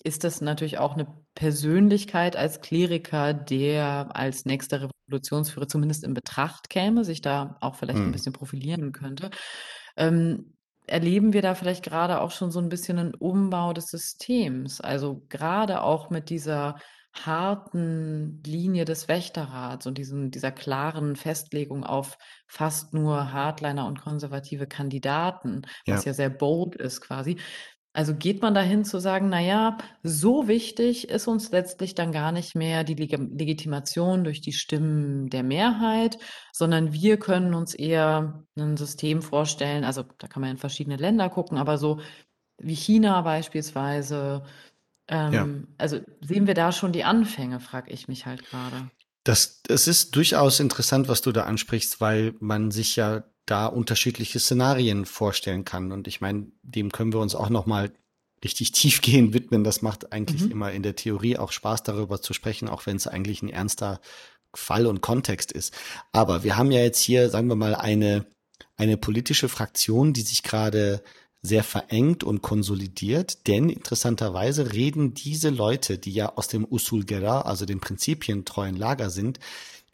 ist 0.00 0.24
das 0.24 0.40
natürlich 0.40 0.78
auch 0.78 0.94
eine 0.94 1.06
Persönlichkeit 1.34 2.36
als 2.36 2.60
Kleriker, 2.60 3.34
der 3.34 4.10
als 4.14 4.44
nächster 4.44 4.88
Revolutionsführer 5.08 5.68
zumindest 5.68 6.04
in 6.04 6.14
Betracht 6.14 6.70
käme, 6.70 7.04
sich 7.04 7.20
da 7.20 7.56
auch 7.60 7.76
vielleicht 7.76 7.98
ein 7.98 8.06
mhm. 8.06 8.12
bisschen 8.12 8.32
profilieren 8.32 8.92
könnte. 8.92 9.30
Ähm, 9.96 10.54
erleben 10.86 11.32
wir 11.32 11.42
da 11.42 11.54
vielleicht 11.54 11.84
gerade 11.84 12.20
auch 12.20 12.30
schon 12.30 12.50
so 12.50 12.58
ein 12.58 12.68
bisschen 12.68 12.98
einen 12.98 13.14
Umbau 13.14 13.72
des 13.72 13.86
Systems? 13.86 14.80
Also 14.80 15.24
gerade 15.28 15.82
auch 15.82 16.10
mit 16.10 16.30
dieser 16.30 16.76
harten 17.12 18.40
Linie 18.44 18.84
des 18.84 19.08
Wächterrats 19.08 19.86
und 19.86 19.98
diesen, 19.98 20.30
dieser 20.30 20.52
klaren 20.52 21.16
Festlegung 21.16 21.84
auf 21.84 22.18
fast 22.46 22.94
nur 22.94 23.32
Hardliner 23.32 23.86
und 23.86 24.00
konservative 24.00 24.66
Kandidaten, 24.66 25.62
was 25.86 26.04
ja, 26.04 26.10
ja 26.10 26.14
sehr 26.14 26.30
bold 26.30 26.76
ist 26.76 27.00
quasi. 27.00 27.38
Also 27.92 28.14
geht 28.14 28.40
man 28.40 28.54
dahin 28.54 28.84
zu 28.84 29.00
sagen, 29.00 29.30
na 29.30 29.40
ja, 29.40 29.76
so 30.04 30.46
wichtig 30.46 31.08
ist 31.08 31.26
uns 31.26 31.50
letztlich 31.50 31.96
dann 31.96 32.12
gar 32.12 32.30
nicht 32.30 32.54
mehr 32.54 32.84
die 32.84 32.94
Leg 32.94 33.18
Legitimation 33.18 34.22
durch 34.22 34.40
die 34.40 34.52
Stimmen 34.52 35.28
der 35.28 35.42
Mehrheit, 35.42 36.16
sondern 36.52 36.92
wir 36.92 37.18
können 37.18 37.52
uns 37.52 37.74
eher 37.74 38.44
ein 38.56 38.76
System 38.76 39.22
vorstellen, 39.22 39.82
also 39.82 40.04
da 40.18 40.28
kann 40.28 40.40
man 40.40 40.52
in 40.52 40.58
verschiedene 40.58 40.96
Länder 40.96 41.28
gucken, 41.30 41.58
aber 41.58 41.78
so 41.78 42.00
wie 42.58 42.76
China 42.76 43.22
beispielsweise, 43.22 44.44
ähm, 45.08 45.32
ja. 45.32 45.48
also 45.78 45.98
sehen 46.20 46.46
wir 46.46 46.54
da 46.54 46.70
schon 46.70 46.92
die 46.92 47.04
Anfänge, 47.04 47.58
frage 47.58 47.90
ich 47.90 48.06
mich 48.06 48.24
halt 48.24 48.48
gerade. 48.48 48.88
Das, 49.24 49.60
das 49.64 49.86
ist 49.86 50.16
durchaus 50.16 50.60
interessant, 50.60 51.08
was 51.08 51.20
du 51.20 51.32
da 51.32 51.44
ansprichst, 51.44 52.00
weil 52.00 52.34
man 52.40 52.70
sich 52.70 52.96
ja 52.96 53.24
da 53.46 53.66
unterschiedliche 53.66 54.38
Szenarien 54.38 55.04
vorstellen 55.06 55.64
kann. 55.64 55.92
Und 55.92 56.06
ich 56.08 56.20
meine, 56.20 56.46
dem 56.62 56.92
können 56.92 57.12
wir 57.12 57.20
uns 57.20 57.34
auch 57.34 57.50
noch 57.50 57.66
mal 57.66 57.92
richtig 58.44 58.72
tiefgehend 58.72 59.34
widmen. 59.34 59.64
Das 59.64 59.82
macht 59.82 60.12
eigentlich 60.12 60.42
mhm. 60.42 60.50
immer 60.52 60.72
in 60.72 60.82
der 60.82 60.96
Theorie 60.96 61.36
auch 61.36 61.52
Spaß, 61.52 61.82
darüber 61.82 62.22
zu 62.22 62.32
sprechen, 62.32 62.68
auch 62.68 62.86
wenn 62.86 62.96
es 62.96 63.06
eigentlich 63.06 63.42
ein 63.42 63.48
ernster 63.48 64.00
Fall 64.54 64.86
und 64.86 65.00
Kontext 65.00 65.52
ist. 65.52 65.74
Aber 66.12 66.42
wir 66.42 66.56
haben 66.56 66.70
ja 66.70 66.80
jetzt 66.80 66.98
hier, 66.98 67.30
sagen 67.30 67.48
wir 67.48 67.56
mal, 67.56 67.74
eine, 67.74 68.26
eine 68.76 68.96
politische 68.96 69.48
Fraktion, 69.48 70.12
die 70.12 70.22
sich 70.22 70.42
gerade 70.42 71.02
sehr 71.42 71.64
verengt 71.64 72.22
und 72.22 72.42
konsolidiert, 72.42 73.46
denn 73.46 73.70
interessanterweise 73.70 74.72
reden 74.72 75.14
diese 75.14 75.50
Leute, 75.50 75.98
die 75.98 76.12
ja 76.12 76.36
aus 76.36 76.48
dem 76.48 76.66
Usul 76.70 77.04
Gera, 77.04 77.42
also 77.42 77.64
dem 77.64 77.80
prinzipientreuen 77.80 78.76
Lager 78.76 79.10
sind, 79.10 79.40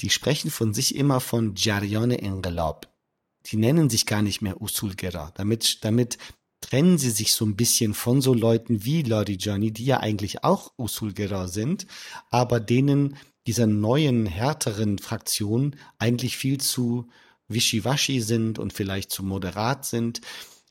die 0.01 0.11
sprechen 0.11 0.51
von 0.51 0.75
sich 0.75 0.97
immer 0.97 1.21
von 1.21 1.55
Jarione 1.57 2.21
Engelab 2.21 2.89
die 3.47 3.57
nennen 3.57 3.89
sich 3.89 4.07
gar 4.07 4.23
nicht 4.23 4.43
mehr 4.43 4.61
Usulgera. 4.61 5.33
Damit, 5.35 5.85
damit 5.85 6.19
trennen 6.61 6.99
sie 6.99 7.11
sich 7.11 7.33
so 7.33 7.45
ein 7.45 7.57
bisschen 7.57 7.95
von 7.95 8.21
so 8.21 8.35
Leuten 8.35 8.85
wie 8.85 9.03
Lodi 9.03 9.35
Johnny, 9.35 9.73
die 9.73 9.85
ja 9.85 10.01
eigentlich 10.01 10.43
auch 10.43 10.73
Usulgera 10.77 11.49
sind, 11.49 11.87
aber 12.31 12.61
denen 12.61 13.17
dieser 13.47 13.67
neuen, 13.67 14.27
härteren 14.27 14.99
Fraktion 14.99 15.77
eigentlich 15.99 16.37
viel 16.37 16.59
zu 16.59 17.09
wischiwaschi 17.49 18.21
sind 18.21 18.59
und 18.59 18.73
vielleicht 18.73 19.13
zu 19.13 19.23
moderat 19.23 19.85
sind. 19.85 20.21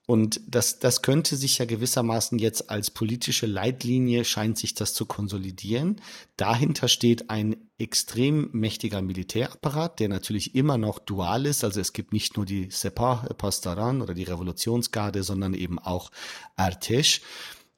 Und 0.08 0.39
das, 0.48 0.78
das 0.78 1.02
könnte 1.02 1.36
sich 1.36 1.58
ja 1.58 1.65
gewissermaßen 1.65 2.38
jetzt 2.38 2.70
als 2.70 2.91
politische 2.91 3.48
Leitlinie 3.48 4.24
scheint 4.24 4.58
sich 4.58 4.76
das 4.76 4.94
zu 4.94 5.08
konsolidieren. 5.08 6.00
Dahinter 6.38 6.88
steht 6.88 7.32
ein 7.32 7.56
extrem 7.80 8.50
mächtiger 8.52 9.02
Militärapparat, 9.02 10.00
der 10.00 10.10
natürlich 10.10 10.54
immer 10.54 10.78
noch 10.78 11.00
dual 11.00 11.48
ist. 11.48 11.63
Also 11.63 11.82
es 11.82 11.91
gibt 11.91 12.13
nicht 12.13 12.38
nur 12.38 12.46
die 12.46 12.70
Sepah 12.70 13.28
Pastaran 13.38 14.04
oder 14.04 14.13
die 14.13 14.24
Revolutionsgarde, 14.24 15.24
sondern 15.24 15.56
eben 15.56 15.80
auch 15.80 16.12
Artesh 16.56 17.22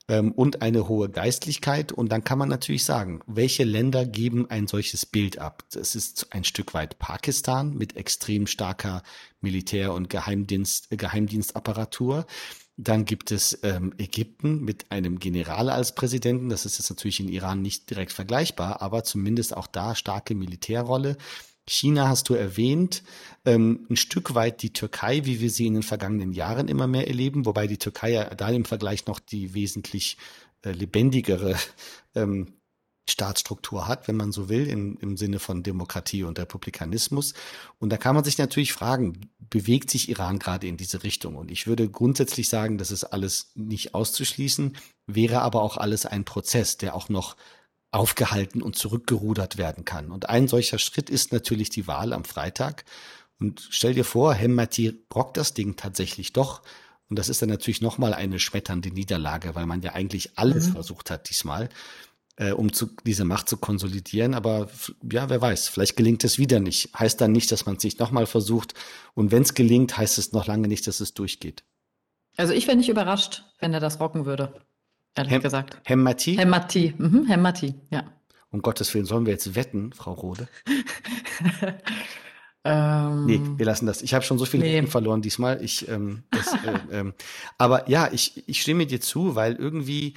ähm, 0.07 0.31
und 0.31 0.61
eine 0.61 0.87
hohe 0.87 1.09
Geistlichkeit. 1.09 1.91
Und 1.91 2.11
dann 2.11 2.23
kann 2.23 2.37
man 2.37 2.49
natürlich 2.49 2.85
sagen, 2.85 3.21
welche 3.27 3.63
Länder 3.63 4.05
geben 4.05 4.49
ein 4.49 4.67
solches 4.67 5.05
Bild 5.05 5.39
ab? 5.39 5.63
Das 5.71 5.95
ist 5.95 6.27
ein 6.31 6.43
Stück 6.43 6.73
weit 6.73 6.99
Pakistan 6.99 7.73
mit 7.73 7.95
extrem 7.95 8.47
starker 8.47 9.03
Militär- 9.41 9.93
und 9.93 10.09
Geheimdienst, 10.09 10.91
äh, 10.91 10.97
Geheimdienstapparatur. 10.97 12.25
Dann 12.79 13.05
gibt 13.05 13.31
es 13.31 13.59
ähm, 13.63 13.93
Ägypten 13.97 14.61
mit 14.61 14.91
einem 14.91 15.17
General 15.17 15.69
als 15.69 15.95
Präsidenten. 15.95 16.49
Das 16.49 16.65
ist 16.65 16.77
jetzt 16.77 16.91
natürlich 16.91 17.19
in 17.19 17.27
Iran 17.27 17.61
nicht 17.61 17.89
direkt 17.89 18.13
vergleichbar, 18.13 18.81
aber 18.83 19.03
zumindest 19.03 19.57
auch 19.57 19.67
da 19.67 19.95
starke 19.95 20.35
Militärrolle. 20.35 21.17
China 21.67 22.07
hast 22.07 22.29
du 22.29 22.33
erwähnt, 22.33 23.03
ähm, 23.45 23.85
ein 23.89 23.97
Stück 23.97 24.35
weit 24.35 24.61
die 24.61 24.73
Türkei, 24.73 25.25
wie 25.25 25.41
wir 25.41 25.49
sie 25.49 25.67
in 25.67 25.75
den 25.75 25.83
vergangenen 25.83 26.31
Jahren 26.31 26.67
immer 26.67 26.87
mehr 26.87 27.07
erleben, 27.07 27.45
wobei 27.45 27.67
die 27.67 27.77
Türkei 27.77 28.11
ja 28.11 28.33
da 28.33 28.49
im 28.49 28.65
Vergleich 28.65 29.05
noch 29.05 29.19
die 29.19 29.53
wesentlich 29.53 30.17
äh, 30.63 30.71
lebendigere 30.71 31.55
ähm, 32.15 32.53
Staatsstruktur 33.09 33.87
hat, 33.87 34.07
wenn 34.07 34.17
man 34.17 34.31
so 34.31 34.49
will, 34.49 34.67
im, 34.67 34.97
im 34.99 35.17
Sinne 35.17 35.39
von 35.39 35.63
Demokratie 35.63 36.23
und 36.23 36.39
Republikanismus. 36.39 37.33
Und 37.79 37.89
da 37.89 37.97
kann 37.97 38.15
man 38.15 38.23
sich 38.23 38.37
natürlich 38.37 38.73
fragen, 38.73 39.29
bewegt 39.39 39.89
sich 39.89 40.09
Iran 40.09 40.39
gerade 40.39 40.67
in 40.67 40.77
diese 40.77 41.03
Richtung? 41.03 41.35
Und 41.35 41.49
ich 41.49 41.67
würde 41.67 41.89
grundsätzlich 41.89 42.49
sagen, 42.49 42.77
das 42.77 42.91
ist 42.91 43.05
alles 43.05 43.51
nicht 43.55 43.93
auszuschließen, 43.93 44.75
wäre 45.05 45.41
aber 45.41 45.61
auch 45.61 45.77
alles 45.77 46.05
ein 46.05 46.25
Prozess, 46.25 46.77
der 46.77 46.95
auch 46.95 47.07
noch 47.07 47.37
aufgehalten 47.91 48.61
und 48.61 48.75
zurückgerudert 48.75 49.57
werden 49.57 49.85
kann. 49.85 50.11
Und 50.11 50.29
ein 50.29 50.47
solcher 50.47 50.79
Schritt 50.79 51.09
ist 51.09 51.31
natürlich 51.31 51.69
die 51.69 51.87
Wahl 51.87 52.13
am 52.13 52.25
Freitag. 52.25 52.85
Und 53.39 53.67
stell 53.69 53.93
dir 53.93 54.03
vor, 54.03 54.33
Hemmati 54.33 55.05
rockt 55.13 55.37
das 55.37 55.53
Ding 55.53 55.75
tatsächlich 55.75 56.33
doch. 56.33 56.61
Und 57.09 57.17
das 57.17 57.29
ist 57.29 57.41
dann 57.41 57.49
natürlich 57.49 57.81
nochmal 57.81 58.13
eine 58.13 58.39
schmetternde 58.39 58.91
Niederlage, 58.91 59.55
weil 59.55 59.65
man 59.65 59.81
ja 59.81 59.93
eigentlich 59.93 60.37
alles 60.37 60.67
mhm. 60.67 60.73
versucht 60.73 61.09
hat 61.09 61.29
diesmal, 61.29 61.69
äh, 62.35 62.51
um 62.51 62.73
zu, 62.73 62.89
diese 63.05 63.23
Macht 63.23 63.47
zu 63.47 63.55
konsolidieren. 63.55 64.33
Aber 64.33 64.69
ja, 65.09 65.29
wer 65.29 65.39
weiß, 65.39 65.69
vielleicht 65.69 65.95
gelingt 65.95 66.25
es 66.25 66.37
wieder 66.37 66.59
nicht. 66.59 66.93
Heißt 66.97 67.21
dann 67.21 67.31
nicht, 67.31 67.51
dass 67.51 67.65
man 67.65 67.77
es 67.77 67.83
nicht 67.83 67.99
nochmal 67.99 68.25
versucht. 68.25 68.73
Und 69.13 69.31
wenn 69.31 69.43
es 69.43 69.53
gelingt, 69.53 69.97
heißt 69.97 70.17
es 70.17 70.33
noch 70.33 70.47
lange 70.47 70.67
nicht, 70.67 70.85
dass 70.87 70.99
es 70.99 71.13
durchgeht. 71.13 71.63
Also 72.35 72.53
ich 72.53 72.67
wäre 72.67 72.77
nicht 72.77 72.89
überrascht, 72.89 73.43
wenn 73.59 73.73
er 73.73 73.79
das 73.79 73.99
rocken 74.01 74.25
würde 74.25 74.66
ehrlich 75.17 75.33
Hem 75.33 75.41
gesagt. 75.41 75.79
Hemmati? 75.83 76.35
Hemmati, 76.35 76.93
mhm, 76.97 77.25
Hemmati, 77.27 77.75
ja. 77.89 78.03
Um 78.49 78.61
Gottes 78.61 78.93
Willen, 78.93 79.05
sollen 79.05 79.25
wir 79.25 79.33
jetzt 79.33 79.55
wetten, 79.55 79.91
Frau 79.93 80.13
Rode? 80.13 80.47
Ähm, 82.69 83.25
nee, 83.25 83.39
wir 83.55 83.65
lassen 83.65 83.85
das. 83.85 84.01
Ich 84.01 84.13
habe 84.13 84.25
schon 84.25 84.37
so 84.37 84.43
viele 84.43 84.63
nee. 84.63 84.87
verloren 84.87 85.21
diesmal. 85.21 85.63
Ich, 85.63 85.87
ähm, 85.87 86.23
das, 86.31 86.53
äh, 86.53 86.99
ähm, 86.99 87.13
aber 87.57 87.89
ja, 87.89 88.09
ich, 88.11 88.43
ich 88.45 88.61
stimme 88.61 88.85
dir 88.85 88.99
zu, 88.99 89.35
weil 89.35 89.55
irgendwie, 89.55 90.15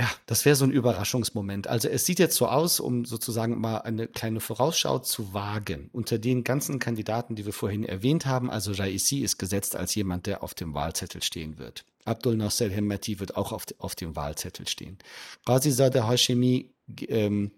ja, 0.00 0.10
das 0.24 0.46
wäre 0.46 0.56
so 0.56 0.64
ein 0.64 0.70
Überraschungsmoment. 0.70 1.66
Also 1.66 1.86
es 1.86 2.06
sieht 2.06 2.18
jetzt 2.18 2.34
so 2.34 2.48
aus, 2.48 2.80
um 2.80 3.04
sozusagen 3.04 3.60
mal 3.60 3.82
eine 3.82 4.08
kleine 4.08 4.40
Vorausschau 4.40 5.00
zu 5.00 5.34
wagen. 5.34 5.90
Unter 5.92 6.18
den 6.18 6.42
ganzen 6.42 6.78
Kandidaten, 6.78 7.36
die 7.36 7.44
wir 7.44 7.52
vorhin 7.52 7.84
erwähnt 7.84 8.24
haben, 8.24 8.50
also 8.50 8.72
Raisi 8.72 9.18
ist 9.18 9.36
gesetzt 9.36 9.76
als 9.76 9.94
jemand, 9.94 10.24
der 10.24 10.42
auf 10.42 10.54
dem 10.54 10.72
Wahlzettel 10.72 11.22
stehen 11.22 11.58
wird. 11.58 11.84
Abdul 12.06 12.34
Nasser 12.34 12.70
Hemmati 12.70 13.20
wird 13.20 13.36
auch 13.36 13.52
auf, 13.52 13.66
auf 13.76 13.94
dem 13.94 14.16
Wahlzettel 14.16 14.66
stehen. 14.66 14.96
Qazi 15.44 15.70
Zadeh 15.70 16.08
Hashemi 16.08 16.72
ähm, 17.08 17.50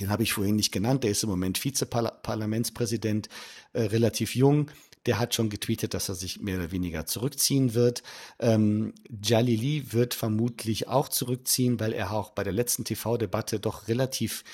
den 0.00 0.10
habe 0.10 0.24
ich 0.24 0.32
vorhin 0.32 0.56
nicht 0.56 0.72
genannt, 0.72 1.04
der 1.04 1.12
ist 1.12 1.22
im 1.22 1.30
Moment 1.30 1.64
Vizeparlamentspräsident, 1.64 3.28
äh, 3.72 3.82
relativ 3.82 4.34
jung. 4.34 4.70
Der 5.06 5.18
hat 5.18 5.34
schon 5.34 5.48
getweetet, 5.48 5.94
dass 5.94 6.08
er 6.08 6.14
sich 6.14 6.40
mehr 6.40 6.56
oder 6.58 6.72
weniger 6.72 7.06
zurückziehen 7.06 7.74
wird. 7.74 8.02
Ähm, 8.38 8.92
Jalili 9.22 9.92
wird 9.92 10.14
vermutlich 10.14 10.88
auch 10.88 11.08
zurückziehen, 11.08 11.80
weil 11.80 11.92
er 11.92 12.12
auch 12.12 12.30
bei 12.30 12.44
der 12.44 12.52
letzten 12.52 12.84
TV-Debatte 12.84 13.60
doch 13.60 13.88
relativ 13.88 14.44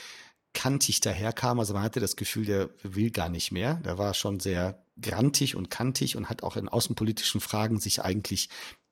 kantig 0.52 1.00
daherkam. 1.00 1.58
Also 1.58 1.74
man 1.74 1.82
hatte 1.82 2.00
das 2.00 2.16
Gefühl, 2.16 2.44
der 2.44 2.70
will 2.82 3.10
gar 3.10 3.28
nicht 3.28 3.52
mehr. 3.52 3.74
Der 3.84 3.98
war 3.98 4.14
schon 4.14 4.40
sehr 4.40 4.84
grantig 5.00 5.56
und 5.56 5.70
kantig 5.70 6.16
und 6.16 6.28
hat 6.28 6.42
auch 6.42 6.56
in 6.56 6.68
außenpolitischen 6.68 7.40
Fragen 7.40 7.80
sich 7.80 8.02
eigentlich 8.02 8.48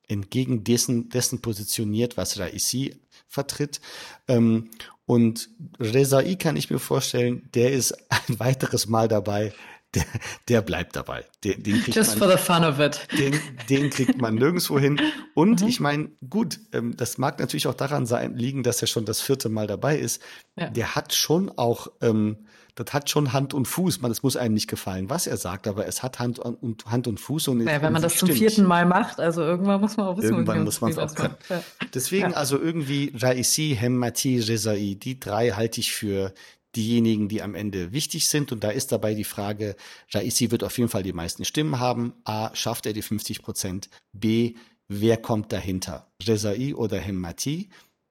entgegen 0.08 0.64
dessen, 0.64 1.08
dessen 1.08 1.40
positioniert, 1.40 2.16
was 2.16 2.38
Raisi 2.38 2.96
vertritt. 3.28 3.80
Ähm, 4.26 4.70
und 5.06 5.50
Rezai 5.78 6.34
kann 6.36 6.56
ich 6.56 6.70
mir 6.70 6.78
vorstellen, 6.78 7.48
der 7.54 7.72
ist 7.72 7.92
ein 8.28 8.40
weiteres 8.40 8.86
Mal 8.86 9.08
dabei. 9.08 9.52
Der, 9.94 10.04
der 10.48 10.62
bleibt 10.62 10.94
dabei. 10.94 11.24
Den, 11.42 11.64
den 11.64 11.82
kriegt 11.82 11.96
Just 11.96 12.18
man, 12.18 12.28
for 12.28 12.38
the 12.38 12.42
fun 12.42 12.64
of 12.64 12.78
it. 12.78 13.08
Den, 13.18 13.40
den 13.68 13.90
kriegt 13.90 14.20
man 14.20 14.36
nirgendwo 14.36 14.78
hin. 14.78 15.00
Und 15.34 15.62
mhm. 15.62 15.68
ich 15.68 15.80
meine, 15.80 16.10
gut, 16.28 16.60
ähm, 16.72 16.96
das 16.96 17.18
mag 17.18 17.40
natürlich 17.40 17.66
auch 17.66 17.74
daran 17.74 18.06
sein, 18.06 18.36
liegen, 18.36 18.62
dass 18.62 18.80
er 18.80 18.86
schon 18.86 19.04
das 19.04 19.20
vierte 19.20 19.48
Mal 19.48 19.66
dabei 19.66 19.98
ist. 19.98 20.22
Ja. 20.54 20.70
Der 20.70 20.94
hat 20.94 21.12
schon 21.12 21.50
auch 21.50 21.88
ähm, 22.02 22.46
das 22.74 22.92
hat 22.92 23.10
schon 23.10 23.32
Hand 23.32 23.54
und 23.54 23.66
Fuß. 23.66 24.00
Man, 24.00 24.10
es 24.10 24.22
muss 24.22 24.36
einem 24.36 24.54
nicht 24.54 24.68
gefallen, 24.68 25.10
was 25.10 25.26
er 25.26 25.36
sagt, 25.36 25.66
aber 25.66 25.86
es 25.86 26.02
hat 26.02 26.18
Hand 26.18 26.38
und 26.38 26.86
Hand 26.86 27.06
und 27.06 27.20
Fuß. 27.20 27.48
Und 27.48 27.64
naja, 27.64 27.82
wenn 27.82 27.92
man 27.92 28.02
das 28.02 28.14
stimmt. 28.14 28.32
zum 28.32 28.38
vierten 28.38 28.64
Mal 28.64 28.86
macht, 28.86 29.20
also 29.20 29.42
irgendwann 29.42 29.80
muss 29.80 29.96
man 29.96 30.06
auch 30.06 30.16
wissen, 30.16 30.30
irgendwann 30.30 30.64
muss 30.64 30.80
man 30.80 30.90
es 30.90 30.98
auch 30.98 31.14
können. 31.14 31.34
Ja. 31.48 31.62
Deswegen 31.94 32.30
ja. 32.30 32.36
also 32.36 32.58
irgendwie 32.58 33.12
Raisi, 33.16 33.76
Hemmati, 33.78 34.40
Rezai, 34.40 34.96
die 35.00 35.20
drei 35.20 35.50
halte 35.50 35.80
ich 35.80 35.92
für 35.92 36.32
diejenigen, 36.76 37.28
die 37.28 37.42
am 37.42 37.54
Ende 37.54 37.92
wichtig 37.92 38.28
sind. 38.28 38.52
Und 38.52 38.64
da 38.64 38.70
ist 38.70 38.92
dabei 38.92 39.14
die 39.14 39.24
Frage, 39.24 39.76
Raisi 40.12 40.50
wird 40.50 40.64
auf 40.64 40.78
jeden 40.78 40.90
Fall 40.90 41.02
die 41.02 41.12
meisten 41.12 41.44
Stimmen 41.44 41.78
haben. 41.78 42.14
A, 42.24 42.54
schafft 42.54 42.86
er 42.86 42.92
die 42.92 43.02
50 43.02 43.42
Prozent? 43.42 43.90
B, 44.12 44.54
wer 44.88 45.16
kommt 45.16 45.52
dahinter? 45.52 46.10
Rezai 46.22 46.74
oder 46.74 46.98
Hemmati? 46.98 47.70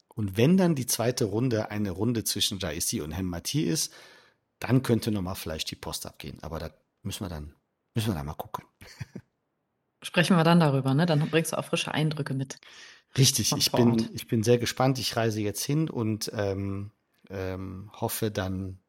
Und 0.09 0.35
wenn 0.35 0.57
dann 0.57 0.75
die 0.75 0.85
zweite 0.85 1.25
Runde 1.25 1.71
eine 1.71 1.91
Runde 1.91 2.23
zwischen 2.23 2.57
Raisi 2.57 3.01
und 3.01 3.11
Hemmati 3.11 3.63
ist, 3.63 3.93
dann 4.59 4.83
könnte 4.83 5.11
nochmal 5.11 5.35
vielleicht 5.35 5.71
die 5.71 5.75
Post 5.75 6.05
abgehen. 6.05 6.39
Aber 6.41 6.59
da 6.59 6.71
müssen 7.03 7.23
wir 7.23 7.29
dann, 7.29 7.53
müssen 7.95 8.09
wir 8.09 8.15
dann 8.15 8.25
mal 8.25 8.33
gucken. 8.33 8.65
Sprechen 10.03 10.35
wir 10.37 10.43
dann 10.43 10.59
darüber, 10.59 10.93
ne? 10.93 11.05
Dann 11.05 11.29
bringst 11.29 11.53
du 11.53 11.57
auch 11.57 11.65
frische 11.65 11.93
Eindrücke 11.93 12.33
mit. 12.33 12.59
Richtig, 13.17 13.53
ich 13.53 13.71
bin, 13.71 14.09
ich 14.13 14.27
bin 14.27 14.43
sehr 14.43 14.57
gespannt. 14.57 14.99
Ich 14.99 15.15
reise 15.15 15.41
jetzt 15.41 15.63
hin 15.63 15.89
und 15.89 16.31
ähm, 16.33 16.91
ähm, 17.29 17.91
hoffe 17.93 18.31
dann 18.31 18.79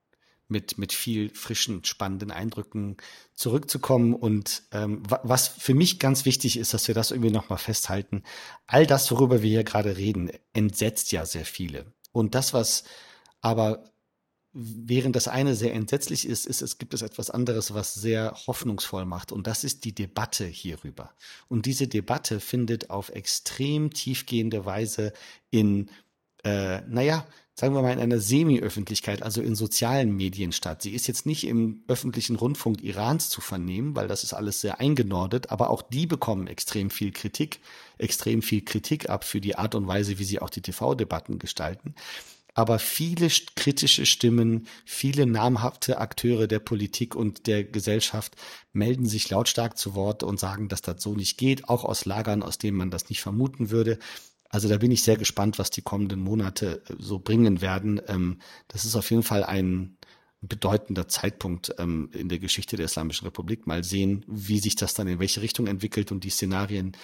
mit, 0.50 0.78
mit 0.78 0.92
viel 0.92 1.30
frischen, 1.30 1.84
spannenden 1.84 2.30
Eindrücken 2.30 2.96
zurückzukommen. 3.34 4.14
Und 4.14 4.64
ähm, 4.72 5.02
was 5.22 5.48
für 5.48 5.74
mich 5.74 5.98
ganz 5.98 6.24
wichtig 6.24 6.58
ist, 6.58 6.74
dass 6.74 6.88
wir 6.88 6.94
das 6.94 7.12
irgendwie 7.12 7.30
nochmal 7.30 7.58
festhalten. 7.58 8.24
All 8.66 8.86
das, 8.86 9.10
worüber 9.10 9.42
wir 9.42 9.50
hier 9.50 9.64
gerade 9.64 9.96
reden, 9.96 10.30
entsetzt 10.52 11.12
ja 11.12 11.24
sehr 11.24 11.44
viele. 11.44 11.86
Und 12.12 12.34
das, 12.34 12.52
was 12.52 12.84
aber 13.40 13.84
während 14.52 15.14
das 15.14 15.28
eine 15.28 15.54
sehr 15.54 15.72
entsetzlich 15.74 16.26
ist, 16.26 16.44
ist 16.44 16.60
es 16.60 16.78
gibt 16.78 16.92
es 16.92 17.02
etwas 17.02 17.30
anderes, 17.30 17.72
was 17.72 17.94
sehr 17.94 18.34
hoffnungsvoll 18.46 19.04
macht. 19.04 19.30
Und 19.30 19.46
das 19.46 19.62
ist 19.62 19.84
die 19.84 19.94
Debatte 19.94 20.44
hierüber. 20.44 21.14
Und 21.48 21.66
diese 21.66 21.86
Debatte 21.86 22.40
findet 22.40 22.90
auf 22.90 23.10
extrem 23.10 23.92
tiefgehende 23.92 24.64
Weise 24.64 25.12
in, 25.50 25.88
äh, 26.42 26.80
naja, 26.82 27.26
sagen 27.60 27.74
wir 27.74 27.82
mal, 27.82 27.92
in 27.92 28.00
einer 28.00 28.20
Semi-Öffentlichkeit, 28.20 29.22
also 29.22 29.42
in 29.42 29.54
sozialen 29.54 30.16
Medien 30.16 30.50
statt. 30.50 30.80
Sie 30.80 30.92
ist 30.92 31.06
jetzt 31.06 31.26
nicht 31.26 31.46
im 31.46 31.84
öffentlichen 31.88 32.36
Rundfunk 32.36 32.82
Irans 32.82 33.28
zu 33.28 33.42
vernehmen, 33.42 33.94
weil 33.94 34.08
das 34.08 34.24
ist 34.24 34.32
alles 34.32 34.62
sehr 34.62 34.80
eingenordet, 34.80 35.50
aber 35.50 35.68
auch 35.68 35.82
die 35.82 36.06
bekommen 36.06 36.46
extrem 36.46 36.88
viel 36.88 37.12
Kritik, 37.12 37.60
extrem 37.98 38.40
viel 38.40 38.64
Kritik 38.64 39.10
ab 39.10 39.24
für 39.24 39.42
die 39.42 39.56
Art 39.56 39.74
und 39.74 39.86
Weise, 39.86 40.18
wie 40.18 40.24
sie 40.24 40.40
auch 40.40 40.48
die 40.48 40.62
TV-Debatten 40.62 41.38
gestalten 41.38 41.94
aber 42.54 42.78
viele 42.78 43.28
kritische 43.54 44.06
Stimmen, 44.06 44.66
viele 44.84 45.24
namhafte 45.26 45.98
Akteure 45.98 46.48
der 46.48 46.58
Politik 46.58 47.14
und 47.14 47.46
der 47.46 47.64
Gesellschaft 47.64 48.36
melden 48.72 49.06
sich 49.06 49.30
lautstark 49.30 49.78
zu 49.78 49.94
Wort 49.94 50.22
und 50.22 50.40
sagen, 50.40 50.68
dass 50.68 50.82
das 50.82 51.02
so 51.02 51.14
nicht 51.14 51.38
geht, 51.38 51.68
auch 51.68 51.84
aus 51.84 52.04
Lagern, 52.04 52.42
aus 52.42 52.58
denen 52.58 52.76
man 52.76 52.90
das 52.90 53.08
nicht 53.08 53.20
vermuten 53.22 53.70
würde. 53.70 53.98
Also 54.50 54.68
da 54.68 54.76
bin 54.78 54.90
ich 54.90 55.02
sehr 55.02 55.16
gespannt, 55.16 55.58
was 55.58 55.70
die 55.70 55.80
kommenden 55.82 56.20
Monate 56.20 56.82
äh, 56.88 56.94
so 56.98 57.18
bringen 57.18 57.62
werden. 57.62 58.00
Ähm, 58.08 58.40
das 58.68 58.84
ist 58.84 58.96
auf 58.96 59.10
jeden 59.10 59.22
Fall 59.22 59.44
ein 59.44 59.96
bedeutender 60.42 61.06
Zeitpunkt 61.08 61.74
ähm, 61.78 62.10
in 62.12 62.28
der 62.28 62.38
Geschichte 62.38 62.76
der 62.76 62.86
Islamischen 62.86 63.26
Republik. 63.26 63.66
Mal 63.66 63.84
sehen, 63.84 64.24
wie 64.26 64.58
sich 64.58 64.74
das 64.74 64.94
dann 64.94 65.06
in 65.06 65.18
welche 65.18 65.40
Richtung 65.40 65.66
entwickelt 65.66 66.12
und 66.12 66.24
die 66.24 66.30
Szenarien, 66.30 66.96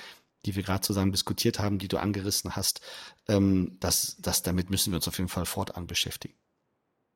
die 0.44 0.56
wir 0.56 0.62
gerade 0.62 0.80
zusammen 0.80 1.12
diskutiert 1.12 1.58
haben, 1.58 1.78
die 1.78 1.88
du 1.88 1.98
angerissen 1.98 2.56
hast, 2.56 2.80
ähm, 3.28 3.76
das, 3.80 4.16
das, 4.20 4.42
damit 4.42 4.70
müssen 4.70 4.92
wir 4.92 4.96
uns 4.96 5.08
auf 5.08 5.18
jeden 5.18 5.28
Fall 5.28 5.46
fortan 5.46 5.86
beschäftigen. 5.86 6.34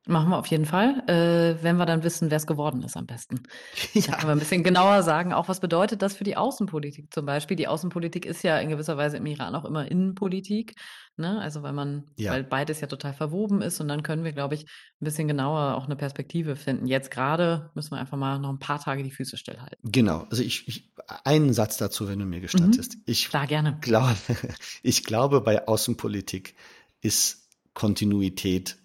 Machen 0.07 0.29
wir 0.29 0.39
auf 0.39 0.47
jeden 0.47 0.65
Fall, 0.65 1.03
äh, 1.07 1.63
wenn 1.63 1.77
wir 1.77 1.85
dann 1.85 2.03
wissen, 2.03 2.31
wer 2.31 2.37
es 2.37 2.47
geworden 2.47 2.81
ist 2.81 2.97
am 2.97 3.05
besten. 3.05 3.43
Ja. 3.93 4.01
Dann 4.01 4.15
können 4.15 4.27
wir 4.29 4.35
ein 4.35 4.39
bisschen 4.39 4.63
genauer 4.63 5.03
sagen, 5.03 5.33
auch 5.33 5.47
was 5.47 5.59
bedeutet 5.59 6.01
das 6.01 6.15
für 6.15 6.23
die 6.23 6.37
Außenpolitik 6.37 7.13
zum 7.13 7.25
Beispiel. 7.25 7.57
Die 7.57 7.67
Außenpolitik 7.67 8.25
ist 8.25 8.41
ja 8.43 8.57
in 8.57 8.69
gewisser 8.69 8.97
Weise 8.97 9.17
im 9.17 9.25
Iran 9.25 9.53
auch 9.53 9.65
immer 9.65 9.89
Innenpolitik, 9.89 10.75
ne? 11.17 11.39
Also 11.39 11.61
weil 11.61 11.73
man, 11.73 12.05
ja. 12.15 12.31
weil 12.31 12.43
beides 12.43 12.79
ja 12.81 12.87
total 12.87 13.13
verwoben 13.13 13.61
ist 13.61 13.79
und 13.79 13.87
dann 13.89 14.01
können 14.01 14.23
wir, 14.23 14.31
glaube 14.31 14.55
ich, 14.55 14.63
ein 14.63 15.05
bisschen 15.05 15.27
genauer 15.27 15.75
auch 15.75 15.85
eine 15.85 15.95
Perspektive 15.95 16.55
finden. 16.55 16.87
Jetzt 16.87 17.11
gerade 17.11 17.69
müssen 17.75 17.91
wir 17.91 17.99
einfach 17.99 18.17
mal 18.17 18.39
noch 18.39 18.49
ein 18.49 18.59
paar 18.59 18.79
Tage 18.79 19.03
die 19.03 19.11
Füße 19.11 19.37
stillhalten. 19.37 19.91
Genau, 19.91 20.25
also 20.29 20.41
ich, 20.41 20.67
ich 20.67 20.91
einen 21.23 21.53
Satz 21.53 21.77
dazu, 21.77 22.07
wenn 22.07 22.19
du 22.19 22.25
mir 22.25 22.39
gestattest. 22.39 22.95
Mhm. 22.95 23.03
Ich 23.05 23.29
Klar, 23.29 23.45
gerne. 23.45 23.77
Glaube, 23.81 24.15
ich 24.83 25.03
glaube, 25.03 25.41
bei 25.41 25.67
Außenpolitik 25.67 26.55
ist 27.01 27.49
Kontinuität 27.73 28.77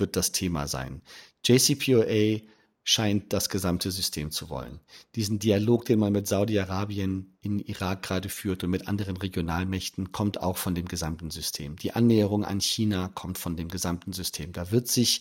wird 0.00 0.16
das 0.16 0.32
Thema 0.32 0.66
sein. 0.66 1.02
JCPOA 1.44 2.40
scheint 2.88 3.34
das 3.34 3.50
gesamte 3.50 3.90
System 3.90 4.30
zu 4.30 4.48
wollen. 4.48 4.80
Diesen 5.14 5.38
Dialog, 5.38 5.84
den 5.84 5.98
man 5.98 6.10
mit 6.10 6.26
Saudi-Arabien 6.26 7.36
in 7.42 7.58
Irak 7.58 8.02
gerade 8.02 8.30
führt 8.30 8.64
und 8.64 8.70
mit 8.70 8.88
anderen 8.88 9.18
Regionalmächten, 9.18 10.10
kommt 10.10 10.40
auch 10.40 10.56
von 10.56 10.74
dem 10.74 10.88
gesamten 10.88 11.30
System. 11.30 11.76
Die 11.76 11.92
Annäherung 11.92 12.46
an 12.46 12.60
China 12.60 13.08
kommt 13.14 13.36
von 13.36 13.56
dem 13.56 13.68
gesamten 13.68 14.14
System. 14.14 14.52
Da 14.52 14.70
wird 14.70 14.88
sich 14.88 15.20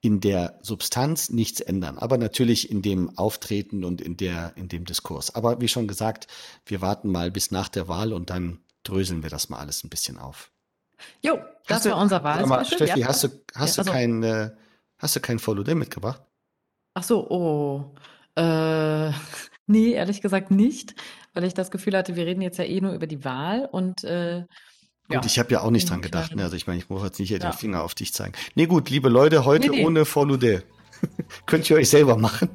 in 0.00 0.20
der 0.20 0.58
Substanz 0.62 1.30
nichts 1.30 1.60
ändern, 1.60 1.96
aber 1.96 2.18
natürlich 2.18 2.72
in 2.72 2.82
dem 2.82 3.16
Auftreten 3.16 3.84
und 3.84 4.00
in 4.00 4.16
der, 4.16 4.56
in 4.56 4.68
dem 4.68 4.84
Diskurs. 4.84 5.32
Aber 5.32 5.60
wie 5.60 5.68
schon 5.68 5.86
gesagt, 5.86 6.26
wir 6.64 6.80
warten 6.80 7.10
mal 7.10 7.30
bis 7.30 7.52
nach 7.52 7.68
der 7.68 7.86
Wahl 7.86 8.12
und 8.12 8.30
dann 8.30 8.58
dröseln 8.82 9.22
wir 9.22 9.30
das 9.30 9.48
mal 9.48 9.58
alles 9.58 9.84
ein 9.84 9.90
bisschen 9.90 10.18
auf. 10.18 10.50
Jo, 11.22 11.38
das 11.66 11.84
war 11.86 11.98
unser 11.98 12.22
Wahlspecial. 12.22 12.64
Steffi, 12.64 13.00
ja. 13.00 13.08
hast 13.08 13.24
du, 13.24 13.28
hast 13.54 13.76
ja, 13.76 13.82
also, 13.82 13.82
du 13.84 13.90
kein, 13.90 14.22
äh, 14.22 14.50
hast 14.98 15.16
du 15.16 15.20
kein 15.20 15.38
Follow 15.38 15.62
Day 15.62 15.74
mitgebracht? 15.74 16.22
Ach 16.94 17.02
so, 17.02 17.28
oh. 17.28 17.94
Äh, 18.34 19.10
nee, 19.66 19.92
ehrlich 19.92 20.22
gesagt 20.22 20.50
nicht, 20.50 20.94
weil 21.34 21.44
ich 21.44 21.54
das 21.54 21.70
Gefühl 21.70 21.96
hatte, 21.96 22.16
wir 22.16 22.26
reden 22.26 22.42
jetzt 22.42 22.58
ja 22.58 22.64
eh 22.64 22.80
nur 22.80 22.92
über 22.92 23.06
die 23.06 23.24
Wahl 23.24 23.68
und 23.70 24.04
äh, 24.04 24.44
Gut, 25.08 25.18
ja. 25.18 25.22
ich 25.24 25.38
habe 25.38 25.52
ja 25.52 25.60
auch 25.60 25.70
nicht 25.70 25.88
dran 25.88 26.02
gedacht. 26.02 26.34
Ne? 26.34 26.42
Also 26.42 26.56
ich 26.56 26.66
meine, 26.66 26.80
ich 26.80 26.88
muss 26.88 27.02
jetzt 27.04 27.20
nicht 27.20 27.30
ja. 27.30 27.38
den 27.38 27.52
Finger 27.52 27.84
auf 27.84 27.94
dich 27.94 28.12
zeigen. 28.12 28.32
Nee, 28.56 28.66
gut, 28.66 28.90
liebe 28.90 29.08
Leute, 29.08 29.44
heute 29.44 29.70
nee, 29.70 29.76
nee. 29.76 29.86
ohne 29.86 30.04
Follow 30.04 30.36
Day. 30.36 30.62
Könnt 31.46 31.70
ihr 31.70 31.76
euch 31.76 31.90
selber 31.90 32.16
machen. 32.16 32.48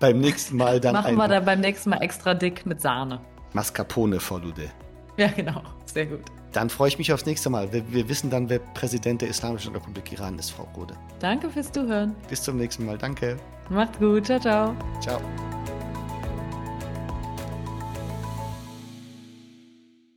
beim 0.00 0.18
nächsten 0.18 0.56
Mal 0.56 0.80
dann 0.80 0.94
Machen 0.94 1.14
wir 1.14 1.28
dann 1.28 1.44
beim 1.44 1.60
nächsten 1.60 1.90
Mal 1.90 1.98
extra 1.98 2.34
dick 2.34 2.66
mit 2.66 2.80
Sahne. 2.80 3.20
Mascarpone 3.52 4.18
Follow 4.18 4.50
Day. 4.50 4.70
Ja, 5.18 5.28
genau. 5.28 5.62
Sehr 5.84 6.06
gut. 6.06 6.22
Dann 6.52 6.70
freue 6.70 6.88
ich 6.88 6.98
mich 6.98 7.12
aufs 7.12 7.26
nächste 7.26 7.50
Mal. 7.50 7.72
Wir, 7.72 7.82
wir, 7.92 8.08
wissen 8.08 8.30
dann, 8.30 8.48
wer 8.48 8.58
Präsident 8.58 9.22
der 9.22 9.28
Islamischen 9.28 9.72
Republik 9.72 10.12
Iran 10.12 10.38
ist, 10.38 10.50
Frau 10.50 10.68
Rode. 10.76 10.94
Danke 11.18 11.50
fürs 11.50 11.70
Zuhören. 11.70 12.14
Bis 12.28 12.42
zum 12.42 12.56
nächsten 12.56 12.86
Mal. 12.86 12.98
Danke. 12.98 13.36
Macht's 13.70 13.98
gut. 13.98 14.26
Ciao, 14.26 14.40
ciao. 14.40 14.76
Ciao. 15.00 15.20